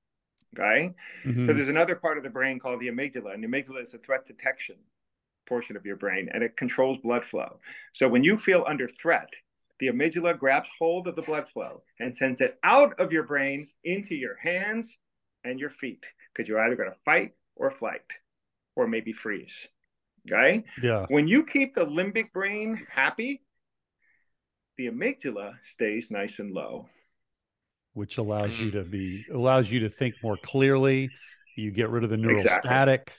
Okay. 0.59 0.95
Mm-hmm. 1.25 1.47
So 1.47 1.53
there's 1.53 1.69
another 1.69 1.95
part 1.95 2.19
of 2.19 2.25
the 2.25 2.31
brain 2.31 2.59
called 2.59 2.81
the 2.81 2.89
amygdala, 2.89 3.35
and 3.35 3.43
the 3.43 3.49
amygdala 3.49 3.83
is 3.83 3.95
a 3.95 3.99
threat 3.99 4.27
detection 4.27 4.77
portion 5.47 5.77
of 5.77 5.85
your 5.85 5.97
brain, 5.97 6.29
and 6.33 6.43
it 6.43 6.57
controls 6.57 6.99
blood 7.03 7.25
flow. 7.25 7.61
So 7.93 8.09
when 8.09 8.25
you 8.25 8.39
feel 8.39 8.65
under 8.69 8.89
threat, 8.89 9.29
the 9.79 9.89
amygdala 9.89 10.39
grabs 10.39 10.69
hold 10.79 11.07
of 11.07 11.17
the 11.17 11.23
blood 11.23 11.49
flow 11.53 11.83
and 11.99 12.17
sends 12.17 12.41
it 12.41 12.59
out 12.63 12.99
of 13.01 13.13
your 13.13 13.25
brain 13.25 13.67
into 13.85 14.15
your 14.15 14.37
hands 14.37 14.97
and 15.45 15.59
your 15.59 15.71
feet 15.71 16.05
because 16.33 16.49
you're 16.49 16.61
either 16.61 16.77
going 16.77 16.91
to 16.91 16.97
fight 17.05 17.33
or 17.57 17.71
flight 17.71 18.05
or 18.77 18.87
maybe 18.87 19.13
freeze. 19.13 19.69
Okay. 20.31 20.65
Yeah. 20.83 21.07
When 21.09 21.27
you 21.27 21.45
keep 21.45 21.75
the 21.75 21.87
limbic 21.87 22.33
brain 22.33 22.87
happy, 22.91 23.43
the 24.77 24.89
amygdala 24.89 25.55
stays 25.73 26.11
nice 26.11 26.39
and 26.39 26.53
low 26.53 26.89
which 28.01 28.17
allows 28.17 28.59
you 28.59 28.71
mm. 28.71 28.73
to 28.73 28.83
be 28.83 29.27
allows 29.31 29.71
you 29.71 29.81
to 29.81 29.91
think 29.91 30.15
more 30.23 30.39
clearly. 30.43 31.11
You 31.55 31.71
get 31.71 31.91
rid 31.91 32.03
of 32.03 32.09
the 32.09 32.17
neural 32.17 32.39
exactly. 32.39 32.67
static. 32.67 33.13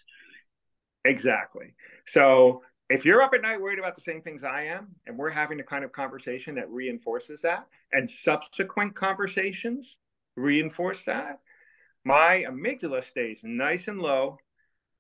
Exactly. 1.05 1.75
So 2.07 2.63
if 2.89 3.05
you're 3.05 3.21
up 3.21 3.35
at 3.35 3.43
night 3.43 3.61
worried 3.61 3.77
about 3.77 3.95
the 3.95 4.01
same 4.01 4.23
things 4.23 4.43
I 4.43 4.63
am, 4.63 4.87
and 5.05 5.19
we're 5.19 5.29
having 5.29 5.59
a 5.59 5.63
kind 5.63 5.85
of 5.85 5.91
conversation 5.91 6.55
that 6.55 6.67
reinforces 6.71 7.41
that, 7.41 7.67
and 7.91 8.09
subsequent 8.09 8.95
conversations 8.95 9.97
reinforce 10.35 11.03
that, 11.05 11.41
my 12.03 12.43
amygdala 12.49 13.05
stays 13.05 13.39
nice 13.43 13.87
and 13.87 14.01
low. 14.01 14.39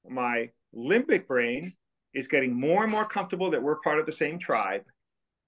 My 0.07 0.51
limbic 0.75 1.25
brain 1.25 1.73
is 2.13 2.27
getting 2.27 2.53
more 2.53 2.83
and 2.83 2.91
more 2.91 3.07
comfortable 3.07 3.49
that 3.49 3.63
we're 3.63 3.79
part 3.79 3.99
of 3.99 4.05
the 4.05 4.11
same 4.11 4.37
tribe. 4.37 4.83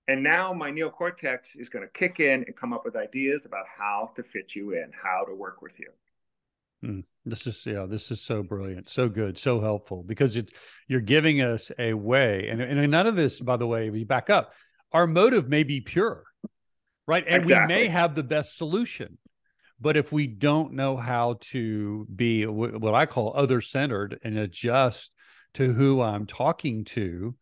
And 0.08 0.22
now 0.22 0.54
my 0.54 0.70
neocortex 0.70 1.40
is 1.56 1.70
going 1.70 1.86
to 1.86 1.92
kick 2.00 2.20
in 2.20 2.44
and 2.44 2.56
come 2.56 2.74
up 2.74 2.84
with 2.84 2.96
ideas 2.96 3.46
about 3.46 3.66
how 3.74 4.12
to 4.16 4.24
fit 4.24 4.54
you 4.54 4.74
in, 4.74 4.92
how 4.92 5.24
to 5.26 5.34
work 5.34 5.62
with 5.62 5.80
you. 5.80 5.90
Mm, 6.84 7.04
this 7.26 7.48
is 7.48 7.66
yeah, 7.66 7.86
this 7.86 8.12
is 8.12 8.22
so 8.22 8.44
brilliant, 8.44 8.90
so 8.90 9.08
good, 9.08 9.38
so 9.38 9.62
helpful 9.62 10.04
because 10.04 10.36
it 10.36 10.52
you're 10.90 11.00
giving 11.00 11.42
us 11.42 11.72
a 11.80 11.94
way, 11.94 12.50
and, 12.50 12.62
and 12.62 12.92
none 12.92 13.08
of 13.08 13.16
this, 13.16 13.40
by 13.40 13.56
the 13.56 13.68
way, 13.68 13.90
we 13.90 14.04
back 14.04 14.30
up. 14.30 14.54
Our 14.92 15.08
motive 15.08 15.48
may 15.48 15.64
be 15.64 15.80
pure, 15.80 16.24
right? 17.08 17.24
And 17.26 17.44
exactly. 17.44 17.76
we 17.76 17.82
may 17.82 17.88
have 17.88 18.16
the 18.16 18.24
best 18.24 18.58
solution, 18.58 19.18
but 19.80 19.96
if 19.96 20.12
we 20.12 20.28
don't 20.28 20.74
know 20.74 20.98
how 20.98 21.38
to 21.52 22.06
be 22.14 22.46
what 22.46 22.94
I 22.94 23.06
call 23.06 23.34
other 23.34 23.62
centered 23.62 24.20
and 24.22 24.38
adjust 24.38 25.12
to 25.54 25.72
who 25.72 26.02
I'm 26.02 26.26
talking 26.26 26.84
to, 26.86 27.36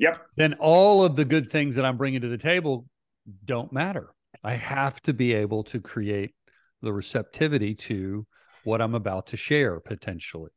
Yep. 0.00 0.26
Then 0.36 0.54
all 0.54 1.04
of 1.04 1.14
the 1.14 1.26
good 1.26 1.48
things 1.48 1.74
that 1.74 1.84
I'm 1.84 1.98
bringing 1.98 2.22
to 2.22 2.28
the 2.28 2.38
table 2.38 2.86
don't 3.44 3.70
matter. 3.70 4.14
I 4.42 4.54
have 4.54 5.00
to 5.02 5.12
be 5.12 5.34
able 5.34 5.62
to 5.64 5.78
create 5.78 6.34
the 6.80 6.92
receptivity 6.92 7.74
to 7.74 8.26
what 8.64 8.80
I'm 8.80 8.94
about 8.94 9.26
to 9.28 9.36
share 9.36 9.78
potentially. 9.78 10.50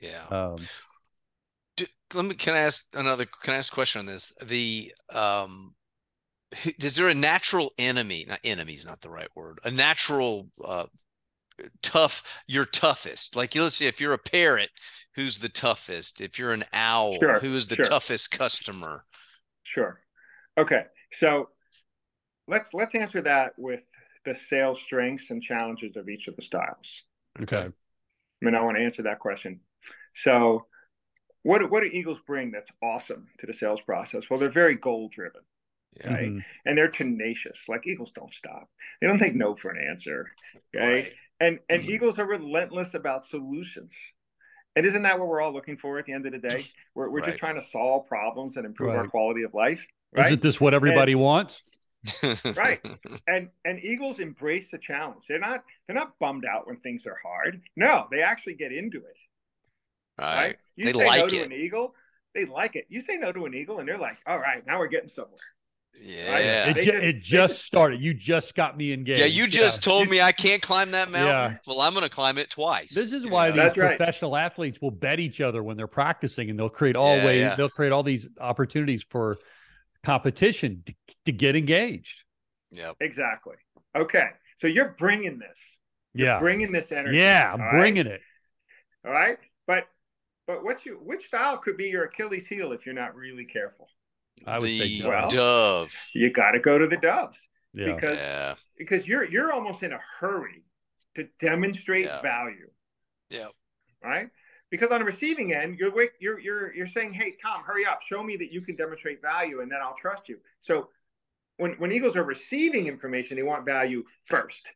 Yeah. 0.00 0.24
Um, 0.30 0.56
Do, 1.76 1.86
let 2.14 2.24
me. 2.24 2.34
Can 2.36 2.54
I 2.54 2.58
ask 2.58 2.86
another? 2.94 3.26
Can 3.42 3.54
I 3.54 3.56
ask 3.56 3.72
a 3.72 3.74
question 3.74 3.98
on 3.98 4.06
this? 4.06 4.32
The 4.44 4.92
um, 5.12 5.74
is 6.64 6.94
there 6.94 7.08
a 7.08 7.14
natural 7.14 7.72
enemy? 7.76 8.24
Not 8.28 8.38
enemy 8.44 8.74
is 8.74 8.86
not 8.86 9.00
the 9.00 9.10
right 9.10 9.28
word. 9.34 9.58
A 9.64 9.70
natural 9.72 10.48
uh, 10.64 10.86
tough. 11.82 12.42
Your 12.46 12.64
toughest. 12.64 13.34
Like 13.34 13.56
let's 13.56 13.74
see, 13.74 13.88
if 13.88 14.00
you're 14.00 14.12
a 14.12 14.18
parrot, 14.18 14.70
who's 15.18 15.40
the 15.40 15.48
toughest? 15.48 16.20
If 16.20 16.38
you're 16.38 16.52
an 16.52 16.62
owl, 16.72 17.18
sure, 17.18 17.40
who 17.40 17.56
is 17.56 17.66
the 17.66 17.74
sure. 17.74 17.84
toughest 17.84 18.30
customer? 18.30 19.04
Sure. 19.64 20.00
Okay. 20.56 20.84
So 21.14 21.48
let's 22.46 22.72
let's 22.72 22.94
answer 22.94 23.20
that 23.22 23.54
with 23.58 23.80
the 24.24 24.36
sales 24.48 24.80
strengths 24.80 25.30
and 25.30 25.42
challenges 25.42 25.96
of 25.96 26.08
each 26.08 26.28
of 26.28 26.36
the 26.36 26.42
styles. 26.42 27.02
Okay. 27.40 27.66
I 27.66 28.44
mean, 28.44 28.54
I 28.54 28.62
want 28.62 28.76
to 28.76 28.84
answer 28.84 29.02
that 29.02 29.18
question. 29.18 29.58
So 30.14 30.66
what 31.42 31.68
what 31.68 31.80
do 31.82 31.90
Eagles 31.92 32.18
bring 32.24 32.52
that's 32.52 32.70
awesome 32.80 33.26
to 33.40 33.46
the 33.46 33.54
sales 33.54 33.80
process? 33.80 34.22
Well, 34.30 34.38
they're 34.38 34.50
very 34.50 34.76
goal 34.76 35.10
driven. 35.12 35.42
Right. 36.04 36.28
Mm-hmm. 36.28 36.38
And 36.64 36.78
they're 36.78 36.90
tenacious. 36.90 37.58
Like 37.66 37.88
Eagles 37.88 38.12
don't 38.14 38.32
stop. 38.32 38.68
They 39.00 39.08
don't 39.08 39.18
take 39.18 39.34
no 39.34 39.56
for 39.56 39.70
an 39.70 39.84
answer. 39.84 40.30
Okay. 40.76 40.86
Right. 40.86 41.12
And 41.40 41.58
and 41.68 41.82
mm-hmm. 41.82 41.90
Eagles 41.90 42.20
are 42.20 42.26
relentless 42.26 42.94
about 42.94 43.24
solutions. 43.24 43.96
And 44.78 44.86
isn't 44.86 45.02
that 45.02 45.18
what 45.18 45.26
we're 45.26 45.40
all 45.40 45.52
looking 45.52 45.76
for 45.76 45.98
at 45.98 46.06
the 46.06 46.12
end 46.12 46.24
of 46.24 46.30
the 46.30 46.38
day? 46.38 46.64
We're, 46.94 47.10
we're 47.10 47.18
right. 47.18 47.26
just 47.26 47.38
trying 47.38 47.56
to 47.56 47.66
solve 47.66 48.06
problems 48.06 48.56
and 48.56 48.64
improve 48.64 48.90
right. 48.90 48.98
our 48.98 49.08
quality 49.08 49.42
of 49.42 49.52
life. 49.52 49.84
Right? 50.12 50.26
Isn't 50.26 50.42
this 50.42 50.60
what 50.60 50.72
everybody 50.72 51.12
and, 51.12 51.20
wants? 51.20 51.62
right. 52.56 52.80
And 53.26 53.48
and 53.64 53.84
Eagles 53.84 54.20
embrace 54.20 54.70
the 54.70 54.78
challenge. 54.78 55.24
They're 55.28 55.40
not 55.40 55.64
they're 55.86 55.96
not 55.96 56.18
bummed 56.20 56.44
out 56.44 56.66
when 56.66 56.76
things 56.76 57.06
are 57.06 57.16
hard. 57.22 57.60
No, 57.76 58.06
they 58.10 58.22
actually 58.22 58.54
get 58.54 58.72
into 58.72 58.98
it. 58.98 59.16
Right. 60.18 60.36
right? 60.36 60.56
You 60.76 60.86
they 60.86 60.92
say 60.92 61.06
like 61.06 61.18
no 61.20 61.26
it. 61.26 61.30
to 61.30 61.42
an 61.44 61.52
eagle, 61.52 61.94
they 62.34 62.44
like 62.44 62.76
it. 62.76 62.86
You 62.88 63.00
say 63.00 63.16
no 63.16 63.32
to 63.32 63.46
an 63.46 63.54
eagle, 63.54 63.80
and 63.80 63.88
they're 63.88 63.98
like, 63.98 64.18
"All 64.26 64.38
right, 64.38 64.64
now 64.66 64.78
we're 64.78 64.88
getting 64.88 65.08
somewhere." 65.08 65.38
Yeah, 66.00 66.70
it, 66.70 66.74
ju- 66.74 66.82
just, 66.82 67.04
it 67.04 67.20
just 67.20 67.64
started. 67.64 68.00
You 68.00 68.14
just 68.14 68.54
got 68.54 68.76
me 68.76 68.92
engaged. 68.92 69.20
Yeah, 69.20 69.26
you 69.26 69.48
just 69.48 69.84
yeah. 69.84 69.92
told 69.92 70.08
me 70.08 70.20
I 70.20 70.32
can't 70.32 70.62
climb 70.62 70.92
that 70.92 71.10
mountain. 71.10 71.52
Yeah. 71.52 71.58
Well, 71.66 71.80
I'm 71.80 71.92
going 71.92 72.04
to 72.04 72.10
climb 72.10 72.38
it 72.38 72.50
twice. 72.50 72.94
This 72.94 73.12
is 73.12 73.26
why 73.26 73.50
these 73.50 73.72
professional 73.72 74.32
right. 74.32 74.44
athletes 74.44 74.80
will 74.80 74.92
bet 74.92 75.18
each 75.18 75.40
other 75.40 75.62
when 75.62 75.76
they're 75.76 75.86
practicing, 75.86 76.50
and 76.50 76.58
they'll 76.58 76.68
create 76.68 76.94
all 76.94 77.16
yeah, 77.16 77.26
ways. 77.26 77.56
They'll 77.56 77.68
create 77.68 77.92
all 77.92 78.02
these 78.02 78.28
opportunities 78.40 79.04
for 79.10 79.38
competition 80.04 80.82
to, 80.86 80.94
to 81.26 81.32
get 81.32 81.56
engaged. 81.56 82.22
Yeah. 82.70 82.92
Exactly. 83.00 83.56
Okay. 83.96 84.28
So 84.58 84.66
you're 84.66 84.94
bringing 84.98 85.38
this. 85.38 85.58
You're 86.14 86.28
yeah. 86.28 86.38
Bringing 86.38 86.72
this 86.72 86.92
energy. 86.92 87.18
Yeah, 87.18 87.52
I'm 87.52 87.70
bringing 87.70 88.06
right? 88.06 88.14
it. 88.14 88.20
All 89.04 89.12
right. 89.12 89.38
But 89.66 89.88
but 90.46 90.64
what 90.64 90.86
you 90.86 91.00
which 91.02 91.26
style 91.26 91.58
could 91.58 91.76
be 91.76 91.88
your 91.88 92.04
Achilles 92.04 92.46
heel 92.46 92.72
if 92.72 92.86
you're 92.86 92.94
not 92.94 93.14
really 93.14 93.44
careful? 93.44 93.88
I 94.46 94.58
would 94.58 94.68
the 94.68 94.78
say 94.78 95.08
well, 95.08 95.22
dove. 95.28 95.30
dove. 95.30 95.96
You 96.14 96.30
got 96.30 96.52
to 96.52 96.60
go 96.60 96.78
to 96.78 96.86
the 96.86 96.96
doves 96.96 97.38
Yeah. 97.74 97.94
because 97.94 98.18
Yeah. 98.18 98.54
because 98.76 99.06
you're 99.06 99.24
you're 99.24 99.52
almost 99.52 99.82
in 99.82 99.92
a 99.92 100.00
hurry 100.20 100.62
to 101.16 101.28
demonstrate 101.40 102.06
Yeah. 102.06 102.20
value. 102.22 102.70
Yeah. 103.30 103.48
right? 104.02 104.30
Because 104.70 104.90
on 104.90 105.00
the 105.00 105.04
receiving 105.04 105.52
end, 105.54 105.78
you're 105.78 105.92
you're 106.20 106.38
you're 106.38 106.74
you're 106.74 106.86
saying, 106.88 107.12
"Hey, 107.14 107.36
Tom, 107.42 107.62
hurry 107.64 107.84
up, 107.86 108.00
show 108.02 108.22
me 108.22 108.36
that 108.36 108.52
you 108.52 108.60
can 108.60 108.76
demonstrate 108.76 109.20
value, 109.22 109.60
and 109.60 109.70
then 109.72 109.80
I'll 109.82 109.96
trust 109.96 110.28
you." 110.28 110.38
So, 110.60 110.90
when 111.56 111.72
when 111.78 111.90
eagles 111.90 112.16
are 112.16 112.22
receiving 112.24 112.86
information, 112.86 113.36
they 113.36 113.42
want 113.42 113.64
value 113.64 114.04
first. 114.26 114.68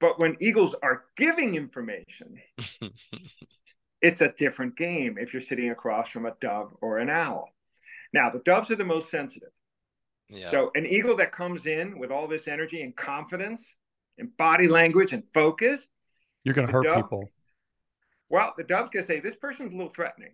But 0.00 0.18
when 0.18 0.36
eagles 0.40 0.74
are 0.82 1.04
giving 1.16 1.54
information, 1.54 2.40
it's 4.02 4.20
a 4.20 4.28
different 4.36 4.76
game. 4.76 5.16
If 5.18 5.32
you're 5.32 5.42
sitting 5.42 5.70
across 5.70 6.08
from 6.10 6.26
a 6.26 6.34
dove 6.40 6.74
or 6.80 6.98
an 6.98 7.08
owl, 7.10 7.48
now 8.12 8.30
the 8.30 8.40
doves 8.40 8.70
are 8.70 8.76
the 8.76 8.84
most 8.84 9.10
sensitive. 9.10 9.50
Yeah. 10.28 10.50
So 10.50 10.70
an 10.74 10.86
eagle 10.86 11.16
that 11.16 11.32
comes 11.32 11.66
in 11.66 11.98
with 11.98 12.10
all 12.10 12.26
this 12.26 12.48
energy 12.48 12.82
and 12.82 12.94
confidence, 12.96 13.64
and 14.18 14.34
body 14.36 14.66
language 14.66 15.12
and 15.12 15.22
focus, 15.34 15.86
You're 16.44 16.54
going 16.54 16.66
to 16.66 16.72
hurt 16.72 16.84
dove- 16.84 16.96
people. 17.04 17.30
Well, 18.28 18.54
the 18.56 18.64
dove's 18.64 18.90
gonna 18.90 19.06
say 19.06 19.20
this 19.20 19.36
person's 19.36 19.72
a 19.72 19.76
little 19.76 19.92
threatening. 19.92 20.32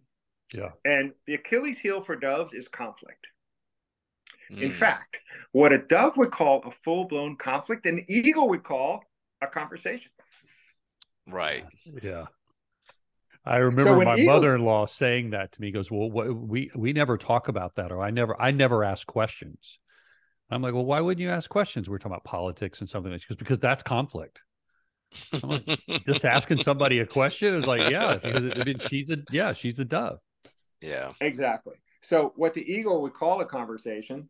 Yeah. 0.55 0.71
And 0.85 1.13
the 1.27 1.35
Achilles 1.35 1.79
heel 1.79 2.03
for 2.03 2.17
doves 2.17 2.53
is 2.55 2.69
conflict. 2.69 3.27
In 4.51 4.71
Mm. 4.71 4.79
fact, 4.79 5.19
what 5.53 5.73
a 5.73 5.79
dove 5.79 6.17
would 6.17 6.31
call 6.31 6.63
a 6.65 6.71
full 6.71 7.05
blown 7.07 7.37
conflict, 7.37 7.85
an 7.87 8.05
eagle 8.09 8.49
would 8.49 8.63
call 8.65 9.05
a 9.43 9.47
conversation. 9.47 10.11
right. 11.27 11.65
Yeah. 12.03 12.27
I 13.45 13.57
remember 13.59 13.97
when 13.97 14.07
my 14.07 14.15
eagles- 14.17 14.27
mother-in-law 14.27 14.87
saying 14.87 15.31
that 15.31 15.53
to 15.53 15.61
me. 15.61 15.69
He 15.69 15.73
goes, 15.73 15.91
"Well, 15.91 16.11
what, 16.11 16.35
we 16.35 16.71
we 16.77 16.93
never 16.93 17.19
talk 17.19 17.49
about 17.49 17.75
that, 17.77 17.91
or 17.93 18.01
I 18.03 18.11
never 18.11 18.41
I 18.41 18.51
never 18.53 18.85
ask 18.85 19.07
questions." 19.07 19.79
I'm 20.51 20.63
like, 20.63 20.75
"Well, 20.75 20.85
why 20.85 21.01
wouldn't 21.01 21.21
you 21.23 21.31
ask 21.31 21.49
questions? 21.51 21.89
We're 21.89 21.99
talking 21.99 22.13
about 22.13 22.25
politics 22.25 22.81
and 22.81 22.89
something 22.89 23.11
like 23.13 23.27
this 23.27 23.37
because 23.37 23.59
that's 23.59 23.83
conflict." 23.83 24.43
I'm 25.43 25.49
like, 25.51 25.81
Just 26.07 26.25
asking 26.25 26.63
somebody 26.63 27.01
a 27.01 27.07
question 27.07 27.55
is 27.55 27.67
like, 27.67 27.91
yeah, 27.91 28.15
because 28.17 28.59
I 28.59 28.65
mean, 28.65 28.79
she's 28.79 29.11
a 29.11 29.19
yeah, 29.31 29.53
she's 29.53 29.79
a 29.79 29.85
dove. 29.85 30.19
yeah. 30.81 31.13
Exactly. 31.21 31.75
So 32.01 32.33
what 32.37 32.55
the 32.55 32.71
eagle 32.73 33.03
would 33.03 33.15
call 33.15 33.41
a 33.41 33.45
conversation, 33.45 34.29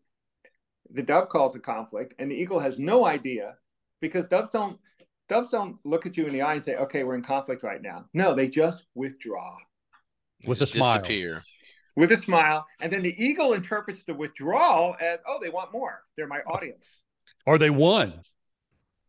the 0.90 1.02
dove 1.02 1.28
calls 1.28 1.54
a 1.54 1.60
conflict, 1.60 2.14
and 2.18 2.30
the 2.30 2.34
eagle 2.34 2.58
has 2.58 2.78
no 2.78 3.04
idea 3.06 3.56
because 4.00 4.26
doves 4.26 4.48
don't 4.50 4.78
doves 5.28 5.48
don't 5.48 5.78
look 5.84 6.06
at 6.06 6.16
you 6.16 6.26
in 6.26 6.32
the 6.32 6.42
eye 6.42 6.54
and 6.54 6.62
say, 6.64 6.76
"Okay, 6.76 7.04
we're 7.04 7.14
in 7.14 7.22
conflict 7.22 7.62
right 7.62 7.80
now." 7.82 8.06
No, 8.14 8.34
they 8.34 8.48
just 8.48 8.84
withdraw. 8.94 9.54
With 10.46 10.58
Just 10.58 10.74
a 10.74 10.78
smile. 10.78 10.94
disappear. 10.98 11.40
with 11.94 12.10
a 12.10 12.16
smile. 12.16 12.66
And 12.80 12.90
then 12.92 13.02
the 13.02 13.14
eagle 13.22 13.52
interprets 13.52 14.02
the 14.04 14.14
withdrawal 14.14 14.96
as, 15.00 15.18
oh, 15.26 15.38
they 15.42 15.50
want 15.50 15.72
more. 15.72 16.02
They're 16.16 16.26
my 16.26 16.40
audience. 16.40 17.02
Or 17.46 17.58
they 17.58 17.68
won. 17.70 18.14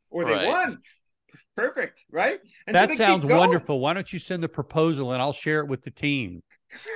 Or 0.09 0.25
they 0.25 0.33
Right. 0.33 0.47
won. 0.47 0.81
Perfect. 1.55 2.03
Right. 2.11 2.39
And 2.67 2.75
that 2.75 2.89
they 2.89 2.95
keep 2.95 3.05
sounds 3.05 3.25
wonderful. 3.25 3.79
Why 3.79 3.93
don't 3.93 4.11
you 4.11 4.19
send 4.19 4.43
the 4.43 4.49
proposal 4.49 5.13
and 5.13 5.21
I'll 5.21 5.31
share 5.33 5.61
it 5.61 5.67
with 5.67 5.81
the 5.83 5.91
team? 5.91 6.43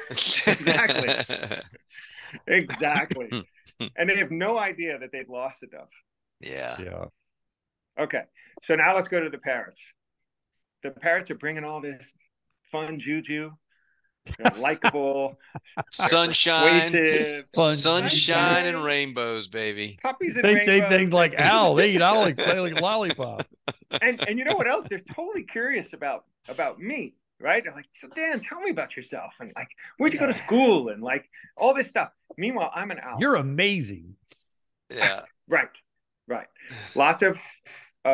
Exactly. 0.10 1.08
Exactly. 2.48 3.30
and 3.96 4.10
they 4.10 4.18
have 4.18 4.32
no 4.32 4.58
idea 4.58 5.00
that 5.00 5.12
they've 5.14 5.30
lost 5.30 5.62
the 5.62 5.68
dove. 5.68 5.88
yeah. 6.42 6.76
Yeah. 6.82 7.06
Okay. 8.00 8.24
So 8.64 8.76
now 8.76 8.96
let's 8.96 9.08
go 9.08 9.20
to 9.20 9.30
the 9.30 9.38
parrots. 9.38 9.82
The 10.84 10.92
parrots 10.92 11.32
are 11.32 11.36
bringing 11.36 11.64
all 11.64 11.82
this 11.82 12.04
fun 12.72 13.00
juju, 13.00 13.52
likable, 14.58 15.38
Sunshine. 15.92 16.92
Fun. 17.56 17.76
Sunshine 17.76 18.66
and 18.66 18.84
rainbows, 18.84 19.48
baby. 19.48 19.98
puppies 20.02 20.36
and 20.36 20.44
They 20.44 20.64
say 20.64 20.82
things 20.88 21.12
like 21.14 21.36
owl. 21.40 21.76
They 21.76 21.92
eat 21.92 22.02
owl 22.02 22.22
like 22.22 22.38
play 22.38 22.60
like 22.60 22.80
lollipop. 22.82 23.48
and 24.02 24.28
and 24.28 24.38
you 24.38 24.46
know 24.46 24.56
what 24.56 24.68
else? 24.68 24.88
They're 24.90 25.02
totally 25.14 25.44
curious 25.44 25.94
about 25.94 26.26
about 26.48 26.80
me, 26.80 27.16
right? 27.40 27.64
They're 27.64 27.74
like, 27.74 27.88
so 27.94 28.08
Dan, 28.16 28.40
tell 28.40 28.60
me 28.62 28.70
about 28.70 28.96
yourself, 28.96 29.34
and 29.40 29.52
like, 29.56 29.70
where'd 29.98 30.14
you 30.14 30.20
go 30.20 30.28
to 30.28 30.38
school, 30.38 30.90
and 30.90 31.02
like 31.02 31.30
all 31.56 31.74
this 31.74 31.88
stuff. 31.88 32.12
Meanwhile, 32.38 32.72
I'm 32.74 32.92
an 32.92 33.00
owl. 33.02 33.18
You're 33.20 33.36
amazing. 33.36 34.16
Yeah. 34.94 35.22
right, 35.48 35.70
right. 36.28 36.48
Lots 36.96 37.24
of 37.24 37.38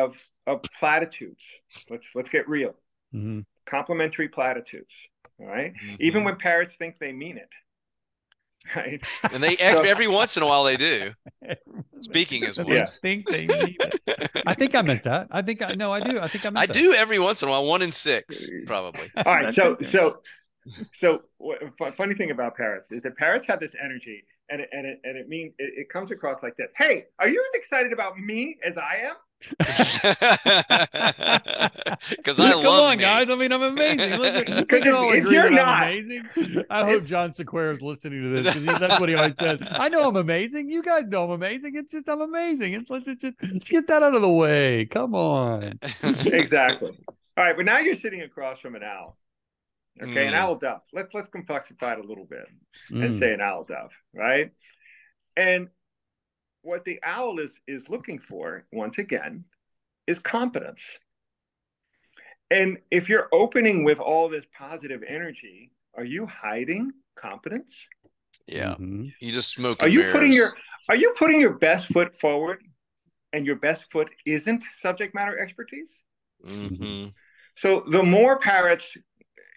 of 0.02 0.16
of 0.46 0.60
platitudes. 0.78 1.42
Let's 1.90 2.08
let's 2.14 2.30
get 2.30 2.48
real. 2.48 2.74
Mhm. 3.14 3.44
Complimentary 3.66 4.28
platitudes. 4.28 4.94
All 5.40 5.46
right? 5.46 5.72
Even 6.00 6.22
Mhm. 6.22 6.26
when 6.26 6.36
parrots 6.36 6.74
think 6.76 6.98
they 6.98 7.12
mean 7.12 7.36
it. 7.38 7.48
Right. 8.76 9.02
and 9.32 9.42
they 9.42 9.56
So- 9.56 9.64
every, 9.64 9.88
every 9.90 10.08
once 10.08 10.36
in 10.38 10.42
a 10.42 10.46
while 10.46 10.64
they 10.64 10.76
do. 10.78 11.12
Speaking 12.00 12.44
as 12.44 12.56
They 12.56 12.62
one. 12.64 12.72
Yeah. 12.72 12.86
think 13.02 13.28
they 13.28 13.44
need 13.46 13.76
it. 13.78 14.30
I 14.46 14.54
think 14.54 14.74
I 14.74 14.80
meant 14.82 15.04
that. 15.04 15.28
I 15.30 15.42
think 15.42 15.60
I 15.62 15.74
no, 15.74 15.92
I 15.92 16.00
do. 16.00 16.18
I 16.18 16.28
think 16.28 16.44
I 16.46 16.50
meant 16.50 16.62
I 16.62 16.66
that. 16.66 16.72
do 16.72 16.92
every 16.94 17.18
once 17.18 17.42
in 17.42 17.48
a 17.48 17.50
while, 17.50 17.66
one 17.66 17.82
in 17.82 17.92
six, 17.92 18.48
probably. 18.66 19.08
All 19.16 19.24
right. 19.34 19.52
So 19.54 19.76
so 19.82 20.22
so 20.94 21.22
what, 21.36 21.58
funny 21.96 22.14
thing 22.14 22.30
about 22.30 22.56
parrots 22.56 22.90
is 22.90 23.02
that 23.02 23.16
parrots 23.18 23.46
have 23.48 23.60
this 23.60 23.74
energy, 23.82 24.24
and 24.50 24.62
it, 24.62 24.68
and 24.72 24.86
it 24.86 24.98
and 25.04 25.14
it 25.18 25.28
means 25.28 25.52
it, 25.58 25.70
it 25.82 25.88
comes 25.90 26.10
across 26.10 26.42
like 26.42 26.56
this. 26.56 26.70
Hey, 26.76 27.04
are 27.18 27.28
you 27.28 27.40
as 27.52 27.58
excited 27.60 27.92
about 27.92 28.18
me 28.18 28.56
as 28.64 28.76
I 28.78 28.94
am? 29.10 29.16
Because 32.08 32.38
I 32.40 32.52
Come 32.52 32.64
love 32.64 32.82
on, 32.84 32.96
me. 32.96 33.02
guys. 33.02 33.30
I 33.30 33.34
mean, 33.34 33.52
I'm 33.52 33.62
amazing. 33.62 34.18
Look, 34.20 34.34
we 34.48 34.54
Because 34.62 34.82
can 34.82 34.88
if- 34.88 34.94
all 34.94 35.12
if 35.12 35.24
agree 35.24 35.34
you're 35.36 35.50
not- 35.50 35.82
I'm 35.84 35.92
amazing. 35.98 36.64
I 36.70 36.84
hope 36.84 37.04
John 37.04 37.32
Sequeira 37.32 37.76
is 37.76 37.82
listening 37.82 38.22
to 38.34 38.42
this 38.42 38.54
because 38.54 38.78
that's 38.78 39.00
what 39.00 39.08
he 39.08 39.14
always 39.14 39.34
said. 39.38 39.66
I 39.70 39.88
know 39.88 40.00
I'm 40.08 40.16
amazing. 40.16 40.70
You 40.70 40.82
guys 40.82 41.04
know 41.08 41.24
I'm 41.24 41.30
amazing. 41.30 41.76
It's 41.76 41.90
just 41.92 42.08
I'm 42.08 42.20
amazing. 42.20 42.74
It's 42.74 42.90
let's 42.90 43.04
just, 43.04 43.22
let's 43.42 43.68
get 43.68 43.86
that 43.88 44.02
out 44.02 44.14
of 44.14 44.22
the 44.22 44.30
way. 44.32 44.86
Come 44.86 45.14
on. 45.14 45.78
exactly. 46.26 46.90
All 47.36 47.44
right, 47.44 47.56
but 47.56 47.64
now 47.66 47.78
you're 47.78 47.96
sitting 47.96 48.22
across 48.22 48.60
from 48.60 48.74
an 48.76 48.82
owl. 48.82 49.16
Okay, 50.02 50.26
an 50.26 50.32
Mm. 50.34 50.36
owl 50.36 50.56
dove. 50.56 50.80
Let's 50.92 51.14
let's 51.14 51.28
complexify 51.30 51.92
it 51.98 52.04
a 52.04 52.08
little 52.08 52.24
bit 52.26 52.46
and 52.90 53.12
Mm. 53.12 53.18
say 53.18 53.32
an 53.32 53.40
owl 53.40 53.64
dove, 53.64 53.92
right? 54.14 54.50
And 55.36 55.68
what 56.64 56.84
the 56.84 56.98
owl 57.04 57.38
is 57.38 57.60
is 57.68 57.88
looking 57.88 58.18
for, 58.18 58.64
once 58.72 58.98
again, 58.98 59.44
is 60.06 60.18
competence. 60.18 60.82
And 62.50 62.78
if 62.90 63.08
you're 63.08 63.28
opening 63.32 63.84
with 63.84 63.98
all 63.98 64.28
this 64.28 64.44
positive 64.56 65.02
energy, 65.06 65.70
are 65.94 66.04
you 66.04 66.26
hiding 66.26 66.92
competence? 67.16 67.74
yeah. 68.46 68.74
Mhm. 68.74 69.12
You 69.20 69.32
just 69.32 69.50
smoke. 69.50 69.82
Are 69.82 69.88
you 69.88 70.04
putting 70.12 70.32
your 70.32 70.54
are 70.88 70.96
you 70.96 71.14
putting 71.18 71.40
your 71.40 71.54
best 71.54 71.88
foot 71.88 72.18
forward 72.20 72.62
and 73.32 73.46
your 73.46 73.56
best 73.56 73.90
foot 73.90 74.10
isn't 74.26 74.64
subject 74.80 75.14
matter 75.14 75.38
expertise? 75.38 76.02
hmm 76.44 77.06
So 77.56 77.84
the 77.90 78.02
more 78.02 78.38
parrots, 78.38 78.96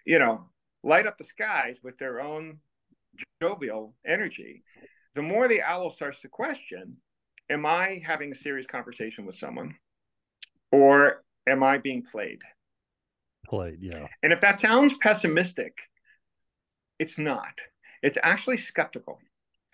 you 0.06 0.18
know, 0.18 0.48
light 0.82 1.06
up 1.06 1.18
the 1.18 1.24
skies 1.24 1.76
with 1.82 1.98
their 1.98 2.20
own 2.20 2.58
jovial 3.42 3.94
energy, 4.06 4.62
the 5.18 5.22
more 5.22 5.48
the 5.48 5.62
owl 5.62 5.90
starts 5.90 6.20
to 6.20 6.28
question, 6.28 6.96
am 7.50 7.66
I 7.66 8.00
having 8.04 8.30
a 8.32 8.36
serious 8.36 8.66
conversation 8.66 9.26
with 9.26 9.34
someone? 9.36 9.74
Or 10.70 11.24
am 11.48 11.62
I 11.62 11.78
being 11.78 12.02
played? 12.02 12.40
Played, 13.46 13.78
yeah. 13.80 14.06
And 14.22 14.32
if 14.32 14.40
that 14.42 14.60
sounds 14.60 14.94
pessimistic, 15.00 15.78
it's 16.98 17.18
not. 17.18 17.52
It's 18.02 18.18
actually 18.22 18.58
skeptical. 18.58 19.18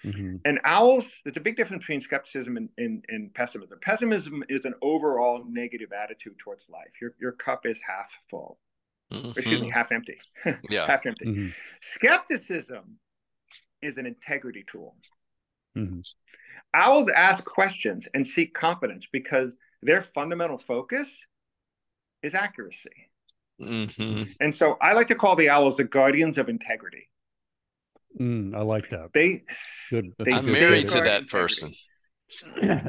Mhm. 0.03 0.41
And 0.45 0.61
owls, 0.65 1.07
there's 1.25 1.37
a 1.37 1.41
big 1.41 1.57
difference 1.57 1.83
between 1.83 2.01
skepticism 2.01 2.57
and, 2.57 2.69
and, 2.79 3.05
and 3.09 3.35
pessimism. 3.35 3.79
Pessimism 3.81 4.45
is 4.49 4.65
an 4.65 4.75
overall 4.81 5.45
negative 5.47 5.93
attitude 5.93 6.39
towards 6.39 6.69
life. 6.69 6.93
Your, 7.01 7.15
your 7.21 7.33
cup 7.33 7.67
is 7.67 7.79
half 7.87 8.11
full, 8.31 8.59
excuse 9.11 9.61
me, 9.61 9.71
half 9.71 9.93
empty. 9.93 10.19
Yeah. 10.71 10.87
half 10.87 11.05
empty. 11.07 11.27
Mhm. 11.27 11.55
Skepticism 11.83 12.99
is 13.83 13.99
an 13.99 14.07
integrity 14.07 14.65
tool. 14.71 14.95
Mhm. 15.77 16.03
Owls 16.75 17.09
ask 17.15 17.45
questions 17.45 18.07
and 18.15 18.27
seek 18.27 18.53
competence 18.55 19.07
because 19.13 19.57
their 19.83 20.03
fundamental 20.03 20.59
focus 20.59 21.09
is 22.23 22.35
accuracy. 22.35 22.91
hmm 23.59 24.25
And 24.41 24.53
so 24.55 24.77
I 24.81 24.93
like 24.95 25.09
to 25.09 25.15
call 25.15 25.37
the 25.37 25.49
owls 25.51 25.77
the 25.77 25.85
guardians 25.85 26.39
of 26.39 26.49
integrity. 26.49 27.09
Mm, 28.21 28.55
I 28.57 28.63
like 28.63 28.89
that. 28.91 29.11
They 29.13 29.43
Good. 29.91 30.13
They 30.19 30.33
I'm 30.33 30.47
married 30.51 30.89
to 30.89 31.01
that 31.03 31.23
integrity. 31.23 31.27
person. 31.29 31.73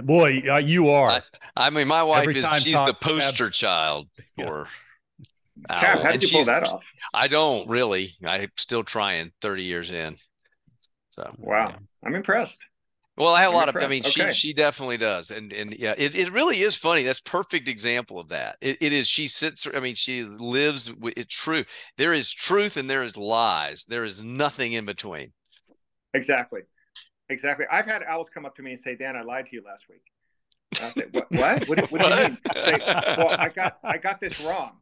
Boy, 0.06 0.44
uh, 0.50 0.58
you 0.58 0.90
are. 0.90 1.10
I- 1.10 1.22
I 1.58 1.70
mean, 1.70 1.88
my 1.88 2.02
wife 2.04 2.24
Every 2.24 2.38
is 2.40 2.46
time 2.46 2.60
she's 2.62 2.80
the 2.80 2.94
talk- 2.94 3.02
poster 3.02 3.50
child 3.50 4.10
Yeah. 4.38 4.46
for 4.48 4.68
Cap, 5.70 5.84
owl. 5.98 6.04
how 6.04 6.10
And 6.12 6.20
did 6.22 6.32
you 6.32 6.38
pull 6.38 6.46
that 6.46 6.68
off? 6.68 6.84
I 7.14 7.28
don't 7.28 7.68
really. 7.70 8.10
I'm 8.26 8.50
still 8.58 8.84
trying 8.84 9.32
30 9.42 9.64
years 9.64 9.90
in. 9.92 10.18
So 11.10 11.34
Wow, 11.38 11.74
I'm 12.04 12.16
impressed. 12.16 12.58
Well, 13.18 13.34
I 13.34 13.44
have 13.44 13.54
a 13.54 13.56
lot 13.56 13.70
of. 13.70 13.78
I 13.78 13.88
mean, 13.88 14.02
okay. 14.02 14.32
she 14.32 14.50
she 14.50 14.54
definitely 14.54 14.98
does, 14.98 15.32
and 15.32 15.54
and 15.54 15.78
yeah, 15.78 15.94
it, 15.98 16.18
it 16.18 16.32
really 16.34 16.58
is 16.58 16.76
funny. 16.76 17.04
That's 17.04 17.22
perfect 17.22 17.70
example 17.70 18.20
of 18.20 18.28
that. 18.30 18.58
It, 18.60 18.78
it 18.82 18.92
is. 18.92 19.08
She 19.08 19.30
sits. 19.30 19.66
I 19.74 19.80
mean, 19.80 19.96
she 19.96 20.24
lives. 20.24 20.94
It's 21.16 21.34
true. 21.34 21.64
There 21.98 22.12
is 22.12 22.34
truth 22.34 22.76
and 22.76 22.90
there 22.90 23.04
is 23.04 23.16
lies. 23.16 23.86
There 23.86 24.04
is 24.04 24.22
nothing 24.22 24.74
in 24.74 24.86
between. 24.86 25.32
Exactly, 26.14 26.62
exactly. 27.30 27.66
I've 27.72 27.86
had 27.86 28.04
owls 28.04 28.30
come 28.34 28.46
up 28.46 28.56
to 28.58 28.62
me 28.62 28.72
and 28.72 28.82
say, 28.82 28.96
"Dan, 28.96 29.16
I 29.16 29.22
lied 29.22 29.46
to 29.46 29.56
you 29.56 29.64
last 29.66 29.86
week." 29.90 30.04
I 30.82 30.90
said, 30.90 31.10
"What? 31.14 31.32
What? 31.32 31.70
What, 31.70 31.92
what 31.92 32.02
do 32.02 32.10
you 32.10 32.16
mean?" 32.16 32.38
I 32.50 32.70
say, 32.70 33.16
well, 33.18 33.32
I 33.32 33.48
got 33.48 33.78
I 33.82 33.98
got 33.98 34.20
this 34.20 34.44
wrong. 34.46 34.74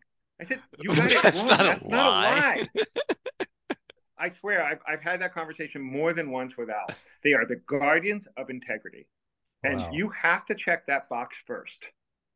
I 0.42 0.46
said, 0.46 0.60
"You 0.80 0.96
got 0.96 1.12
it 1.12 1.22
That's 1.22 1.44
wrong. 1.44 1.50
Not 1.52 1.66
That's 1.66 1.88
not 1.88 1.94
a 1.94 1.96
lie." 1.96 2.68
I 4.24 4.30
swear, 4.30 4.64
I've, 4.64 4.80
I've 4.88 5.02
had 5.02 5.22
that 5.22 5.34
conversation 5.34 5.82
more 5.82 6.14
than 6.14 6.32
once 6.32 6.56
with 6.58 6.70
Al. 6.70 6.88
They 7.26 7.34
are 7.34 7.46
the 7.46 7.58
guardians 7.68 8.26
of 8.38 8.50
integrity. 8.50 9.06
And 9.66 9.82
wow. 9.82 9.90
you 9.92 10.10
have 10.10 10.46
to 10.46 10.56
check 10.56 10.88
that 10.88 11.10
box 11.10 11.36
first. 11.46 11.90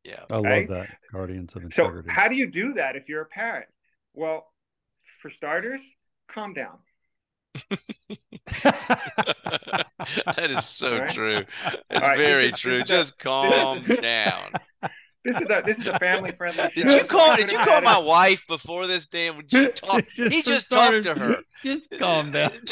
Yeah. 0.04 0.22
I 0.28 0.36
love 0.36 0.68
that. 0.68 0.88
Guardians 1.10 1.56
of 1.56 1.62
integrity. 1.62 2.08
So, 2.08 2.14
how 2.14 2.28
do 2.28 2.36
you 2.36 2.46
do 2.46 2.74
that 2.74 2.94
if 2.94 3.08
you're 3.08 3.22
a 3.22 3.26
parrot? 3.26 3.68
Well, 4.12 4.52
for 5.22 5.30
starters, 5.30 5.80
calm 6.28 6.52
down. 6.52 6.76
that 8.64 9.86
is 10.38 10.66
so 10.66 10.98
right? 10.98 11.10
true. 11.10 11.44
It's 11.90 12.06
right. 12.06 12.18
very 12.18 12.52
true. 12.52 12.82
Just 12.82 13.18
calm 13.18 13.82
down 13.82 14.52
this 15.24 15.36
is 15.36 15.42
a 15.42 15.62
this 15.64 15.78
is 15.78 15.86
a 15.86 15.98
family 15.98 16.32
friendly. 16.32 16.68
Did 16.74 16.90
you 16.90 17.04
call? 17.04 17.36
Did 17.36 17.50
you 17.50 17.58
call 17.58 17.80
my 17.80 17.98
wife 18.04 18.46
before 18.46 18.86
this, 18.86 19.06
Dan? 19.06 19.36
Would 19.36 19.50
you 19.52 19.68
talk? 19.68 20.06
just 20.08 20.34
he 20.34 20.42
just 20.42 20.66
started, 20.66 21.04
talked 21.04 21.18
to 21.18 21.24
her. 21.24 21.36
Just 21.62 21.90
calm 21.98 22.30
down. 22.30 22.52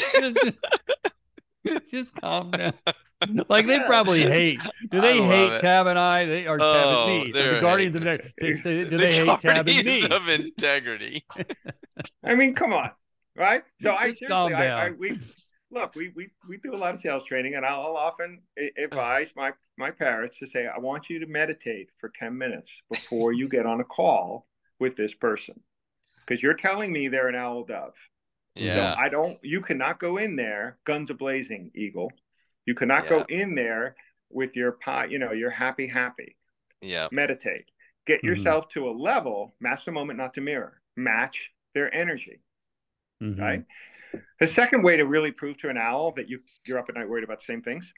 just, 1.91 2.15
calm 2.21 2.51
down. 2.51 2.71
Like 3.49 3.67
they 3.67 3.81
probably 3.81 4.21
hate. 4.21 4.61
Do 4.89 5.01
they 5.01 5.21
hate 5.21 5.55
it. 5.55 5.59
Tab 5.59 5.87
and 5.87 5.99
I? 5.99 6.25
They 6.25 6.47
are 6.47 6.57
oh, 6.57 6.73
Tab 6.73 6.87
and 6.87 6.95
oh, 6.95 7.25
me. 7.25 7.33
The 7.33 7.59
Guardians 7.59 7.97
of 7.97 8.03
Integrity. 8.03 8.61
Do 8.63 8.85
the 8.85 8.97
they 8.97 9.13
hate 9.13 9.41
Tab 9.41 9.67
and 9.67 9.85
me? 9.85 10.05
of 10.09 10.29
Integrity. 10.29 11.21
I 12.23 12.35
mean, 12.35 12.55
come 12.55 12.71
on, 12.71 12.91
right? 13.35 13.61
So 13.81 13.93
I 13.93 14.13
seriously, 14.13 14.53
I, 14.53 14.87
I 14.87 14.91
we 14.91 15.19
look, 15.71 15.95
we, 15.95 16.11
we, 16.15 16.29
we 16.47 16.57
do 16.57 16.73
a 16.73 16.77
lot 16.77 16.95
of 16.95 17.01
sales 17.01 17.23
training, 17.25 17.55
and 17.55 17.65
I'll 17.65 17.97
often 17.97 18.41
advise 18.77 19.29
my, 19.35 19.53
my 19.77 19.91
parrots 19.91 20.37
to 20.39 20.47
say, 20.47 20.67
I 20.67 20.79
want 20.79 21.09
you 21.09 21.19
to 21.19 21.25
meditate 21.25 21.89
for 21.99 22.11
10 22.17 22.37
minutes 22.37 22.71
before 22.89 23.33
you 23.33 23.47
get 23.49 23.65
on 23.65 23.81
a 23.81 23.83
call 23.83 24.47
with 24.79 24.95
this 24.95 25.13
person. 25.13 25.59
Because 26.25 26.41
you're 26.41 26.53
telling 26.53 26.91
me 26.91 27.07
they're 27.07 27.29
an 27.29 27.35
owl 27.35 27.63
dove. 27.63 27.93
Yeah. 28.55 28.95
So 28.95 29.01
I 29.01 29.09
don't, 29.09 29.37
you 29.43 29.61
cannot 29.61 29.99
go 29.99 30.17
in 30.17 30.35
there, 30.35 30.77
guns 30.85 31.09
a 31.09 31.13
blazing, 31.13 31.71
eagle. 31.75 32.11
You 32.65 32.75
cannot 32.75 33.03
yeah. 33.05 33.09
go 33.09 33.25
in 33.29 33.55
there 33.55 33.95
with 34.29 34.55
your 34.55 34.73
pie, 34.73 35.05
you 35.05 35.19
know, 35.19 35.31
you're 35.31 35.49
happy, 35.49 35.87
happy. 35.87 36.35
Yeah. 36.81 37.07
Meditate. 37.11 37.65
Get 38.05 38.19
mm-hmm. 38.19 38.27
yourself 38.27 38.69
to 38.69 38.89
a 38.89 38.91
level, 38.91 39.55
match 39.59 39.85
the 39.85 39.91
moment, 39.91 40.17
not 40.17 40.33
the 40.33 40.41
mirror. 40.41 40.81
Match 40.95 41.49
their 41.73 41.93
energy. 41.93 42.41
Mm-hmm. 43.21 43.41
Right. 43.41 43.65
The 44.39 44.47
second 44.47 44.83
way 44.83 44.97
to 44.97 45.05
really 45.05 45.31
prove 45.31 45.57
to 45.59 45.69
an 45.69 45.77
owl 45.77 46.13
that 46.15 46.29
you, 46.29 46.39
you're 46.65 46.79
up 46.79 46.89
at 46.89 46.95
night 46.95 47.09
worried 47.09 47.23
about 47.23 47.39
the 47.39 47.45
same 47.45 47.61
things 47.61 47.91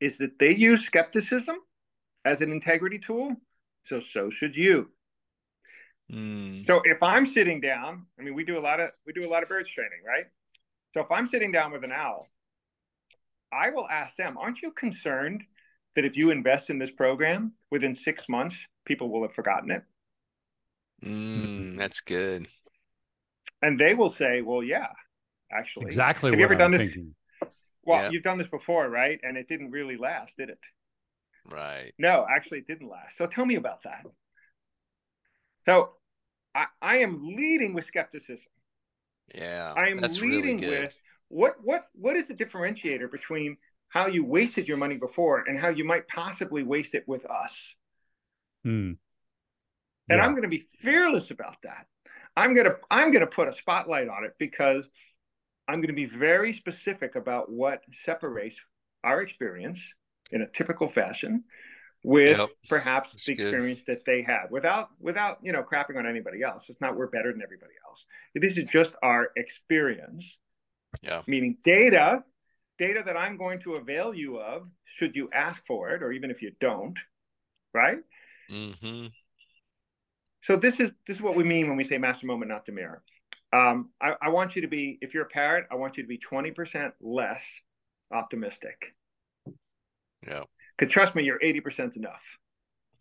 is 0.00 0.18
that 0.18 0.38
they 0.38 0.54
use 0.54 0.84
skepticism 0.84 1.56
as 2.24 2.40
an 2.40 2.50
integrity 2.50 2.98
tool. 2.98 3.34
So, 3.84 4.00
so 4.00 4.30
should 4.30 4.56
you. 4.56 4.90
Mm. 6.12 6.66
So 6.66 6.80
if 6.84 7.02
I'm 7.02 7.26
sitting 7.26 7.60
down, 7.60 8.06
I 8.18 8.22
mean, 8.22 8.34
we 8.34 8.44
do 8.44 8.58
a 8.58 8.60
lot 8.60 8.80
of 8.80 8.90
we 9.06 9.12
do 9.12 9.26
a 9.26 9.30
lot 9.30 9.42
of 9.42 9.48
birds 9.48 9.70
training, 9.70 10.00
right? 10.06 10.26
So 10.92 11.00
if 11.00 11.10
I'm 11.10 11.28
sitting 11.28 11.50
down 11.50 11.72
with 11.72 11.84
an 11.84 11.92
owl, 11.92 12.28
I 13.52 13.70
will 13.70 13.88
ask 13.88 14.16
them, 14.16 14.36
"Aren't 14.38 14.62
you 14.62 14.70
concerned 14.72 15.42
that 15.96 16.04
if 16.04 16.16
you 16.16 16.30
invest 16.30 16.68
in 16.68 16.78
this 16.78 16.90
program 16.90 17.52
within 17.70 17.94
six 17.94 18.28
months, 18.28 18.56
people 18.84 19.10
will 19.10 19.22
have 19.22 19.34
forgotten 19.34 19.70
it?" 19.70 19.82
Mm, 21.02 21.78
that's 21.78 22.00
good 22.02 22.46
and 23.64 23.78
they 23.78 23.94
will 23.94 24.10
say, 24.10 24.42
"Well, 24.42 24.62
yeah, 24.62 24.92
actually, 25.54 25.86
exactly." 25.86 26.30
Have 26.30 26.38
you 26.38 26.44
ever 26.44 26.54
I'm 26.54 26.58
done 26.58 26.70
this? 26.72 26.80
Thinking. 26.80 27.14
Well, 27.86 28.02
yeah. 28.02 28.10
you've 28.10 28.22
done 28.22 28.38
this 28.38 28.48
before, 28.48 28.88
right? 28.88 29.20
And 29.22 29.36
it 29.36 29.46
didn't 29.48 29.70
really 29.70 29.96
last, 29.96 30.36
did 30.38 30.48
it? 30.48 30.58
Right. 31.46 31.92
No, 31.98 32.26
actually, 32.28 32.58
it 32.58 32.66
didn't 32.66 32.88
last. 32.88 33.18
So 33.18 33.26
tell 33.26 33.44
me 33.44 33.56
about 33.56 33.82
that. 33.82 34.04
So 35.66 35.90
I, 36.54 36.66
I 36.80 36.98
am 36.98 37.20
leading 37.22 37.74
with 37.74 37.84
skepticism. 37.84 38.46
Yeah, 39.34 39.72
I 39.76 39.88
am 39.88 39.98
leading 39.98 40.60
really 40.60 40.82
with 40.82 40.94
what 41.28 41.56
what 41.62 41.84
what 41.94 42.16
is 42.16 42.26
the 42.26 42.34
differentiator 42.34 43.10
between 43.10 43.56
how 43.88 44.06
you 44.06 44.24
wasted 44.24 44.68
your 44.68 44.76
money 44.76 44.96
before 44.96 45.44
and 45.46 45.58
how 45.58 45.68
you 45.68 45.84
might 45.84 46.06
possibly 46.08 46.62
waste 46.62 46.94
it 46.94 47.04
with 47.06 47.24
us. 47.30 47.74
Hmm. 48.64 48.92
And 50.08 50.20
I'm 50.20 50.32
going 50.32 50.42
to 50.42 50.48
be 50.48 50.66
fearless 50.80 51.30
about 51.30 51.56
that. 51.62 51.86
I'm 52.36 52.54
gonna 52.54 52.76
I'm 52.90 53.12
gonna 53.12 53.26
put 53.26 53.48
a 53.48 53.52
spotlight 53.52 54.08
on 54.08 54.24
it 54.24 54.32
because 54.38 54.88
I'm 55.68 55.76
going 55.76 55.88
to 55.88 55.92
be 55.94 56.06
very 56.06 56.52
specific 56.52 57.16
about 57.16 57.50
what 57.50 57.82
separates 58.04 58.56
our 59.02 59.22
experience 59.22 59.80
in 60.30 60.42
a 60.42 60.46
typical 60.46 60.88
fashion 60.88 61.44
with 62.02 62.38
yep. 62.38 62.50
perhaps 62.68 63.10
That's 63.12 63.24
the 63.24 63.34
good. 63.34 63.46
experience 63.48 63.82
that 63.86 64.04
they 64.04 64.22
had 64.22 64.46
without 64.50 64.90
without 65.00 65.38
you 65.42 65.52
know 65.52 65.62
crapping 65.62 65.96
on 65.96 66.06
anybody 66.06 66.42
else 66.42 66.64
it's 66.68 66.80
not 66.80 66.96
we're 66.96 67.06
better 67.06 67.32
than 67.32 67.40
everybody 67.42 67.72
else 67.88 68.04
this 68.34 68.58
is 68.58 68.68
just 68.68 68.92
our 69.02 69.30
experience 69.36 70.22
yeah 71.02 71.22
meaning 71.26 71.56
data 71.64 72.22
data 72.78 73.02
that 73.06 73.16
i'm 73.16 73.38
going 73.38 73.58
to 73.60 73.74
avail 73.74 74.12
you 74.12 74.38
of 74.38 74.68
should 74.96 75.16
you 75.16 75.30
ask 75.32 75.62
for 75.66 75.90
it 75.90 76.02
or 76.02 76.12
even 76.12 76.30
if 76.30 76.42
you 76.42 76.52
don't 76.60 76.98
right 77.72 78.00
mm-hmm. 78.50 79.06
So 80.44 80.56
this 80.56 80.78
is 80.78 80.90
this 81.06 81.16
is 81.16 81.22
what 81.22 81.36
we 81.36 81.42
mean 81.42 81.68
when 81.68 81.76
we 81.76 81.84
say 81.84 81.98
master 81.98 82.26
moment, 82.26 82.50
not 82.50 82.66
the 82.66 82.72
mirror. 82.72 83.02
Um, 83.54 83.90
I, 84.00 84.14
I, 84.20 84.28
want 84.30 84.56
you 84.56 84.62
to 84.62 84.68
be, 84.68 84.98
if 85.00 85.14
you're 85.14 85.22
a 85.22 85.28
parrot, 85.28 85.66
I 85.70 85.76
want 85.76 85.96
you 85.96 86.02
to 86.02 86.08
be 86.08 86.18
20% 86.18 86.90
less 87.00 87.40
optimistic. 88.12 88.96
Yeah. 90.26 90.42
Because 90.76 90.92
trust 90.92 91.14
me, 91.14 91.22
you're 91.22 91.38
80% 91.38 91.96
enough. 91.96 92.22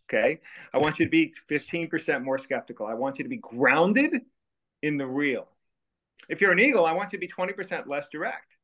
Okay. 0.07 0.39
I 0.71 0.77
want 0.77 0.99
you 0.99 1.05
to 1.05 1.09
be 1.09 1.33
15% 1.49 2.23
more 2.23 2.37
skeptical. 2.37 2.85
I 2.85 2.93
want 2.93 3.17
you 3.17 3.23
to 3.23 3.29
be 3.29 3.37
grounded 3.37 4.13
in 4.83 4.97
the 4.97 5.07
real. 5.07 5.47
If 6.29 6.39
you're 6.39 6.51
an 6.51 6.59
eagle, 6.59 6.85
I 6.85 6.91
want 6.91 7.13
you 7.13 7.19
to 7.19 7.25
be 7.25 7.31
20% 7.31 7.87
less 7.87 8.05
direct. 8.11 8.55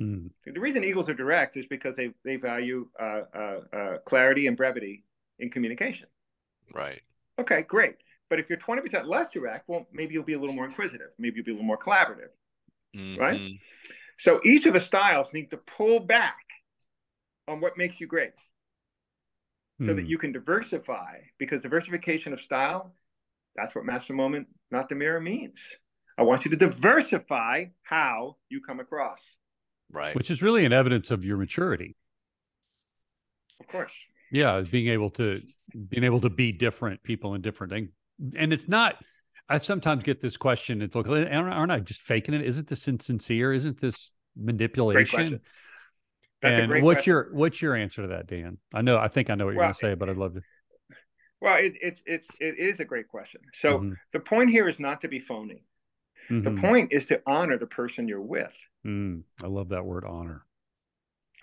Mm. 0.00 0.30
The 0.44 0.58
reason 0.58 0.82
eagles 0.82 1.08
are 1.08 1.14
direct 1.14 1.56
is 1.56 1.66
because 1.66 1.94
they, 1.94 2.10
they 2.24 2.34
value 2.34 2.88
uh, 3.00 3.20
uh, 3.32 3.60
uh, 3.72 3.98
clarity 4.06 4.48
and 4.48 4.56
brevity 4.56 5.04
in 5.38 5.50
communication. 5.50 6.08
Right. 6.74 7.00
Okay, 7.38 7.62
great. 7.62 7.94
But 8.30 8.40
if 8.40 8.48
you're 8.48 8.58
20% 8.58 9.06
less 9.06 9.30
direct, 9.30 9.68
well, 9.68 9.86
maybe 9.92 10.14
you'll 10.14 10.22
be 10.22 10.34
a 10.34 10.38
little 10.38 10.54
more 10.54 10.66
inquisitive. 10.66 11.08
Maybe 11.18 11.36
you'll 11.36 11.44
be 11.44 11.52
a 11.52 11.54
little 11.54 11.66
more 11.66 11.78
collaborative. 11.78 12.30
Mm-hmm. 12.96 13.20
Right? 13.20 13.52
So 14.18 14.40
each 14.44 14.66
of 14.66 14.74
the 14.74 14.80
styles 14.80 15.32
need 15.32 15.50
to 15.50 15.56
pull 15.56 16.00
back 16.00 16.44
on 17.46 17.60
what 17.60 17.78
makes 17.78 18.00
you 18.00 18.06
great 18.06 18.34
so 19.80 19.86
mm. 19.86 19.96
that 19.96 20.02
hmm. 20.02 20.08
you 20.08 20.18
can 20.18 20.32
diversify 20.32 21.18
because 21.38 21.60
diversification 21.62 22.32
of 22.32 22.40
style, 22.40 22.94
that's 23.54 23.74
what 23.74 23.84
master 23.84 24.12
moment, 24.12 24.48
not 24.72 24.88
the 24.88 24.96
mirror 24.96 25.20
means. 25.20 25.62
I 26.18 26.22
want 26.22 26.44
you 26.44 26.50
to 26.50 26.56
diversify 26.56 27.66
how 27.82 28.36
you 28.48 28.60
come 28.60 28.80
across. 28.80 29.22
Right. 29.90 30.14
Which 30.16 30.32
is 30.32 30.42
really 30.42 30.64
an 30.64 30.72
evidence 30.72 31.12
of 31.12 31.24
your 31.24 31.36
maturity. 31.36 31.94
Of 33.60 33.68
course 33.68 33.92
yeah 34.30 34.58
is 34.58 34.68
being 34.68 34.88
able 34.88 35.10
to 35.10 35.42
being 35.88 36.04
able 36.04 36.20
to 36.20 36.30
be 36.30 36.52
different 36.52 37.02
people 37.02 37.34
in 37.34 37.42
different 37.42 37.72
things 37.72 37.90
and 38.36 38.52
it's 38.52 38.68
not 38.68 38.96
i 39.48 39.58
sometimes 39.58 40.02
get 40.04 40.20
this 40.20 40.36
question 40.36 40.82
it's 40.82 40.94
like 40.94 41.06
aren't 41.06 41.72
i 41.72 41.80
just 41.80 42.00
faking 42.00 42.34
it 42.34 42.42
isn't 42.42 42.68
this 42.68 42.88
insincere 42.88 43.52
isn't 43.52 43.80
this 43.80 44.10
manipulation 44.36 45.40
and 46.42 46.82
what's 46.82 46.98
question. 46.98 47.10
your 47.10 47.28
what's 47.32 47.60
your 47.60 47.74
answer 47.74 48.02
to 48.02 48.08
that 48.08 48.26
dan 48.26 48.58
i 48.74 48.82
know 48.82 48.98
i 48.98 49.08
think 49.08 49.30
i 49.30 49.34
know 49.34 49.44
what 49.44 49.52
you're 49.52 49.58
well, 49.58 49.66
going 49.66 49.74
to 49.74 49.80
say 49.80 49.94
but 49.94 50.08
i'd 50.08 50.16
love 50.16 50.34
to 50.34 50.42
well 51.40 51.56
it, 51.56 51.74
it's 51.80 52.02
it's 52.06 52.28
it 52.40 52.58
is 52.58 52.80
a 52.80 52.84
great 52.84 53.08
question 53.08 53.40
so 53.60 53.78
mm-hmm. 53.78 53.92
the 54.12 54.20
point 54.20 54.50
here 54.50 54.68
is 54.68 54.78
not 54.78 55.00
to 55.00 55.08
be 55.08 55.18
phony 55.18 55.64
mm-hmm. 56.30 56.42
the 56.42 56.60
point 56.60 56.92
is 56.92 57.06
to 57.06 57.20
honor 57.26 57.58
the 57.58 57.66
person 57.66 58.06
you're 58.06 58.20
with 58.20 58.56
mm, 58.86 59.20
i 59.42 59.46
love 59.46 59.70
that 59.70 59.84
word 59.84 60.04
honor 60.04 60.44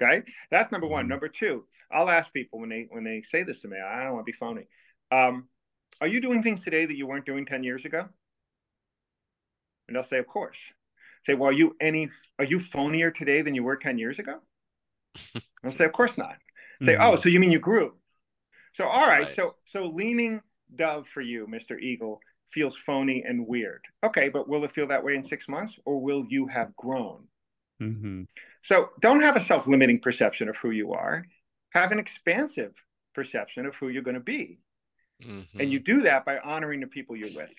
Okay, 0.01 0.23
that's 0.51 0.71
number 0.71 0.87
one. 0.87 1.03
Mm-hmm. 1.03 1.09
Number 1.09 1.27
two, 1.27 1.65
I'll 1.91 2.09
ask 2.09 2.31
people 2.33 2.59
when 2.59 2.69
they 2.69 2.87
when 2.89 3.03
they 3.03 3.21
say 3.21 3.43
this 3.43 3.61
to 3.61 3.67
me. 3.67 3.77
I 3.77 4.03
don't 4.03 4.13
want 4.13 4.25
to 4.25 4.31
be 4.31 4.37
phony. 4.37 4.63
Um, 5.11 5.47
are 6.01 6.07
you 6.07 6.21
doing 6.21 6.43
things 6.43 6.63
today 6.63 6.85
that 6.85 6.95
you 6.95 7.07
weren't 7.07 7.25
doing 7.25 7.45
ten 7.45 7.63
years 7.63 7.85
ago? 7.85 8.07
And 9.87 9.95
they'll 9.95 10.03
say, 10.03 10.17
of 10.17 10.27
course. 10.27 10.57
Say, 11.25 11.33
well, 11.33 11.49
are 11.49 11.53
you 11.53 11.75
any 11.81 12.09
are 12.39 12.45
you 12.45 12.59
phonier 12.59 13.13
today 13.13 13.41
than 13.41 13.55
you 13.55 13.63
were 13.63 13.75
ten 13.75 13.97
years 13.97 14.19
ago? 14.19 14.39
I'll 15.63 15.71
say, 15.71 15.85
of 15.85 15.93
course 15.93 16.17
not. 16.17 16.35
Say, 16.83 16.93
mm-hmm. 16.93 17.01
oh, 17.01 17.15
so 17.15 17.29
you 17.29 17.39
mean 17.39 17.51
you 17.51 17.59
grew? 17.59 17.93
So 18.73 18.85
all 18.85 19.07
right, 19.07 19.21
right, 19.21 19.31
so 19.31 19.55
so 19.67 19.85
leaning 19.85 20.41
dove 20.75 21.07
for 21.13 21.21
you, 21.21 21.47
Mr. 21.47 21.79
Eagle, 21.79 22.19
feels 22.51 22.75
phony 22.85 23.23
and 23.25 23.47
weird. 23.47 23.81
Okay, 24.03 24.29
but 24.29 24.47
will 24.47 24.63
it 24.65 24.71
feel 24.73 24.87
that 24.87 25.03
way 25.03 25.15
in 25.15 25.23
six 25.23 25.47
months, 25.47 25.73
or 25.85 26.01
will 26.01 26.25
you 26.27 26.47
have 26.47 26.75
grown? 26.75 27.27
Mm-hmm. 27.81 28.23
So 28.63 28.89
don't 28.99 29.21
have 29.21 29.35
a 29.35 29.43
self-limiting 29.43 29.99
perception 29.99 30.49
of 30.49 30.55
who 30.57 30.71
you 30.71 30.93
are. 30.93 31.25
Have 31.73 31.91
an 31.91 31.99
expansive 31.99 32.73
perception 33.13 33.65
of 33.65 33.75
who 33.75 33.89
you're 33.89 34.03
going 34.03 34.15
to 34.15 34.21
be. 34.21 34.59
Mm-hmm. 35.23 35.59
And 35.59 35.71
you 35.71 35.79
do 35.79 36.01
that 36.01 36.25
by 36.25 36.39
honoring 36.39 36.81
the 36.81 36.87
people 36.87 37.15
you're 37.15 37.33
with. 37.35 37.53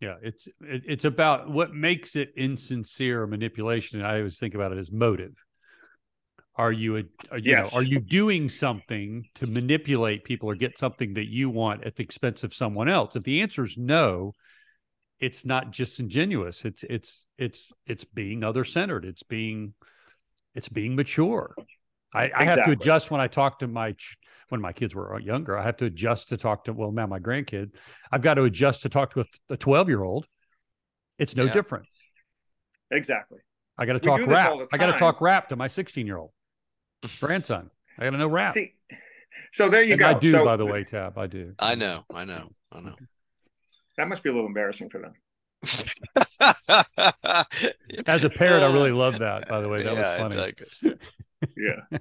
Yeah, 0.00 0.16
it's 0.20 0.48
it, 0.60 0.82
it's 0.86 1.04
about 1.04 1.50
what 1.50 1.74
makes 1.74 2.16
it 2.16 2.32
insincere 2.36 3.26
manipulation. 3.26 4.02
I 4.02 4.18
always 4.18 4.38
think 4.38 4.54
about 4.54 4.72
it 4.72 4.78
as 4.78 4.90
motive. 4.90 5.32
Are 6.56 6.72
you 6.72 6.98
a, 6.98 7.02
are, 7.30 7.38
you 7.38 7.52
yes. 7.52 7.72
know 7.72 7.78
are 7.78 7.82
you 7.82 7.98
doing 7.98 8.48
something 8.48 9.24
to 9.36 9.46
manipulate 9.46 10.24
people 10.24 10.50
or 10.50 10.54
get 10.54 10.76
something 10.76 11.14
that 11.14 11.28
you 11.28 11.48
want 11.48 11.84
at 11.84 11.96
the 11.96 12.02
expense 12.02 12.44
of 12.44 12.52
someone 12.52 12.88
else? 12.88 13.16
If 13.16 13.22
the 13.22 13.40
answer 13.40 13.64
is 13.64 13.78
no, 13.78 14.32
it's 15.18 15.46
not 15.46 15.70
just 15.70 16.00
ingenuous. 16.00 16.64
It's 16.64 16.84
it's 16.84 17.26
it's 17.38 17.72
it's 17.86 18.04
being 18.04 18.42
other 18.42 18.64
centered. 18.64 19.04
It's 19.04 19.22
being 19.22 19.74
it's 20.54 20.68
being 20.68 20.96
mature. 20.96 21.54
I, 22.14 22.24
exactly. 22.24 22.46
I, 22.46 22.50
have 22.50 22.64
to 22.64 22.70
adjust 22.72 23.10
when 23.10 23.20
I 23.20 23.26
talk 23.26 23.58
to 23.60 23.68
my 23.68 23.94
when 24.50 24.60
my 24.60 24.72
kids 24.72 24.94
were 24.94 25.18
younger. 25.18 25.56
I 25.56 25.62
have 25.62 25.76
to 25.78 25.86
adjust 25.86 26.28
to 26.30 26.36
talk 26.36 26.64
to 26.64 26.72
well 26.72 26.92
now 26.92 27.06
my 27.06 27.18
grandkid. 27.18 27.72
I've 28.10 28.22
got 28.22 28.34
to 28.34 28.44
adjust 28.44 28.82
to 28.82 28.88
talk 28.88 29.14
to 29.14 29.24
a 29.48 29.56
twelve 29.56 29.88
year 29.88 30.02
old. 30.02 30.26
It's 31.18 31.36
no 31.36 31.44
yeah. 31.44 31.52
different. 31.52 31.86
Exactly. 32.90 33.38
I 33.78 33.86
got 33.86 33.94
to 33.94 34.00
talk 34.00 34.26
rap. 34.26 34.52
I 34.72 34.76
got 34.76 34.92
to 34.92 34.98
talk 34.98 35.20
rap 35.20 35.48
to 35.48 35.56
my 35.56 35.68
sixteen 35.68 36.06
year 36.06 36.18
old 36.18 36.32
grandson. 37.20 37.70
I 37.98 38.04
got 38.04 38.10
to 38.10 38.18
know 38.18 38.28
rap. 38.28 38.54
See, 38.54 38.74
so 39.52 39.68
there 39.68 39.82
you 39.82 39.92
and 39.92 40.00
go. 40.00 40.08
I 40.08 40.14
do, 40.14 40.32
so, 40.32 40.44
by 40.44 40.56
the 40.56 40.66
way, 40.66 40.84
Tab. 40.84 41.18
I 41.18 41.26
do. 41.26 41.54
I 41.58 41.74
know. 41.74 42.04
I 42.12 42.24
know. 42.24 42.50
I 42.70 42.80
know. 42.80 42.94
That 43.96 44.08
must 44.08 44.22
be 44.22 44.30
a 44.30 44.32
little 44.32 44.46
embarrassing 44.46 44.90
for 44.90 45.00
them. 45.00 45.12
As 48.06 48.24
a 48.24 48.30
parent, 48.30 48.64
I 48.64 48.72
really 48.72 48.90
love 48.90 49.18
that. 49.20 49.48
By 49.48 49.60
the 49.60 49.68
way, 49.68 49.82
that 49.82 49.94
yeah, 49.94 50.24
was 50.24 50.34
funny. 50.34 50.96
yeah. 51.56 51.98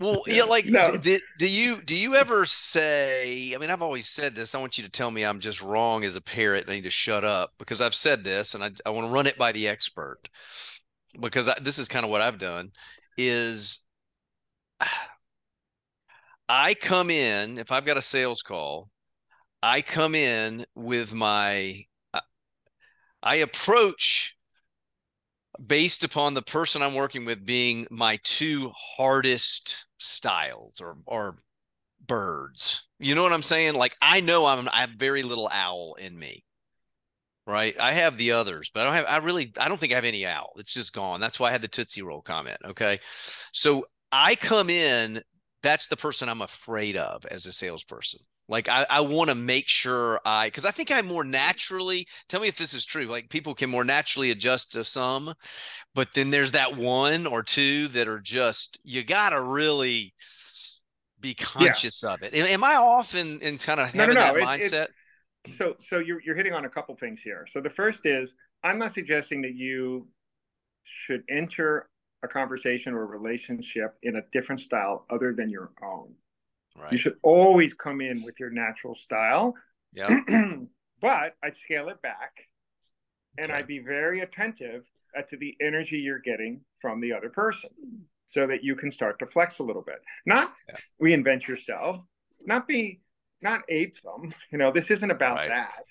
Well, 0.00 0.22
yeah. 0.26 0.44
Like, 0.44 0.66
no. 0.66 0.96
do, 0.96 1.18
do 1.38 1.48
you 1.48 1.82
do 1.82 1.94
you 1.94 2.14
ever 2.14 2.44
say? 2.44 3.54
I 3.54 3.58
mean, 3.58 3.70
I've 3.70 3.82
always 3.82 4.08
said 4.08 4.34
this. 4.34 4.54
I 4.54 4.60
want 4.60 4.78
you 4.78 4.84
to 4.84 4.90
tell 4.90 5.10
me 5.10 5.24
I'm 5.24 5.40
just 5.40 5.62
wrong 5.62 6.04
as 6.04 6.16
a 6.16 6.20
parrot. 6.20 6.68
I 6.68 6.74
need 6.74 6.84
to 6.84 6.90
shut 6.90 7.24
up 7.24 7.50
because 7.58 7.80
I've 7.80 7.94
said 7.94 8.24
this, 8.24 8.54
and 8.54 8.62
I 8.64 8.70
I 8.84 8.90
want 8.90 9.06
to 9.06 9.12
run 9.12 9.26
it 9.26 9.38
by 9.38 9.52
the 9.52 9.68
expert 9.68 10.28
because 11.20 11.48
I, 11.48 11.58
this 11.60 11.78
is 11.78 11.88
kind 11.88 12.04
of 12.04 12.10
what 12.10 12.22
I've 12.22 12.38
done. 12.38 12.70
Is 13.16 13.86
I 16.48 16.74
come 16.74 17.10
in 17.10 17.58
if 17.58 17.72
I've 17.72 17.86
got 17.86 17.96
a 17.96 18.02
sales 18.02 18.42
call, 18.42 18.88
I 19.62 19.80
come 19.82 20.14
in 20.14 20.64
with 20.74 21.12
my 21.12 21.82
I 23.22 23.36
approach 23.36 24.35
based 25.64 26.04
upon 26.04 26.34
the 26.34 26.42
person 26.42 26.82
I'm 26.82 26.94
working 26.94 27.24
with 27.24 27.46
being 27.46 27.86
my 27.90 28.18
two 28.22 28.72
hardest 28.96 29.86
styles 29.98 30.80
or 30.80 30.96
or 31.06 31.36
birds. 32.06 32.86
You 32.98 33.14
know 33.14 33.22
what 33.22 33.32
I'm 33.32 33.42
saying? 33.42 33.74
Like 33.74 33.96
I 34.00 34.20
know 34.20 34.46
I'm 34.46 34.68
I 34.72 34.80
have 34.80 34.90
very 34.90 35.22
little 35.22 35.50
owl 35.52 35.94
in 35.98 36.18
me. 36.18 36.44
Right? 37.46 37.76
I 37.78 37.92
have 37.92 38.16
the 38.16 38.32
others, 38.32 38.70
but 38.74 38.82
I 38.82 38.84
don't 38.84 38.94
have 38.94 39.06
I 39.08 39.16
really 39.18 39.52
I 39.58 39.68
don't 39.68 39.78
think 39.78 39.92
I 39.92 39.96
have 39.96 40.04
any 40.04 40.26
owl. 40.26 40.52
It's 40.56 40.74
just 40.74 40.92
gone. 40.92 41.20
That's 41.20 41.38
why 41.38 41.48
I 41.48 41.52
had 41.52 41.62
the 41.62 41.68
Tootsie 41.68 42.02
Roll 42.02 42.22
comment. 42.22 42.58
Okay. 42.64 42.98
So 43.52 43.86
I 44.10 44.34
come 44.34 44.70
in, 44.70 45.20
that's 45.62 45.86
the 45.86 45.96
person 45.96 46.28
I'm 46.28 46.42
afraid 46.42 46.96
of 46.96 47.24
as 47.26 47.46
a 47.46 47.52
salesperson. 47.52 48.20
Like 48.48 48.68
I, 48.68 48.86
I 48.88 49.00
want 49.00 49.30
to 49.30 49.34
make 49.34 49.68
sure 49.68 50.20
I 50.24 50.46
because 50.46 50.64
I 50.64 50.70
think 50.70 50.92
I 50.92 51.02
more 51.02 51.24
naturally 51.24 52.06
tell 52.28 52.40
me 52.40 52.48
if 52.48 52.56
this 52.56 52.74
is 52.74 52.84
true. 52.84 53.06
Like 53.06 53.28
people 53.28 53.54
can 53.54 53.70
more 53.70 53.84
naturally 53.84 54.30
adjust 54.30 54.72
to 54.72 54.84
some, 54.84 55.34
but 55.94 56.12
then 56.14 56.30
there's 56.30 56.52
that 56.52 56.76
one 56.76 57.26
or 57.26 57.42
two 57.42 57.88
that 57.88 58.06
are 58.06 58.20
just 58.20 58.78
you 58.84 59.02
gotta 59.02 59.40
really 59.40 60.14
be 61.20 61.34
conscious 61.34 62.02
yeah. 62.02 62.14
of 62.14 62.22
it. 62.22 62.34
Am, 62.34 62.62
I 62.62 62.76
off 62.76 63.14
in, 63.14 63.40
in 63.40 63.58
kind 63.58 63.80
of 63.80 63.92
having 63.92 64.14
no, 64.14 64.20
no, 64.20 64.32
no. 64.32 64.34
that 64.34 64.36
it, 64.36 64.62
mindset? 64.62 64.86
It, 65.44 65.56
so 65.56 65.74
so 65.80 65.98
you're 65.98 66.20
you're 66.22 66.36
hitting 66.36 66.52
on 66.52 66.64
a 66.64 66.70
couple 66.70 66.94
things 66.96 67.20
here. 67.20 67.46
So 67.50 67.60
the 67.60 67.70
first 67.70 68.00
is 68.04 68.32
I'm 68.62 68.78
not 68.78 68.94
suggesting 68.94 69.42
that 69.42 69.54
you 69.54 70.06
should 70.84 71.22
enter 71.28 71.88
a 72.22 72.28
conversation 72.28 72.94
or 72.94 73.02
a 73.02 73.06
relationship 73.06 73.96
in 74.02 74.16
a 74.16 74.22
different 74.32 74.60
style 74.60 75.04
other 75.10 75.32
than 75.32 75.50
your 75.50 75.72
own. 75.82 76.14
Right. 76.78 76.92
You 76.92 76.98
should 76.98 77.16
always 77.22 77.74
come 77.74 78.00
in 78.00 78.22
with 78.24 78.38
your 78.38 78.50
natural 78.50 78.94
style. 78.94 79.54
Yeah. 79.92 80.14
but 81.00 81.34
I'd 81.42 81.56
scale 81.56 81.88
it 81.88 82.00
back 82.02 82.32
and 83.38 83.50
okay. 83.50 83.58
I'd 83.58 83.66
be 83.66 83.80
very 83.80 84.20
attentive 84.20 84.84
to 85.30 85.36
the 85.38 85.56
energy 85.62 85.98
you're 85.98 86.18
getting 86.18 86.60
from 86.80 87.00
the 87.00 87.12
other 87.12 87.30
person 87.30 87.70
so 88.26 88.46
that 88.46 88.62
you 88.62 88.74
can 88.74 88.92
start 88.92 89.18
to 89.18 89.26
flex 89.26 89.60
a 89.60 89.62
little 89.62 89.82
bit. 89.82 90.00
Not 90.26 90.52
yeah. 90.68 90.76
reinvent 91.02 91.46
yourself, 91.46 92.00
not 92.44 92.68
be 92.68 93.00
not 93.42 93.62
ape 93.68 93.96
them. 94.02 94.32
You 94.50 94.58
know, 94.58 94.72
this 94.72 94.90
isn't 94.90 95.10
about 95.10 95.36
right. 95.36 95.48
that. 95.48 95.84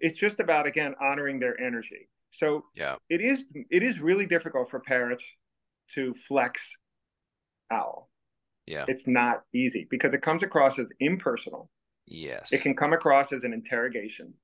It's 0.00 0.18
just 0.18 0.40
about 0.40 0.66
again 0.66 0.94
honoring 1.00 1.38
their 1.38 1.58
energy. 1.60 2.08
So 2.32 2.64
yeah, 2.74 2.96
it 3.08 3.20
is 3.20 3.44
it 3.70 3.82
is 3.82 3.98
really 3.98 4.26
difficult 4.26 4.70
for 4.70 4.80
parrots 4.80 5.24
to 5.94 6.14
flex 6.26 6.62
owl. 7.70 8.08
Yeah. 8.66 8.84
It's 8.88 9.06
not 9.06 9.42
easy 9.52 9.86
because 9.90 10.14
it 10.14 10.22
comes 10.22 10.42
across 10.42 10.78
as 10.78 10.88
impersonal. 11.00 11.70
Yes. 12.06 12.52
It 12.52 12.62
can 12.62 12.76
come 12.76 12.92
across 12.92 13.32
as 13.32 13.44
an 13.44 13.52
interrogation. 13.52 14.34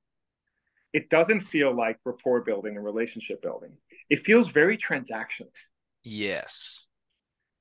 It 0.92 1.10
doesn't 1.10 1.42
feel 1.42 1.74
like 1.74 1.98
rapport 2.04 2.40
building 2.40 2.76
and 2.76 2.84
relationship 2.84 3.42
building. 3.42 3.72
It 4.08 4.24
feels 4.24 4.48
very 4.48 4.78
transactional. 4.78 5.50
Yes. 6.02 6.88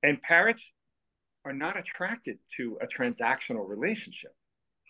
And 0.04 0.22
parrots 0.22 0.64
are 1.46 1.54
not 1.54 1.78
attracted 1.78 2.38
to 2.58 2.78
a 2.82 2.88
transactional 2.88 3.68
relationship. 3.68 4.34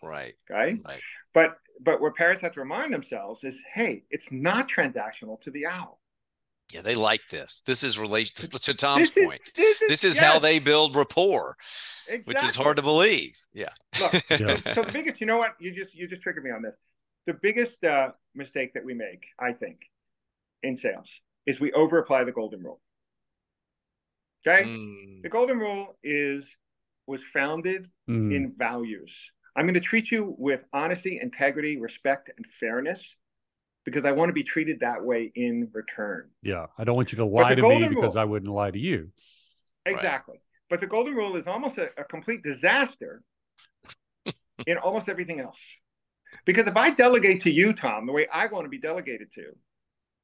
Right. 0.04 0.36
Right. 0.50 0.78
Right. 0.86 1.02
But 1.34 1.58
but 1.80 2.02
what 2.02 2.16
parrots 2.16 2.42
have 2.42 2.54
to 2.54 2.60
remind 2.60 2.94
themselves 2.94 3.44
is, 3.44 3.60
hey, 3.72 4.04
it's 4.10 4.32
not 4.32 4.70
transactional 4.70 5.40
to 5.42 5.52
the 5.52 5.68
owl 5.68 6.00
yeah, 6.72 6.82
they 6.82 6.96
like 6.96 7.22
this. 7.30 7.62
This 7.66 7.84
is 7.84 7.98
relation 7.98 8.50
to 8.50 8.74
Tom's 8.74 9.12
this 9.12 9.26
point. 9.26 9.42
Is, 9.46 9.54
this 9.56 9.82
is, 9.82 9.90
this 9.90 10.04
is 10.04 10.16
yes. 10.16 10.26
how 10.26 10.40
they 10.40 10.60
build 10.60 10.96
rapport, 10.96 11.56
exactly. 12.08 12.34
which 12.34 12.44
is 12.44 12.56
hard 12.56 12.78
to 12.78 12.84
believe. 12.84 13.38
Yeah. 13.54 13.70
Look, 14.00 14.14
yeah. 14.30 14.74
so 14.74 14.84
the 14.84 14.92
biggest, 14.92 15.22
you 15.22 15.28
know 15.28 15.38
what? 15.38 15.56
You 15.60 15.74
just 15.74 15.96
you 15.96 16.08
just 16.08 16.22
triggered 16.22 16.44
me 16.44 16.52
on 16.52 16.62
this. 16.62 16.76
The 17.26 17.34
biggest 17.34 17.84
uh, 17.84 18.12
mistake 18.36 18.74
that 18.74 18.86
we 18.86 18.94
make, 18.94 19.28
I 19.40 19.54
think, 19.54 19.80
in 20.64 20.78
sales 20.78 21.10
is 21.46 21.60
we 21.60 21.72
over 21.74 22.00
apply 22.00 22.24
the 22.24 22.32
golden 22.32 22.64
rule. 22.64 22.82
Okay, 24.46 24.64
mm. 24.64 25.22
the 25.24 25.30
golden 25.30 25.58
rule 25.60 25.98
is 26.04 26.48
was 27.06 27.22
founded 27.34 27.90
mm. 28.10 28.36
in 28.36 28.54
values. 28.58 29.14
I'm 29.56 29.66
going 29.66 29.74
to 29.74 29.80
treat 29.80 30.12
you 30.12 30.36
with 30.38 30.62
honesty, 30.72 31.20
integrity, 31.22 31.80
respect, 31.80 32.30
and 32.36 32.46
fairness 32.60 33.16
because 33.88 34.04
I 34.04 34.12
want 34.12 34.28
to 34.28 34.34
be 34.34 34.44
treated 34.44 34.82
that 34.82 35.02
way 35.02 35.32
in 35.34 35.70
return. 35.72 36.28
Yeah. 36.44 36.66
I 36.78 36.84
don't 36.84 36.98
want 36.98 37.14
you 37.14 37.20
to 37.20 37.26
lie 37.26 37.56
to 37.56 37.62
me 37.62 37.88
because 37.88 38.16
rule, 38.16 38.20
I 38.20 38.26
wouldn't 38.26 38.52
lie 38.52 38.70
to 38.70 38.78
you. 38.78 39.14
Exactly. 39.86 40.34
Right. 40.34 40.42
But 40.70 40.82
the 40.82 40.88
golden 40.88 41.16
rule 41.16 41.38
is 41.38 41.48
almost 41.48 41.78
a, 41.78 41.90
a 41.98 42.04
complete 42.04 42.44
disaster 42.44 43.24
in 44.68 44.78
almost 44.78 45.08
everything 45.08 45.40
else. 45.40 45.58
Because 46.46 46.68
if 46.68 46.76
I 46.76 46.90
delegate 46.90 47.40
to 47.44 47.50
you, 47.50 47.72
Tom, 47.72 48.06
the 48.06 48.12
way 48.12 48.28
I 48.28 48.48
want 48.48 48.66
to 48.66 48.70
be 48.70 48.78
delegated 48.78 49.32
to, 49.36 49.54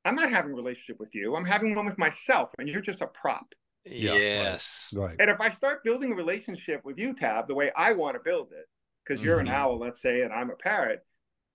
I'm 0.03 0.15
not 0.15 0.29
having 0.29 0.51
a 0.51 0.55
relationship 0.55 0.99
with 0.99 1.15
you. 1.15 1.33
I'm 1.33 1.45
having 1.45 1.73
one 1.73 1.85
with 1.85 1.97
myself, 1.97 2.49
and 2.59 2.67
you're 2.67 2.81
just 2.81 2.99
a 2.99 3.07
prop. 3.07 3.47
Yes. 3.85 4.93
Right. 4.93 5.15
And 5.21 5.29
if 5.29 5.39
I 5.39 5.51
start 5.51 5.85
building 5.85 6.11
a 6.11 6.15
relationship 6.15 6.81
with 6.83 6.97
you, 6.97 7.13
Tab, 7.13 7.47
the 7.47 7.55
way 7.55 7.71
I 7.77 7.93
want 7.93 8.15
to 8.15 8.21
build 8.25 8.49
it, 8.51 8.65
because 9.07 9.23
you're 9.23 9.37
mm-hmm. 9.37 9.47
an 9.47 9.53
owl, 9.53 9.79
let's 9.79 10.01
say, 10.01 10.23
and 10.23 10.33
I'm 10.33 10.49
a 10.49 10.55
parrot, 10.55 11.05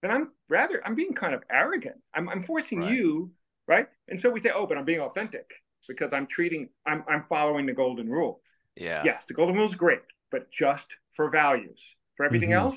then 0.02 0.10
I'm 0.10 0.32
rather 0.48 0.80
I'm 0.86 0.94
being 0.94 1.12
kind 1.12 1.34
of 1.34 1.42
arrogant. 1.50 1.96
I'm 2.14 2.28
I'm 2.28 2.44
forcing 2.44 2.80
right. 2.80 2.92
you, 2.92 3.30
right? 3.66 3.88
And 4.08 4.20
so 4.20 4.30
we 4.30 4.40
say, 4.40 4.50
oh, 4.54 4.66
but 4.66 4.78
I'm 4.78 4.84
being 4.84 5.00
authentic 5.00 5.50
because 5.88 6.10
I'm 6.12 6.26
treating 6.26 6.68
I'm 6.86 7.04
I'm 7.08 7.24
following 7.28 7.66
the 7.66 7.72
golden 7.72 8.08
rule. 8.08 8.40
Yeah. 8.76 9.02
Yes, 9.04 9.24
the 9.26 9.34
golden 9.34 9.56
rule 9.56 9.68
is 9.68 9.74
great, 9.74 10.02
but 10.30 10.50
just 10.52 10.86
for 11.16 11.30
values. 11.30 11.80
For 12.16 12.24
everything 12.24 12.50
mm-hmm. 12.50 12.66
else, 12.66 12.76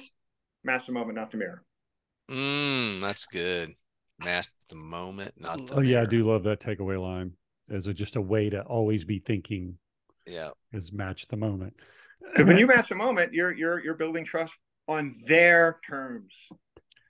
master 0.63 0.91
moment, 0.91 1.17
not 1.17 1.31
the 1.31 1.37
mirror. 1.37 1.63
Mm, 2.29 3.01
that's 3.01 3.25
good. 3.25 3.73
Master 4.19 4.53
the 4.69 4.75
moment, 4.75 5.33
not 5.37 5.67
the 5.67 5.73
Oh 5.73 5.75
mirror. 5.77 5.85
yeah, 5.85 6.01
I 6.01 6.05
do 6.05 6.27
love 6.27 6.43
that 6.43 6.59
takeaway 6.59 6.99
line. 7.01 7.33
As 7.69 7.87
a, 7.87 7.93
just 7.93 8.15
a 8.15 8.21
way 8.21 8.49
to 8.49 8.61
always 8.61 9.03
be 9.03 9.19
thinking. 9.19 9.77
Yeah. 10.25 10.49
Is 10.73 10.91
match 10.91 11.27
the 11.27 11.37
moment. 11.37 11.75
when 12.35 12.57
you 12.57 12.67
match 12.67 12.89
the 12.89 12.95
moment, 12.95 13.33
you're 13.33 13.51
you're 13.51 13.83
you're 13.83 13.95
building 13.95 14.25
trust 14.25 14.53
on 14.87 15.21
their 15.27 15.77
terms. 15.87 16.33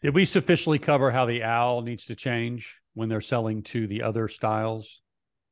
Did 0.02 0.16
we 0.16 0.26
sufficiently 0.26 0.80
cover 0.80 1.12
how 1.12 1.26
the 1.26 1.44
owl 1.44 1.82
needs 1.82 2.06
to 2.06 2.16
change 2.16 2.82
when 2.94 3.08
they're 3.08 3.22
selling 3.22 3.64
to 3.64 3.88
the 3.88 4.02
other 4.02 4.28
styles, 4.28 5.02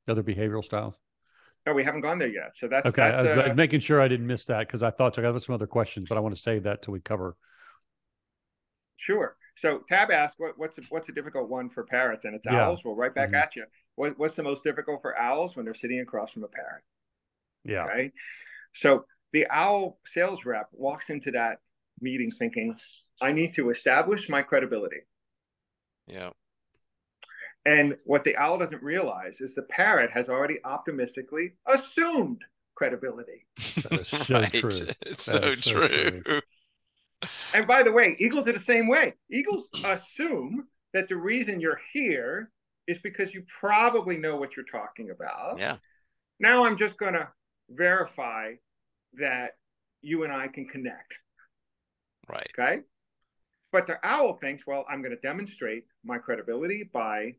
the 0.06 0.14
other 0.14 0.24
behavioral 0.24 0.64
styles? 0.64 0.96
No, 1.68 1.74
we 1.74 1.84
haven't 1.84 2.02
gone 2.02 2.18
there 2.18 2.30
yet. 2.30 2.52
So 2.56 2.68
that's 2.68 2.86
okay. 2.88 3.12
That's, 3.12 3.28
I 3.28 3.36
was 3.36 3.52
uh, 3.52 3.54
making 3.54 3.82
sure 3.82 4.02
I 4.02 4.08
didn't 4.08 4.26
miss 4.26 4.46
that 4.46 4.66
because 4.68 4.82
I 4.82 4.90
thought 4.90 5.20
I 5.20 5.22
got 5.22 5.44
some 5.44 5.54
other 5.54 5.68
questions, 5.68 6.08
but 6.10 6.18
I 6.18 6.22
want 6.22 6.36
to 6.36 6.42
save 6.42 6.64
that 6.64 6.82
till 6.82 6.94
we 6.94 7.00
cover. 7.00 7.36
Sure. 8.98 9.36
So 9.56 9.84
Tab 9.88 10.10
asked, 10.10 10.36
what, 10.38 10.58
what's 10.58 10.78
a, 10.78 10.82
what's 10.90 11.10
a 11.10 11.12
difficult 11.12 11.50
one 11.50 11.70
for 11.70 11.84
parrots? 11.84 12.26
And 12.26 12.34
it's 12.34 12.48
owls. 12.48 12.80
Yeah. 12.80 12.90
Well, 12.90 12.96
right 12.96 13.14
back 13.14 13.28
mm-hmm. 13.28 13.36
at 13.36 13.56
you. 13.56 13.66
What, 13.96 14.18
what's 14.18 14.36
the 14.36 14.44
most 14.44 14.64
difficult 14.64 15.02
for 15.02 15.18
owls 15.18 15.56
when 15.56 15.66
they're 15.66 15.76
sitting 15.76 16.00
across 16.00 16.32
from 16.32 16.44
a 16.44 16.48
parrot? 16.48 16.84
Yeah. 17.66 17.86
Okay. 17.86 18.14
So 18.74 19.06
the 19.34 19.48
owl 19.52 20.00
sales 20.06 20.46
rep 20.46 20.70
walks 20.72 21.10
into 21.10 21.32
that 21.32 21.60
meeting 22.02 22.32
thinking, 22.32 22.78
I 23.22 23.32
need 23.34 23.56
to 23.56 23.70
establish 23.72 24.30
my 24.30 24.42
credibility. 24.42 25.02
Yeah. 26.08 26.32
And 27.66 27.98
what 28.06 28.24
the 28.26 28.36
owl 28.36 28.58
doesn't 28.58 28.84
realize 28.84 29.40
is 29.42 29.56
the 29.56 29.62
parrot 29.64 30.12
has 30.12 30.28
already 30.30 30.60
optimistically 30.66 31.54
assumed 31.66 32.44
credibility. 32.76 33.48
That 33.84 34.00
is 34.00 34.08
so 34.10 34.40
right. 34.40 34.52
true. 34.52 34.96
It's 35.06 35.24
That 35.26 35.44
so 35.44 35.56
is 35.56 35.60
so 35.64 35.88
true. 35.88 36.24
true. 36.26 36.42
And 37.54 37.68
by 37.68 37.84
the 37.84 37.92
way, 37.92 38.16
eagles 38.20 38.48
are 38.48 38.54
the 38.54 38.60
same 38.60 38.88
way. 38.88 39.14
Eagles 39.32 39.68
assume 39.84 40.68
that 40.94 41.08
the 41.08 41.16
reason 41.16 41.60
you're 41.60 41.82
here 41.94 42.52
is 42.88 42.98
because 43.00 43.34
you 43.34 43.44
probably 43.60 44.18
know 44.18 44.38
what 44.38 44.56
you're 44.56 44.66
talking 44.66 45.12
about. 45.12 45.60
Yeah. 45.60 45.78
Now 46.40 46.64
I'm 46.66 46.78
just 46.78 46.98
going 46.98 47.14
to 47.14 47.28
verify 47.70 48.54
that 49.14 49.58
you 50.02 50.24
and 50.24 50.34
I 50.34 50.48
can 50.48 50.66
connect. 50.68 51.18
Right. 52.30 52.50
Okay. 52.58 52.84
But 53.72 53.88
the 53.88 54.00
owl 54.04 54.38
thinks, 54.38 54.66
well, 54.66 54.86
I'm 54.90 55.02
going 55.02 55.16
to 55.16 55.22
demonstrate 55.22 55.86
my 56.04 56.18
credibility 56.18 56.84
by 56.84 57.36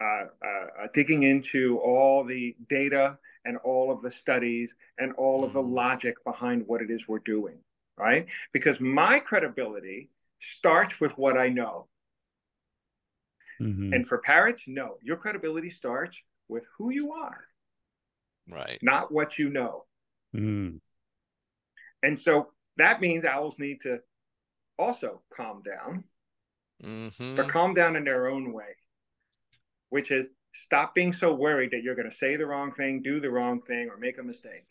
uh, 0.00 0.26
uh, 0.44 0.88
digging 0.92 1.22
into 1.22 1.78
all 1.78 2.24
the 2.24 2.56
data 2.68 3.18
and 3.44 3.56
all 3.58 3.90
of 3.90 4.02
the 4.02 4.10
studies 4.10 4.74
and 4.98 5.12
all 5.14 5.44
of 5.44 5.52
the 5.52 5.62
Mhm. 5.62 5.72
logic 5.74 6.22
behind 6.24 6.66
what 6.66 6.82
it 6.82 6.90
is 6.90 7.06
we're 7.08 7.20
doing, 7.20 7.64
right? 7.96 8.26
Because 8.52 8.80
my 8.80 9.20
credibility 9.20 10.10
starts 10.40 11.00
with 11.00 11.16
what 11.16 11.38
I 11.38 11.48
know. 11.48 11.88
Mhm. 13.60 13.94
And 13.94 14.08
for 14.08 14.18
parrots, 14.18 14.62
no, 14.66 14.98
your 15.02 15.16
credibility 15.16 15.70
starts 15.70 16.16
with 16.48 16.64
who 16.76 16.90
you 16.90 17.12
are, 17.12 17.48
Right. 18.48 18.82
not 18.82 19.12
what 19.12 19.38
you 19.38 19.50
know. 19.50 19.86
Mm. 20.34 20.80
And 22.02 22.18
so 22.18 22.52
that 22.76 23.00
means 23.00 23.24
owls 23.24 23.58
need 23.58 23.80
to 23.82 24.00
also 24.78 25.22
calm 25.34 25.62
down, 25.62 26.04
Mm-hmm. 26.82 27.36
but 27.36 27.48
calm 27.48 27.74
down 27.74 27.96
in 27.96 28.04
their 28.04 28.26
own 28.28 28.52
way, 28.52 28.74
which 29.88 30.10
is 30.10 30.26
stop 30.54 30.94
being 30.94 31.12
so 31.12 31.34
worried 31.34 31.70
that 31.70 31.82
you're 31.82 31.94
going 31.94 32.10
to 32.10 32.16
say 32.16 32.36
the 32.36 32.46
wrong 32.46 32.72
thing, 32.74 33.02
do 33.02 33.20
the 33.20 33.30
wrong 33.30 33.62
thing, 33.62 33.88
or 33.88 33.96
make 33.96 34.18
a 34.18 34.22
mistake. 34.22 34.66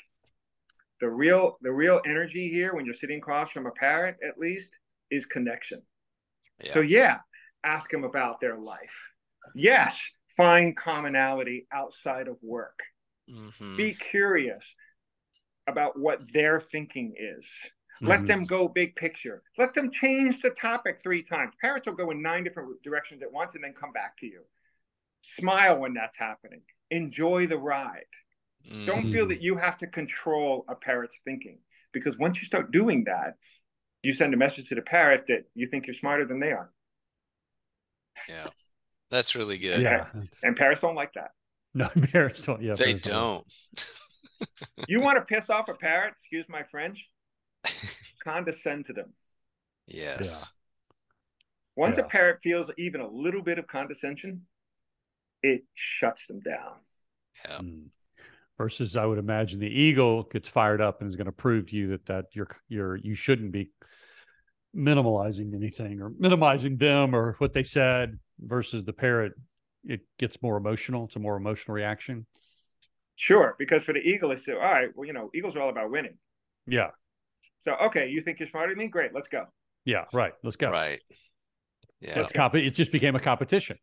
The 1.01 1.10
real, 1.10 1.58
the 1.62 1.72
real 1.72 2.01
energy 2.06 2.49
here, 2.49 2.74
when 2.74 2.86
you're 2.86 2.95
sitting 2.95 3.18
across 3.20 3.51
from 3.51 3.66
a 3.68 3.72
parrot, 3.72 4.18
at 4.26 4.38
least, 4.39 4.72
is 5.12 5.26
connection. 5.26 5.82
Yeah. 6.64 6.74
So 6.74 6.82
yeah, 6.82 7.20
ask 7.64 7.89
them 7.91 8.04
about 8.04 8.39
their 8.41 8.58
life. 8.58 8.93
Yes, 9.56 10.10
find 10.38 10.76
commonality 10.76 11.68
outside 11.74 12.28
of 12.28 12.38
work. 12.41 12.80
Mhm. 13.30 13.78
Be 13.78 13.93
curious 13.93 14.64
about 15.68 15.97
what 15.99 16.32
their 16.34 16.60
thinking 16.60 17.14
is. 17.18 17.45
Let 18.04 18.22
Mhm. 18.22 18.28
them 18.28 18.45
go 18.45 18.68
big 18.68 18.95
picture. 18.95 19.41
Let 19.58 19.74
them 19.74 19.89
change 19.91 20.41
the 20.41 20.49
topic 20.51 21.01
three 21.01 21.24
times. 21.24 21.54
Parrots 21.62 21.88
will 21.88 21.93
go 21.95 22.12
in 22.12 22.22
nine 22.22 22.43
different 22.43 22.82
directions 22.84 23.22
at 23.24 23.32
once 23.32 23.56
and 23.56 23.64
then 23.64 23.74
come 23.74 23.91
back 23.93 24.18
to 24.18 24.26
you. 24.26 24.45
Smile 25.22 25.80
when 25.80 25.93
that's 25.93 26.18
happening. 26.18 26.62
Enjoy 26.91 27.47
the 27.47 27.58
ride. 27.58 28.06
Don't 28.86 29.12
feel 29.12 29.28
that 29.28 29.41
you 29.41 29.58
have 29.58 29.78
to 29.80 29.88
control 29.88 30.64
a 30.70 30.76
parrot's 30.76 31.18
thinking 31.26 31.60
because 31.91 32.18
once 32.18 32.39
you 32.39 32.45
start 32.45 32.72
doing 32.72 33.04
that, 33.06 33.36
you 34.04 34.14
send 34.14 34.34
a 34.34 34.38
message 34.38 34.68
to 34.70 34.76
the 34.76 34.82
parrot 34.82 35.28
that 35.28 35.45
you 35.54 35.68
think 35.68 35.86
you're 35.88 35.93
smarter 35.95 36.26
than 36.26 36.39
they 36.39 36.51
are. 36.51 36.72
Yeah. 38.30 38.47
That's 39.10 39.36
really 39.36 39.58
good. 39.58 39.82
Yeah. 39.82 40.06
that's- 40.14 40.39
And 40.43 40.56
parrots 40.56 40.82
don't 40.82 40.95
like 40.95 41.14
that. 41.14 41.32
No, 41.74 41.89
parrots 42.12 42.41
don't. 42.41 42.62
Yeah, 42.62 42.74
They 42.74 42.95
parrots 42.99 43.08
don't. 43.08 44.88
You 44.89 44.99
want 45.01 45.18
to 45.18 45.26
piss 45.26 45.49
off 45.49 45.68
a 45.70 45.74
parrot, 45.74 46.14
excuse 46.14 46.45
my 46.49 46.64
French, 46.64 47.06
condescend 48.24 48.86
to 48.88 48.93
them. 48.93 49.14
yes. 49.88 50.53
Once 51.76 51.97
Yeah. 51.97 52.03
a 52.03 52.07
parrot 52.07 52.39
feels 52.43 52.70
even 52.78 53.01
a 53.01 53.07
little 53.07 53.41
bit 53.41 53.57
of 53.57 53.68
condescension, 53.68 54.45
it 55.41 55.64
shuts 55.74 56.28
them 56.28 56.39
down. 56.41 56.78
Yeah. 57.45 57.57
Mm. 57.59 57.89
Versus, 58.57 58.95
I 58.95 59.05
would 59.05 59.18
imagine 59.18 59.59
the 59.59 59.68
eagle 59.68 60.24
gets 60.24 60.47
fired 60.47 60.80
up 60.80 61.01
and 61.01 61.09
is 61.09 61.16
going 61.16 61.26
to 61.26 61.32
prove 61.32 61.68
to 61.68 61.76
you 61.76 61.88
that 61.89 62.05
that 62.05 62.26
you're 62.34 62.47
you're 62.70 62.95
you 62.97 63.16
shouldn't 63.16 63.51
be 63.51 63.72
minimalizing 64.76 65.53
anything 65.55 66.01
or 66.01 66.11
minimizing 66.18 66.78
them 66.78 67.16
or 67.16 67.34
what 67.39 67.53
they 67.53 67.64
said. 67.64 68.20
Versus 68.39 68.84
the 68.84 68.93
parrot, 68.93 69.34
it 69.86 70.01
gets 70.20 70.41
more 70.41 70.57
emotional. 70.57 71.05
It's 71.05 71.16
a 71.16 71.20
more 71.20 71.38
emotional 71.38 71.76
reaction. 71.76 72.26
Sure, 73.16 73.55
because 73.59 73.84
for 73.84 73.93
the 73.93 73.99
eagle, 73.99 74.32
it's 74.32 74.47
all 74.47 74.55
right. 74.55 74.89
Well, 74.95 75.05
you 75.07 75.14
know, 75.14 75.30
eagles 75.34 75.55
are 75.55 75.61
all 75.61 75.70
about 75.70 75.91
winning. 75.91 76.18
Yeah, 76.68 76.89
So, 77.64 77.74
okay, 77.86 78.09
you 78.09 78.22
think 78.22 78.39
you're 78.39 78.47
smarter 78.49 78.70
than 78.74 78.78
me? 78.80 78.88
Great, 78.88 79.14
let's 79.14 79.28
go. 79.28 79.45
yeah, 79.86 80.05
right. 80.14 80.34
Let's 80.43 80.55
go. 80.57 80.70
Right. 80.72 81.01
Yeah. 82.01 82.20
It's 82.20 82.32
comp- 82.32 82.55
It 82.55 82.72
just 82.72 82.91
became 82.91 83.16
a 83.16 83.20
competition. 83.20 83.78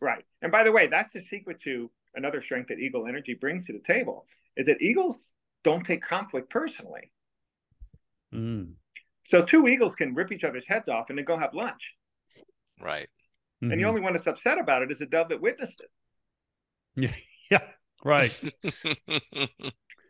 Right. 0.00 0.24
And 0.42 0.50
by 0.52 0.64
the 0.64 0.72
way, 0.72 0.86
that's 0.88 1.12
the 1.12 1.22
secret 1.22 1.60
to 1.62 1.90
another 2.14 2.42
strength 2.42 2.68
that 2.68 2.78
Eagle 2.78 3.06
Energy 3.06 3.34
brings 3.34 3.66
to 3.66 3.72
the 3.72 3.78
table 3.80 4.26
is 4.56 4.66
that 4.66 4.82
eagles 4.82 5.32
don't 5.62 5.84
take 5.84 6.02
conflict 6.02 6.50
personally. 6.50 7.12
Mm. 8.34 8.72
So 9.26 9.44
two 9.44 9.68
eagles 9.68 9.94
can 9.94 10.14
rip 10.14 10.32
each 10.32 10.42
other's 10.44 10.66
heads 10.66 10.88
off 10.88 11.08
and 11.10 11.18
then 11.18 11.24
go 11.24 11.36
have 11.38 11.54
lunch. 11.54 11.92
Right. 12.80 13.08
And 13.62 13.72
the 13.78 13.84
only 13.84 14.00
one 14.00 14.14
that's 14.14 14.26
upset 14.26 14.58
about 14.58 14.82
it 14.82 14.90
is 14.90 14.98
the 15.00 15.06
dove 15.06 15.28
that 15.28 15.40
witnessed 15.40 15.84
it. 16.96 17.12
yeah, 17.50 17.60
right. 18.04 18.32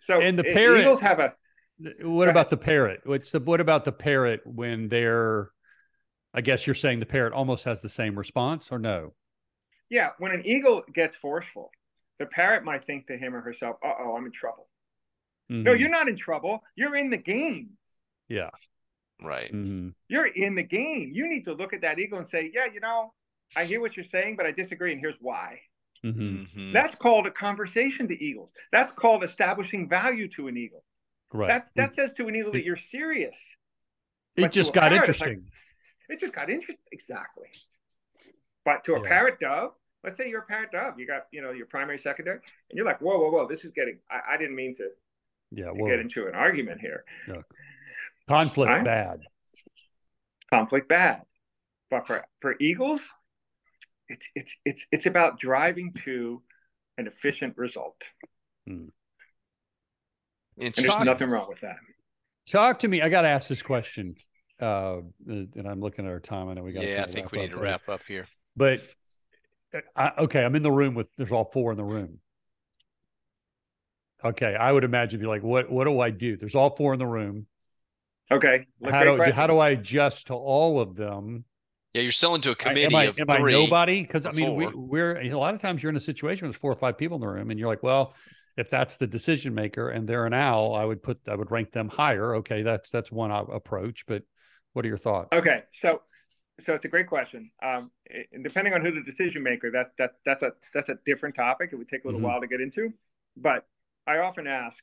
So 0.02 0.18
And 0.20 0.38
the 0.38 0.44
parrot- 0.44 0.80
eagles 0.80 1.00
have 1.00 1.18
a 1.18 1.34
What 1.82 2.26
Go 2.26 2.30
about 2.30 2.50
the 2.50 2.56
parrot? 2.56 3.00
What's 3.04 3.30
the 3.30 3.40
what 3.40 3.60
about 3.60 3.84
the 3.84 3.92
parrot 3.92 4.42
when 4.46 4.88
they're? 4.88 5.50
I 6.34 6.42
guess 6.42 6.66
you're 6.66 6.74
saying 6.74 7.00
the 7.00 7.06
parrot 7.06 7.32
almost 7.32 7.64
has 7.64 7.82
the 7.82 7.88
same 7.88 8.16
response, 8.18 8.70
or 8.70 8.78
no? 8.78 9.14
yeah. 9.88 10.10
When 10.18 10.30
an 10.32 10.46
eagle 10.46 10.84
gets 10.92 11.16
forceful, 11.16 11.72
the 12.20 12.26
parrot 12.26 12.62
might 12.64 12.84
think 12.84 13.06
to 13.08 13.16
him 13.16 13.34
or 13.34 13.40
herself, 13.40 13.76
"Uh 13.84 13.92
oh, 13.98 14.16
I'm 14.16 14.26
in 14.26 14.32
trouble." 14.32 14.68
No, 15.48 15.72
Mhm. 15.74 15.80
you're 15.80 15.88
not 15.88 16.06
in 16.08 16.16
trouble. 16.16 16.62
You're 16.76 16.94
in 16.96 17.10
the 17.10 17.16
game. 17.16 17.76
Yeah. 18.28 18.50
right. 19.22 19.52
Mhm. 19.52 19.94
You're 20.08 20.28
in 20.28 20.54
the 20.54 20.62
game. 20.62 21.10
You 21.12 21.28
need 21.28 21.44
to 21.44 21.52
look 21.52 21.74
at 21.74 21.82
that 21.82 21.98
eagle 21.98 22.18
and 22.18 22.28
say, 22.28 22.50
"Yeah, 22.54 22.66
you 22.72 22.80
know, 22.80 23.12
I 23.54 23.64
hear 23.66 23.80
what 23.80 23.94
you're 23.96 24.04
saying, 24.04 24.36
but 24.36 24.46
I 24.46 24.52
disagree, 24.52 24.92
and 24.92 25.00
here's 25.00 25.20
why." 25.20 25.60
Mhm. 26.02 26.46
Mhm. 26.54 26.72
That's 26.72 26.94
called 26.94 27.26
a 27.26 27.30
conversation 27.30 28.08
to 28.08 28.24
eagles. 28.24 28.54
That's 28.72 28.92
called 28.92 29.22
establishing 29.24 29.88
value 29.90 30.26
to 30.28 30.48
an 30.48 30.56
eagle. 30.56 30.84
Right. 31.32 31.48
That 31.48 31.68
that 31.76 31.94
says 31.94 32.12
to 32.14 32.26
an 32.28 32.34
eagle 32.36 32.52
that 32.52 32.64
you're 32.64 32.76
serious. 32.76 33.36
it 34.36 34.42
but 34.42 34.52
just 34.52 34.72
got 34.72 34.92
it's 34.92 35.00
like- 35.00 35.08
interesting. 35.08 35.50
It 36.08 36.18
just 36.20 36.34
got 36.34 36.50
interesting. 36.50 36.84
Exactly. 36.92 37.48
But 38.64 38.82
to 38.84 38.94
a 38.96 39.02
Yeah. 39.02 39.08
parrot 39.08 39.38
dove, 39.40 39.74
let's 40.02 40.16
say 40.16 40.28
you're 40.28 40.40
a 40.42 40.46
parrot 40.46 40.72
dove, 40.72 40.98
you 40.98 41.06
got 41.06 41.26
you 41.30 41.40
know 41.40 41.52
your 41.52 41.66
primary, 41.66 41.98
secondary, 41.98 42.36
and 42.38 42.76
you're 42.76 42.84
like, 42.86 43.00
whoa, 43.00 43.18
whoa, 43.18 43.30
whoa, 43.30 43.46
this 43.46 43.64
is 43.64 43.70
getting. 43.72 43.98
I, 44.10 44.34
I 44.34 44.36
didn't 44.36 44.56
mean 44.56 44.74
to, 44.76 44.90
yeah. 45.52 45.66
to 45.66 45.72
Well, 45.74 45.88
get 45.90 46.00
into 46.00 46.26
an 46.26 46.34
argument 46.34 46.80
here. 46.80 47.04
conflict 48.28 48.68
Right? 48.70 48.84
bad. 48.84 49.20
Conflict 50.50 50.88
bad. 50.88 51.22
But 51.90 52.06
for 52.06 52.24
for 52.40 52.56
eagles, 52.60 53.02
it's 54.08 54.26
it's 54.34 54.52
it's 54.64 54.86
it's 54.90 55.06
about 55.06 55.38
driving 55.38 55.92
to 56.04 56.42
an 56.98 57.06
efficient 57.06 57.56
result, 57.56 57.96
hmm. 58.66 58.88
And 60.56 60.74
there's 60.74 60.78
Interesting. 60.78 61.04
nothing 61.06 61.30
wrong 61.30 61.48
with 61.48 61.60
that. 61.60 61.76
Talk 62.48 62.80
to 62.80 62.88
me. 62.88 63.02
I 63.02 63.08
got 63.08 63.22
to 63.22 63.28
ask 63.28 63.48
this 63.48 63.62
question, 63.62 64.16
uh, 64.60 64.98
and 65.26 65.66
I'm 65.66 65.80
looking 65.80 66.06
at 66.06 66.10
our 66.10 66.20
time. 66.20 66.48
I 66.48 66.54
know 66.54 66.62
we 66.62 66.72
got. 66.72 66.84
Yeah, 66.84 67.04
I 67.06 67.10
think 67.10 67.32
we 67.32 67.38
need 67.38 67.50
to 67.50 67.58
wrap 67.58 67.88
up 67.88 68.02
here. 68.04 68.26
But 68.56 68.80
uh, 69.74 69.80
I, 69.94 70.12
okay, 70.22 70.44
I'm 70.44 70.56
in 70.56 70.62
the 70.62 70.72
room 70.72 70.94
with. 70.94 71.08
There's 71.16 71.32
all 71.32 71.44
four 71.44 71.70
in 71.70 71.76
the 71.76 71.84
room. 71.84 72.18
Okay, 74.24 74.54
I 74.54 74.70
would 74.70 74.84
imagine 74.84 75.20
be 75.20 75.26
like, 75.26 75.42
what 75.42 75.70
What 75.70 75.84
do 75.84 76.00
I 76.00 76.10
do? 76.10 76.36
There's 76.36 76.54
all 76.54 76.74
four 76.76 76.92
in 76.92 76.98
the 76.98 77.06
room. 77.06 77.46
Okay. 78.30 78.66
look, 78.80 78.92
How 78.92 79.04
do 79.04 79.16
question. 79.16 79.34
how 79.34 79.46
do 79.46 79.58
I 79.58 79.70
adjust 79.70 80.28
to 80.28 80.34
all 80.34 80.80
of 80.80 80.94
them? 80.94 81.44
Yeah, 81.94 82.02
you're 82.02 82.12
selling 82.12 82.40
to 82.42 82.52
a 82.52 82.54
committee 82.54 82.84
am 82.84 82.94
I, 82.94 83.04
of 83.04 83.18
am 83.18 83.28
I 83.28 83.38
three. 83.38 83.52
nobody? 83.52 84.02
Because 84.02 84.24
I 84.26 84.30
mean, 84.30 84.54
we, 84.54 84.66
four. 84.66 84.72
we're 84.76 85.20
a 85.20 85.34
lot 85.34 85.54
of 85.54 85.60
times 85.60 85.82
you're 85.82 85.90
in 85.90 85.96
a 85.96 86.00
situation 86.00 86.46
with 86.46 86.56
four 86.56 86.70
or 86.70 86.76
five 86.76 86.96
people 86.96 87.16
in 87.16 87.20
the 87.20 87.26
room, 87.26 87.50
and 87.50 87.58
you're 87.58 87.68
like, 87.68 87.82
well, 87.82 88.14
if 88.56 88.70
that's 88.70 88.96
the 88.96 89.06
decision 89.06 89.54
maker 89.54 89.90
and 89.90 90.08
they're 90.08 90.26
an 90.26 90.34
owl, 90.34 90.74
I 90.74 90.84
would 90.84 91.02
put 91.02 91.20
I 91.28 91.34
would 91.34 91.50
rank 91.50 91.72
them 91.72 91.88
higher. 91.88 92.36
Okay, 92.36 92.62
that's 92.62 92.90
that's 92.90 93.10
one 93.10 93.30
approach. 93.30 94.04
But 94.06 94.22
what 94.72 94.84
are 94.84 94.88
your 94.88 94.98
thoughts? 94.98 95.28
Okay, 95.32 95.62
so 95.74 96.02
so 96.60 96.74
it's 96.74 96.84
a 96.84 96.88
great 96.88 97.06
question. 97.06 97.50
Um, 97.62 97.90
and 98.32 98.44
depending 98.44 98.74
on 98.74 98.84
who 98.84 98.92
the 98.92 99.02
decision 99.02 99.42
maker, 99.42 99.70
that 99.70 99.92
that 99.98 100.12
that's 100.24 100.42
a 100.42 100.52
that's 100.74 100.88
a 100.88 100.98
different 101.06 101.34
topic. 101.34 101.70
It 101.72 101.76
would 101.76 101.88
take 101.88 102.04
a 102.04 102.08
little 102.08 102.20
Mhm. 102.20 102.24
while 102.24 102.40
to 102.40 102.46
get 102.46 102.60
into, 102.60 102.92
but 103.36 103.66
I 104.06 104.18
often 104.18 104.46
ask 104.46 104.82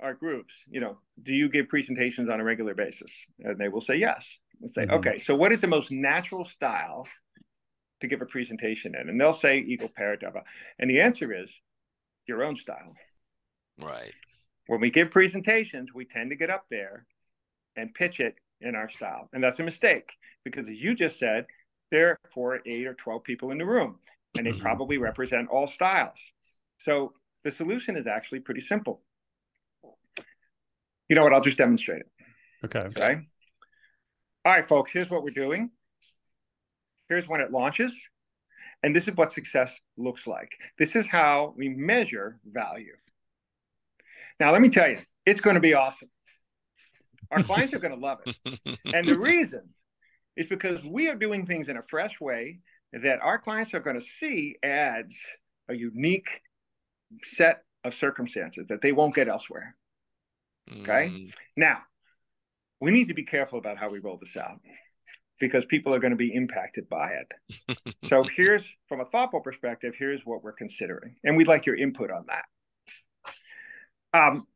our 0.00 0.14
groups, 0.14 0.52
you 0.68 0.80
know, 0.80 0.98
do 1.22 1.32
you 1.32 1.48
give 1.48 1.68
presentations 1.68 2.28
on 2.28 2.40
a 2.40 2.44
regular 2.44 2.74
basis? 2.74 3.12
And 3.38 3.58
they 3.58 3.68
will 3.68 3.80
say 3.80 3.96
yes. 3.96 4.38
We'll 4.58 4.68
say, 4.72 4.86
Mhm. 4.86 4.94
okay, 4.94 5.18
so 5.18 5.36
what 5.36 5.52
is 5.52 5.60
the 5.60 5.68
most 5.68 5.90
natural 5.92 6.44
style 6.44 7.06
to 8.00 8.08
give 8.08 8.20
a 8.20 8.26
presentation 8.26 8.94
in? 8.96 9.08
And 9.08 9.20
they'll 9.20 9.32
say 9.32 9.58
Eagle 9.58 9.92
Dove. 9.96 10.42
And 10.78 10.90
the 10.90 11.00
answer 11.00 11.32
is 11.32 11.52
your 12.26 12.42
own 12.44 12.56
style. 12.56 12.94
Right. 13.80 14.12
when 14.66 14.80
we 14.80 14.90
give 14.90 15.10
presentations, 15.10 15.92
we 15.94 16.04
tend 16.04 16.30
to 16.30 16.36
get 16.36 16.50
up 16.50 16.66
there 16.70 17.06
and 17.76 17.92
pitch 17.94 18.20
it 18.20 18.36
in 18.60 18.74
our 18.74 18.88
style. 18.88 19.28
And 19.32 19.42
that's 19.42 19.58
a 19.58 19.64
mistake 19.64 20.12
because, 20.44 20.66
as 20.68 20.76
you 20.76 20.94
just 20.94 21.18
said, 21.18 21.46
there 21.90 22.10
are 22.10 22.20
four, 22.32 22.60
eight, 22.66 22.86
or 22.86 22.94
12 22.94 23.24
people 23.24 23.50
in 23.50 23.58
the 23.58 23.66
room, 23.66 23.98
and 24.36 24.46
they 24.46 24.50
mm-hmm. 24.50 24.60
probably 24.60 24.98
represent 24.98 25.48
all 25.48 25.66
styles. 25.66 26.18
So 26.78 27.12
the 27.44 27.50
solution 27.50 27.96
is 27.96 28.06
actually 28.06 28.40
pretty 28.40 28.60
simple. 28.60 29.02
You 31.08 31.16
know 31.16 31.22
what? 31.22 31.32
I'll 31.32 31.42
just 31.42 31.58
demonstrate 31.58 32.00
it. 32.00 32.10
Okay. 32.64 32.80
Okay. 32.80 33.20
All 34.44 34.52
right, 34.52 34.66
folks, 34.66 34.90
here's 34.90 35.10
what 35.10 35.22
we're 35.22 35.30
doing. 35.30 35.70
Here's 37.08 37.28
when 37.28 37.40
it 37.40 37.50
launches. 37.52 37.94
And 38.82 38.94
this 38.94 39.06
is 39.06 39.14
what 39.14 39.32
success 39.32 39.74
looks 39.96 40.26
like. 40.26 40.50
This 40.78 40.96
is 40.96 41.06
how 41.06 41.54
we 41.56 41.68
measure 41.68 42.38
value. 42.44 42.96
Now, 44.40 44.50
let 44.50 44.60
me 44.60 44.70
tell 44.70 44.88
you, 44.88 44.98
it's 45.24 45.40
going 45.40 45.54
to 45.54 45.60
be 45.60 45.74
awesome. 45.74 46.10
Our 47.30 47.42
clients 47.44 47.74
are 47.74 47.78
going 47.78 47.94
to 47.94 48.00
love 48.00 48.18
it. 48.26 48.36
And 48.84 49.06
the 49.06 49.18
reason 49.18 49.68
is 50.36 50.46
because 50.46 50.82
we 50.84 51.08
are 51.08 51.14
doing 51.14 51.46
things 51.46 51.68
in 51.68 51.76
a 51.76 51.82
fresh 51.88 52.20
way 52.20 52.58
that 52.92 53.20
our 53.22 53.38
clients 53.38 53.72
are 53.74 53.80
going 53.80 53.98
to 53.98 54.06
see 54.06 54.56
as 54.62 55.04
a 55.68 55.74
unique 55.74 56.28
set 57.22 57.62
of 57.84 57.94
circumstances 57.94 58.66
that 58.68 58.82
they 58.82 58.92
won't 58.92 59.14
get 59.14 59.28
elsewhere. 59.28 59.76
Okay. 60.70 61.08
Mm. 61.08 61.32
Now, 61.56 61.78
we 62.80 62.90
need 62.90 63.08
to 63.08 63.14
be 63.14 63.24
careful 63.24 63.58
about 63.58 63.76
how 63.76 63.90
we 63.90 63.98
roll 63.98 64.18
this 64.18 64.36
out 64.36 64.60
because 65.42 65.64
people 65.64 65.92
are 65.92 65.98
going 65.98 66.12
to 66.12 66.16
be 66.16 66.32
impacted 66.32 66.88
by 66.88 67.10
it. 67.10 67.76
so, 68.08 68.22
here's 68.22 68.64
from 68.88 69.00
a 69.00 69.04
thoughtful 69.04 69.40
perspective, 69.40 69.92
here's 69.98 70.20
what 70.24 70.44
we're 70.44 70.52
considering. 70.52 71.16
And 71.24 71.36
we'd 71.36 71.48
like 71.48 71.66
your 71.66 71.74
input 71.76 72.12
on 72.12 72.26
that. 72.28 72.44
Um, 74.14 74.46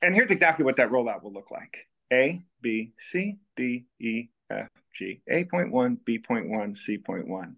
and 0.00 0.14
here's 0.14 0.30
exactly 0.30 0.64
what 0.64 0.76
that 0.76 0.88
rollout 0.88 1.22
will 1.22 1.34
look 1.34 1.50
like 1.50 1.76
A, 2.10 2.42
B, 2.62 2.92
C, 3.10 3.36
D, 3.56 3.84
E, 4.00 4.28
F, 4.50 4.68
G. 4.94 5.20
A.1, 5.28 5.98
B.1, 6.06 6.76
C.1. 6.78 7.54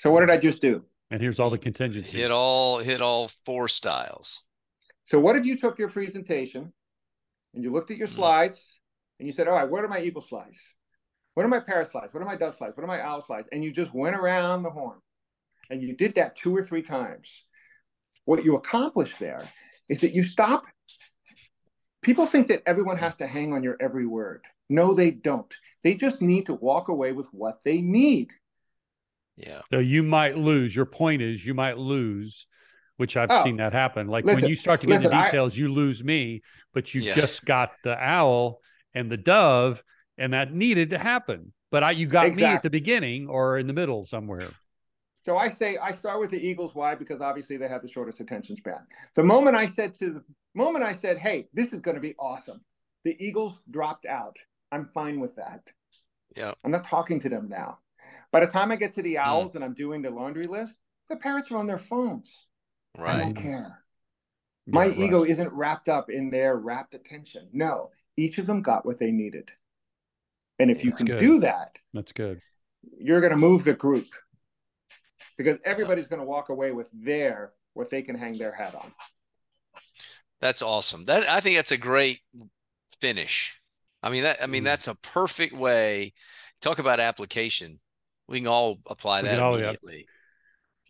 So 0.00 0.10
what 0.10 0.20
did 0.20 0.30
I 0.30 0.36
just 0.36 0.60
do? 0.60 0.84
And 1.12 1.20
here's 1.20 1.38
all 1.38 1.50
the 1.50 1.58
contingencies. 1.58 2.12
Hit 2.12 2.32
all 2.32 2.78
hit 2.78 3.00
all 3.00 3.30
four 3.46 3.68
styles. 3.68 4.42
So 5.04 5.20
what 5.20 5.36
if 5.36 5.46
you 5.46 5.56
took 5.56 5.78
your 5.78 5.88
presentation 5.88 6.72
and 7.54 7.62
you 7.62 7.70
looked 7.70 7.92
at 7.92 7.96
your 7.96 8.08
mm. 8.08 8.14
slides 8.14 8.77
and 9.18 9.26
you 9.26 9.32
said, 9.32 9.48
all 9.48 9.54
right, 9.54 9.68
what 9.68 9.84
are 9.84 9.88
my 9.88 10.00
eagle 10.00 10.22
slides? 10.22 10.60
What 11.34 11.44
are 11.44 11.48
my 11.48 11.60
parrot 11.60 11.88
slides? 11.88 12.12
What 12.12 12.22
are 12.22 12.26
my 12.26 12.36
dove 12.36 12.54
slides? 12.54 12.76
What 12.76 12.82
are 12.82 12.88
my 12.88 13.00
owl 13.00 13.20
slides? 13.20 13.48
And 13.52 13.62
you 13.62 13.70
just 13.70 13.94
went 13.94 14.16
around 14.16 14.62
the 14.62 14.70
horn 14.70 14.98
and 15.70 15.82
you 15.82 15.94
did 15.94 16.16
that 16.16 16.36
two 16.36 16.54
or 16.56 16.64
three 16.64 16.82
times. 16.82 17.44
What 18.24 18.44
you 18.44 18.56
accomplish 18.56 19.16
there 19.18 19.44
is 19.88 20.00
that 20.00 20.12
you 20.12 20.22
stop. 20.22 20.64
People 22.02 22.26
think 22.26 22.48
that 22.48 22.62
everyone 22.66 22.96
has 22.96 23.14
to 23.16 23.26
hang 23.26 23.52
on 23.52 23.62
your 23.62 23.76
every 23.80 24.06
word. 24.06 24.44
No, 24.68 24.94
they 24.94 25.10
don't. 25.10 25.52
They 25.84 25.94
just 25.94 26.20
need 26.20 26.46
to 26.46 26.54
walk 26.54 26.88
away 26.88 27.12
with 27.12 27.26
what 27.32 27.60
they 27.64 27.80
need. 27.80 28.30
Yeah. 29.36 29.60
So 29.72 29.78
you 29.78 30.02
might 30.02 30.36
lose. 30.36 30.74
Your 30.74 30.86
point 30.86 31.22
is 31.22 31.46
you 31.46 31.54
might 31.54 31.78
lose, 31.78 32.46
which 32.96 33.16
I've 33.16 33.30
oh, 33.30 33.44
seen 33.44 33.56
that 33.58 33.72
happen. 33.72 34.08
Like 34.08 34.24
listen, 34.24 34.42
when 34.42 34.50
you 34.50 34.56
start 34.56 34.80
to 34.80 34.86
get 34.86 34.94
listen, 34.94 35.10
the 35.10 35.24
details, 35.24 35.54
I, 35.56 35.60
you 35.60 35.72
lose 35.72 36.02
me, 36.02 36.42
but 36.74 36.94
you 36.94 37.02
yeah. 37.02 37.14
just 37.14 37.44
got 37.44 37.72
the 37.84 37.96
owl 37.96 38.60
and 38.94 39.10
the 39.10 39.16
dove, 39.16 39.82
and 40.16 40.32
that 40.32 40.52
needed 40.52 40.90
to 40.90 40.98
happen. 40.98 41.52
But 41.70 41.84
I 41.84 41.90
you 41.92 42.06
got 42.06 42.26
exactly. 42.26 42.48
me 42.48 42.54
at 42.54 42.62
the 42.62 42.70
beginning 42.70 43.28
or 43.28 43.58
in 43.58 43.66
the 43.66 43.72
middle 43.72 44.06
somewhere. 44.06 44.50
So 45.24 45.36
I 45.36 45.50
say 45.50 45.76
I 45.76 45.92
start 45.92 46.20
with 46.20 46.30
the 46.30 46.40
Eagles. 46.40 46.74
Why? 46.74 46.94
Because 46.94 47.20
obviously 47.20 47.56
they 47.56 47.68
have 47.68 47.82
the 47.82 47.88
shortest 47.88 48.20
attention 48.20 48.56
span. 48.56 48.80
The 49.14 49.22
moment 49.22 49.56
I 49.56 49.66
said 49.66 49.94
to 49.96 50.10
the 50.10 50.24
moment 50.54 50.84
I 50.84 50.92
said, 50.92 51.18
"Hey, 51.18 51.48
this 51.52 51.72
is 51.72 51.80
going 51.80 51.96
to 51.96 52.00
be 52.00 52.14
awesome," 52.18 52.60
the 53.04 53.16
Eagles 53.24 53.58
dropped 53.70 54.06
out. 54.06 54.36
I'm 54.72 54.84
fine 54.84 55.20
with 55.20 55.34
that. 55.36 55.62
Yeah. 56.36 56.52
I'm 56.64 56.70
not 56.70 56.84
talking 56.84 57.20
to 57.20 57.28
them 57.28 57.48
now. 57.48 57.78
By 58.32 58.40
the 58.40 58.46
time 58.46 58.70
I 58.70 58.76
get 58.76 58.94
to 58.94 59.02
the 59.02 59.14
hmm. 59.14 59.22
owls 59.22 59.52
mm. 59.52 59.56
and 59.56 59.64
I'm 59.64 59.74
doing 59.74 60.02
the 60.02 60.10
laundry 60.10 60.46
list, 60.46 60.78
the 61.08 61.16
parrots 61.16 61.50
are 61.50 61.56
on 61.56 61.66
their 61.66 61.78
phones. 61.78 62.46
Right. 62.96 63.16
I 63.16 63.18
don't 63.20 63.34
care. 63.34 63.82
Yeah, 64.66 64.74
My 64.74 64.86
right. 64.88 64.98
ego 64.98 65.24
isn't 65.24 65.52
wrapped 65.52 65.88
up 65.88 66.10
in 66.10 66.30
their 66.30 66.56
rapt 66.56 66.94
attention. 66.94 67.48
No, 67.52 67.90
each 68.18 68.38
of 68.38 68.46
them 68.46 68.60
got 68.60 68.84
what 68.84 68.98
they 68.98 69.10
needed. 69.10 69.50
And 70.58 70.70
if 70.70 70.84
you 70.84 70.92
can 70.92 71.06
good. 71.06 71.20
do 71.20 71.38
that, 71.40 71.78
that's 71.94 72.12
good. 72.12 72.40
You're 73.00 73.20
going 73.20 73.32
to 73.32 73.38
move 73.38 73.64
the 73.64 73.74
group 73.74 74.08
because 75.36 75.58
everybody's 75.64 76.08
going 76.08 76.20
to 76.20 76.26
walk 76.26 76.48
away 76.48 76.72
with 76.72 76.88
their 76.92 77.52
what 77.74 77.90
they 77.90 78.02
can 78.02 78.16
hang 78.16 78.36
their 78.36 78.52
hat 78.52 78.74
on. 78.74 78.92
That's 80.40 80.62
awesome. 80.62 81.04
That 81.04 81.28
I 81.28 81.40
think 81.40 81.56
that's 81.56 81.70
a 81.70 81.76
great 81.76 82.20
finish. 83.00 83.60
I 84.02 84.10
mean 84.10 84.24
that 84.24 84.42
I 84.42 84.46
mean 84.46 84.62
mm. 84.62 84.66
that's 84.66 84.88
a 84.88 84.96
perfect 84.96 85.54
way. 85.54 86.12
Talk 86.60 86.80
about 86.80 86.98
application. 86.98 87.78
We 88.26 88.40
can 88.40 88.48
all 88.48 88.78
apply 88.86 89.22
that 89.22 89.38
immediately. 89.38 90.06
Yeah, 90.08 90.12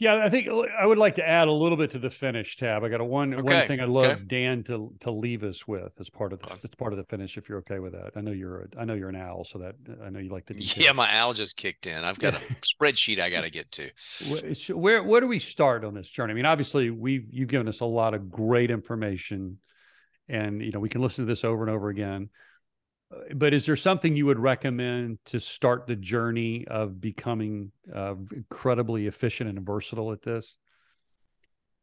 I 0.06 0.28
think 0.28 0.46
uh, 0.46 0.60
I 0.80 0.86
would 0.86 0.98
like 0.98 1.16
to 1.16 1.28
add 1.28 1.48
a 1.48 1.52
little 1.52 1.76
bit 1.76 1.90
to 1.92 1.98
the 1.98 2.10
finish 2.10 2.56
tab. 2.56 2.84
I 2.84 2.88
got 2.88 3.00
a 3.00 3.04
one 3.04 3.34
okay. 3.34 3.42
one 3.42 3.66
thing 3.66 3.80
I'd 3.80 3.88
love 3.88 4.04
okay. 4.04 4.24
Dan 4.26 4.62
to 4.64 4.94
to 5.00 5.10
leave 5.10 5.42
us 5.42 5.66
with 5.66 5.92
as 5.98 6.08
part 6.08 6.32
of 6.32 6.40
the 6.40 6.56
it's 6.62 6.76
part 6.76 6.92
of 6.92 6.98
the 6.98 7.04
finish. 7.04 7.36
If 7.36 7.48
you're 7.48 7.58
okay 7.58 7.80
with 7.80 7.92
that, 7.92 8.12
I 8.14 8.20
know 8.20 8.30
you're 8.30 8.62
a, 8.62 8.66
I 8.78 8.84
know 8.84 8.94
you're 8.94 9.08
an 9.08 9.16
owl, 9.16 9.44
so 9.44 9.58
that 9.58 9.74
uh, 9.88 10.04
I 10.04 10.10
know 10.10 10.20
you 10.20 10.30
like 10.30 10.46
to. 10.46 10.54
Yeah, 10.78 10.92
my 10.92 11.12
owl 11.16 11.32
just 11.32 11.56
kicked 11.56 11.86
in. 11.86 12.04
I've 12.04 12.18
got 12.18 12.34
a 12.34 12.38
spreadsheet 12.80 13.18
I 13.18 13.30
got 13.30 13.42
to 13.42 13.50
get 13.50 13.70
to. 13.72 14.74
Where 14.74 15.02
where 15.02 15.20
do 15.20 15.26
we 15.26 15.40
start 15.40 15.84
on 15.84 15.94
this 15.94 16.08
journey? 16.08 16.32
I 16.32 16.34
mean, 16.34 16.46
obviously 16.46 16.90
we 16.90 17.26
you've 17.30 17.48
given 17.48 17.66
us 17.66 17.80
a 17.80 17.86
lot 17.86 18.14
of 18.14 18.30
great 18.30 18.70
information, 18.70 19.58
and 20.28 20.62
you 20.62 20.70
know 20.70 20.78
we 20.78 20.88
can 20.88 21.02
listen 21.02 21.26
to 21.26 21.28
this 21.28 21.42
over 21.42 21.62
and 21.62 21.70
over 21.70 21.88
again 21.88 22.30
but 23.34 23.54
is 23.54 23.66
there 23.66 23.76
something 23.76 24.16
you 24.16 24.26
would 24.26 24.38
recommend 24.38 25.18
to 25.26 25.40
start 25.40 25.86
the 25.86 25.96
journey 25.96 26.66
of 26.68 27.00
becoming 27.00 27.72
uh, 27.94 28.14
incredibly 28.34 29.06
efficient 29.06 29.48
and 29.48 29.64
versatile 29.64 30.12
at 30.12 30.20
this? 30.22 30.56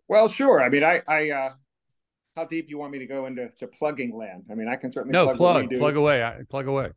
Well, 0.08 0.30
sure. 0.30 0.62
I 0.62 0.70
mean, 0.70 0.84
I, 0.84 1.02
I, 1.08 1.32
uh, 1.32 1.54
how 2.36 2.46
deep 2.46 2.70
you 2.70 2.78
want 2.78 2.92
me 2.92 3.00
to 3.00 3.08
go 3.08 3.26
into 3.26 3.50
to 3.60 3.68
plugging 3.68 4.16
land? 4.16 4.44
I 4.52 4.56
mean, 4.56 4.68
I 4.68 4.76
can 4.76 4.92
certainly 4.92 5.14
no 5.14 5.36
plug, 5.36 5.38
plug, 5.38 5.72
plug 5.80 5.96
away, 5.96 6.24
I, 6.24 6.42
plug 6.48 6.68
away. 6.68 6.92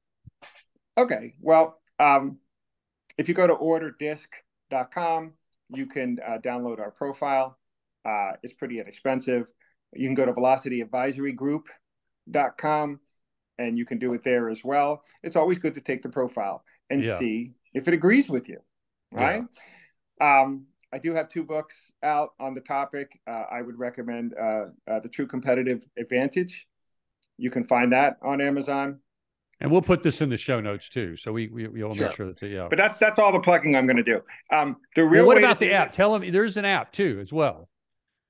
Okay. 0.99 1.33
Well, 1.41 1.81
um, 1.99 2.37
if 3.17 3.29
you 3.29 3.35
go 3.35 3.47
to 3.47 3.55
orderdisc.com, 3.55 5.33
you 5.71 5.87
can 5.87 6.19
uh, 6.27 6.37
download 6.45 6.81
our 6.81 6.91
profile. 6.91 7.57
Uh, 8.05 8.33
it's 8.43 8.53
pretty 8.53 8.79
inexpensive. 8.79 9.51
You 9.95 10.07
can 10.07 10.15
go 10.15 10.27
to 10.27 10.33
velocityadvisorygroup.com 10.33 13.01
and 13.59 13.79
you 13.79 13.85
can 13.85 13.99
do 13.99 14.13
it 14.15 14.23
there 14.23 14.49
as 14.49 14.65
well. 14.65 15.03
It's 15.23 15.37
always 15.37 15.59
good 15.59 15.75
to 15.75 15.81
take 15.81 16.03
the 16.03 16.09
profile 16.09 16.65
and 16.91 17.05
yeah. 17.05 17.19
see 17.19 17.55
if 17.75 17.89
it 17.89 17.95
agrees 17.95 18.29
with 18.29 18.49
you, 18.49 18.59
right? 19.13 19.43
Yeah. 20.21 20.41
Um, 20.41 20.67
I 20.93 20.99
do 20.99 21.13
have 21.13 21.29
two 21.29 21.45
books 21.45 21.93
out 22.03 22.31
on 22.41 22.55
the 22.55 22.61
topic. 22.61 23.21
Uh, 23.27 23.45
I 23.51 23.63
would 23.63 23.79
recommend 23.79 24.35
uh, 24.41 24.67
uh, 24.87 25.01
The 25.01 25.09
True 25.09 25.27
Competitive 25.27 25.85
Advantage. 25.99 26.67
You 27.37 27.51
can 27.51 27.65
find 27.65 27.93
that 27.93 28.17
on 28.23 28.41
Amazon. 28.41 29.01
And 29.61 29.71
we'll 29.71 29.83
put 29.83 30.03
this 30.03 30.21
in 30.21 30.29
the 30.29 30.37
show 30.37 30.61
notes 30.61 30.89
too, 30.89 31.17
so 31.17 31.33
we 31.33 31.49
we 31.49 31.67
will 31.67 31.95
sure. 31.95 32.07
make 32.07 32.17
sure 32.17 32.33
that 32.33 32.43
yeah. 32.43 32.69
But 32.71 32.79
that's 32.79 32.99
that's 33.01 33.19
all 33.19 33.33
the 33.33 33.41
plugging 33.41 33.75
I'm 33.75 33.87
going 33.87 33.97
to 33.97 34.05
do. 34.05 34.21
Um, 34.53 34.77
the 34.95 35.05
real. 35.05 35.27
Well, 35.27 35.35
what 35.35 35.39
about 35.39 35.59
the 35.59 35.73
app? 35.73 35.93
Tell 35.93 36.17
them 36.17 36.31
there's 36.31 36.57
an 36.57 36.65
app 36.65 36.93
too 36.93 37.19
as 37.21 37.33
well. 37.33 37.69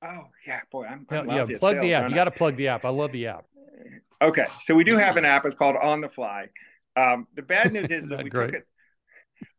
Oh 0.03 0.25
yeah, 0.47 0.61
boy, 0.73 0.87
I'm, 0.87 1.07
I'm 1.11 1.29
yeah. 1.29 1.45
Plug 1.59 1.81
the 1.81 1.93
app. 1.93 2.09
You 2.09 2.15
got 2.15 2.25
to 2.25 2.31
plug 2.31 2.57
the 2.57 2.69
app. 2.69 2.85
I 2.87 2.89
love 2.89 3.13
the 3.13 3.27
app. 3.27 3.45
Okay, 4.21 4.47
so 4.63 4.75
we 4.75 4.85
do 4.85 4.97
have 4.97 5.17
an 5.17 5.25
app. 5.25 5.47
It's 5.47 5.55
called 5.55 5.77
On 5.77 6.01
the 6.01 6.09
Fly. 6.09 6.49
Um, 6.97 7.27
the 7.35 7.43
bad 7.43 7.73
news 7.73 7.91
is 7.91 8.09
that 8.09 8.25
we 8.25 8.31
great? 8.31 8.47
took 8.47 8.55
it. 8.55 8.67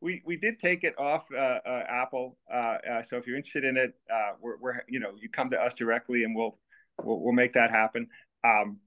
We 0.02 0.22
we 0.26 0.36
did 0.36 0.60
take 0.60 0.84
it 0.84 0.94
off 1.00 1.24
uh, 1.34 1.38
uh, 1.38 1.84
Apple. 1.88 2.38
Uh, 2.54 2.78
uh, 2.90 3.04
so 3.04 3.16
if 3.16 3.26
you're 3.26 3.38
interested 3.38 3.64
in 3.64 3.78
it, 3.78 3.94
uh, 4.14 4.34
we're, 4.42 4.58
we're 4.58 4.82
you 4.90 5.00
know 5.00 5.12
you 5.20 5.30
come 5.30 5.50
to 5.52 5.58
us 5.58 5.74
directly 5.74 6.26
and 6.26 6.36
we'll 6.36 6.58
we'll, 7.02 7.22
we'll 7.22 7.34
make 7.34 7.54
that 7.54 7.72
happen. 7.72 8.08
Um, 8.44 8.80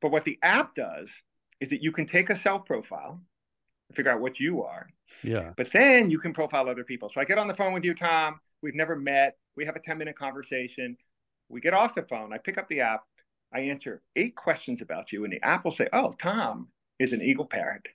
but 0.00 0.10
what 0.10 0.24
the 0.24 0.38
app 0.42 0.74
does 0.74 1.10
is 1.60 1.68
that 1.68 1.82
you 1.82 1.92
can 1.92 2.06
take 2.06 2.30
a 2.30 2.36
self 2.36 2.64
profile, 2.64 3.20
figure 3.94 4.10
out 4.10 4.20
what 4.20 4.40
you 4.40 4.62
are. 4.62 4.88
Yeah. 5.22 5.52
But 5.56 5.70
then 5.72 6.10
you 6.10 6.18
can 6.18 6.32
profile 6.32 6.68
other 6.68 6.84
people. 6.84 7.10
So 7.12 7.20
I 7.20 7.24
get 7.24 7.36
on 7.36 7.48
the 7.48 7.54
phone 7.54 7.74
with 7.74 7.84
you, 7.84 7.94
Tom. 7.94 8.40
We've 8.62 8.74
never 8.74 8.96
met. 8.96 9.36
We 9.56 9.66
have 9.66 9.76
a 9.76 9.80
10 9.80 9.98
minute 9.98 10.16
conversation. 10.16 10.96
We 11.48 11.60
get 11.60 11.74
off 11.74 11.94
the 11.94 12.02
phone. 12.02 12.32
I 12.32 12.38
pick 12.38 12.58
up 12.58 12.68
the 12.68 12.80
app 12.80 13.02
I 13.52 13.60
answer 13.60 14.02
eight 14.16 14.36
questions 14.36 14.80
about 14.80 15.12
you, 15.12 15.24
and 15.24 15.32
the 15.32 15.42
app 15.42 15.64
will 15.64 15.72
say, 15.72 15.88
Oh, 15.92 16.14
Tom 16.20 16.68
is 16.98 17.12
an 17.12 17.22
eagle 17.22 17.46
parrot. 17.46 17.86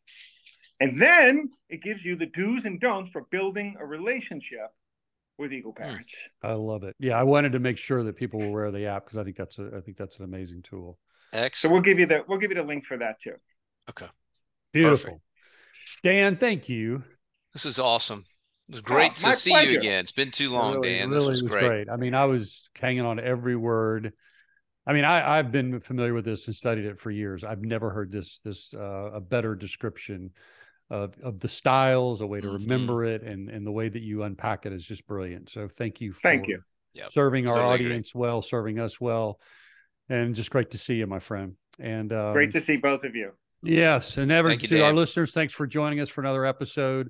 And 0.79 1.01
then 1.01 1.51
it 1.69 1.81
gives 1.81 2.03
you 2.03 2.15
the 2.15 2.25
do's 2.25 2.65
and 2.65 2.79
don'ts 2.81 3.11
for 3.11 3.21
building 3.31 3.77
a 3.79 3.85
relationship 3.85 4.71
with 5.37 5.53
eagle 5.53 5.71
hmm. 5.71 5.83
parrots. 5.83 6.15
I 6.43 6.53
love 6.53 6.83
it. 6.83 6.95
Yeah, 6.99 7.17
I 7.17 7.23
wanted 7.23 7.53
to 7.53 7.59
make 7.59 7.77
sure 7.77 8.03
that 8.03 8.15
people 8.15 8.39
were 8.39 8.47
aware 8.47 8.65
of 8.65 8.73
the 8.73 8.87
app 8.87 9.05
because 9.05 9.17
I 9.17 9.23
think 9.23 9.37
that's 9.37 9.57
a 9.59 9.71
I 9.77 9.81
think 9.81 9.97
that's 9.97 10.17
an 10.17 10.25
amazing 10.25 10.61
tool. 10.61 10.97
Excellent. 11.33 11.55
So 11.55 11.69
we'll 11.69 11.81
give 11.81 11.99
you 11.99 12.05
the 12.05 12.23
we'll 12.27 12.39
give 12.39 12.51
you 12.51 12.57
the 12.57 12.63
link 12.63 12.85
for 12.85 12.97
that 12.97 13.19
too. 13.21 13.35
Okay. 13.89 14.07
Beautiful. 14.73 15.11
Perfect. 15.11 15.21
Dan, 16.03 16.37
thank 16.37 16.69
you. 16.69 17.03
This 17.53 17.65
is 17.65 17.79
awesome. 17.79 18.25
It 18.67 18.75
was 18.75 18.79
oh, 18.81 18.83
great 18.83 19.11
oh, 19.25 19.29
to 19.29 19.35
see 19.35 19.51
pleasure. 19.51 19.71
you 19.71 19.79
again. 19.79 20.01
It's 20.01 20.11
been 20.11 20.31
too 20.31 20.51
long, 20.51 20.75
really, 20.75 20.97
Dan. 20.97 21.09
This 21.09 21.25
was, 21.25 21.43
was 21.43 21.51
great. 21.51 21.67
great. 21.67 21.89
I 21.89 21.97
mean, 21.97 22.13
I 22.13 22.25
was 22.25 22.69
hanging 22.79 23.05
on 23.05 23.19
every 23.19 23.55
word 23.55 24.13
I 24.87 24.93
mean, 24.93 25.03
I, 25.03 25.37
I've 25.37 25.51
been 25.51 25.79
familiar 25.79 26.13
with 26.13 26.25
this 26.25 26.47
and 26.47 26.55
studied 26.55 26.85
it 26.85 26.99
for 26.99 27.09
years. 27.09 27.43
I've 27.43 27.61
never 27.61 27.89
heard 27.89 28.11
this 28.11 28.39
this 28.43 28.73
uh, 28.73 29.11
a 29.13 29.19
better 29.19 29.55
description 29.55 30.31
of 30.89 31.17
of 31.21 31.39
the 31.39 31.47
styles, 31.47 32.21
a 32.21 32.27
way 32.27 32.41
to 32.41 32.47
mm-hmm. 32.47 32.63
remember 32.63 33.03
it, 33.03 33.23
and 33.23 33.49
and 33.49 33.65
the 33.65 33.71
way 33.71 33.89
that 33.89 34.01
you 34.01 34.23
unpack 34.23 34.65
it 34.65 34.73
is 34.73 34.85
just 34.85 35.07
brilliant. 35.07 35.49
So 35.49 35.67
thank 35.67 36.01
you. 36.01 36.13
thank 36.13 36.47
you. 36.47 36.59
Yep. 36.93 37.11
Serving 37.11 37.45
totally 37.45 37.61
our 37.61 37.73
audience 37.73 38.11
agree. 38.11 38.21
well, 38.21 38.41
serving 38.41 38.79
us 38.79 39.01
well, 39.01 39.39
and 40.07 40.35
just 40.35 40.49
great 40.51 40.71
to 40.71 40.77
see 40.77 40.95
you, 40.95 41.07
my 41.07 41.19
friend. 41.19 41.55
And 41.79 42.13
um, 42.13 42.33
great 42.33 42.51
to 42.51 42.61
see 42.61 42.77
both 42.77 43.03
of 43.03 43.15
you. 43.15 43.31
Yes, 43.63 44.17
and 44.17 44.31
ever 44.31 44.55
to 44.55 44.81
our 44.81 44.93
listeners, 44.93 45.31
thanks 45.31 45.53
for 45.53 45.65
joining 45.65 45.99
us 45.99 46.09
for 46.09 46.21
another 46.21 46.45
episode. 46.45 47.09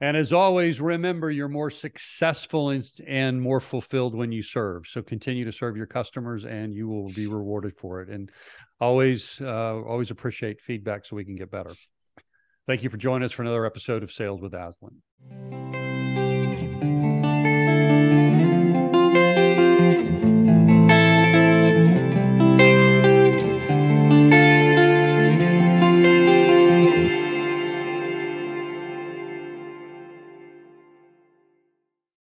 And 0.00 0.16
as 0.16 0.32
always, 0.32 0.80
remember 0.80 1.30
you're 1.30 1.48
more 1.48 1.70
successful 1.70 2.70
and, 2.70 3.40
more 3.40 3.60
fulfilled 3.60 4.14
when 4.14 4.30
you 4.30 4.42
serve. 4.42 4.86
So 4.86 5.02
continue 5.02 5.44
to 5.46 5.52
serve 5.52 5.76
your 5.76 5.86
customers, 5.86 6.44
and 6.44 6.74
you 6.74 6.86
will 6.86 7.08
be 7.14 7.26
rewarded 7.26 7.74
for 7.74 8.02
it. 8.02 8.10
And 8.10 8.30
always, 8.78 9.40
uh, 9.40 9.80
always 9.82 10.10
appreciate 10.10 10.60
feedback 10.60 11.06
so 11.06 11.16
we 11.16 11.24
can 11.24 11.36
get 11.36 11.50
better. 11.50 11.72
Thank 12.66 12.82
you 12.82 12.90
for 12.90 12.98
joining 12.98 13.24
us 13.24 13.32
for 13.32 13.42
another 13.42 13.64
episode 13.64 14.02
of 14.02 14.12
Sales 14.12 14.42
with 14.42 14.52
Aslan. 14.52 15.85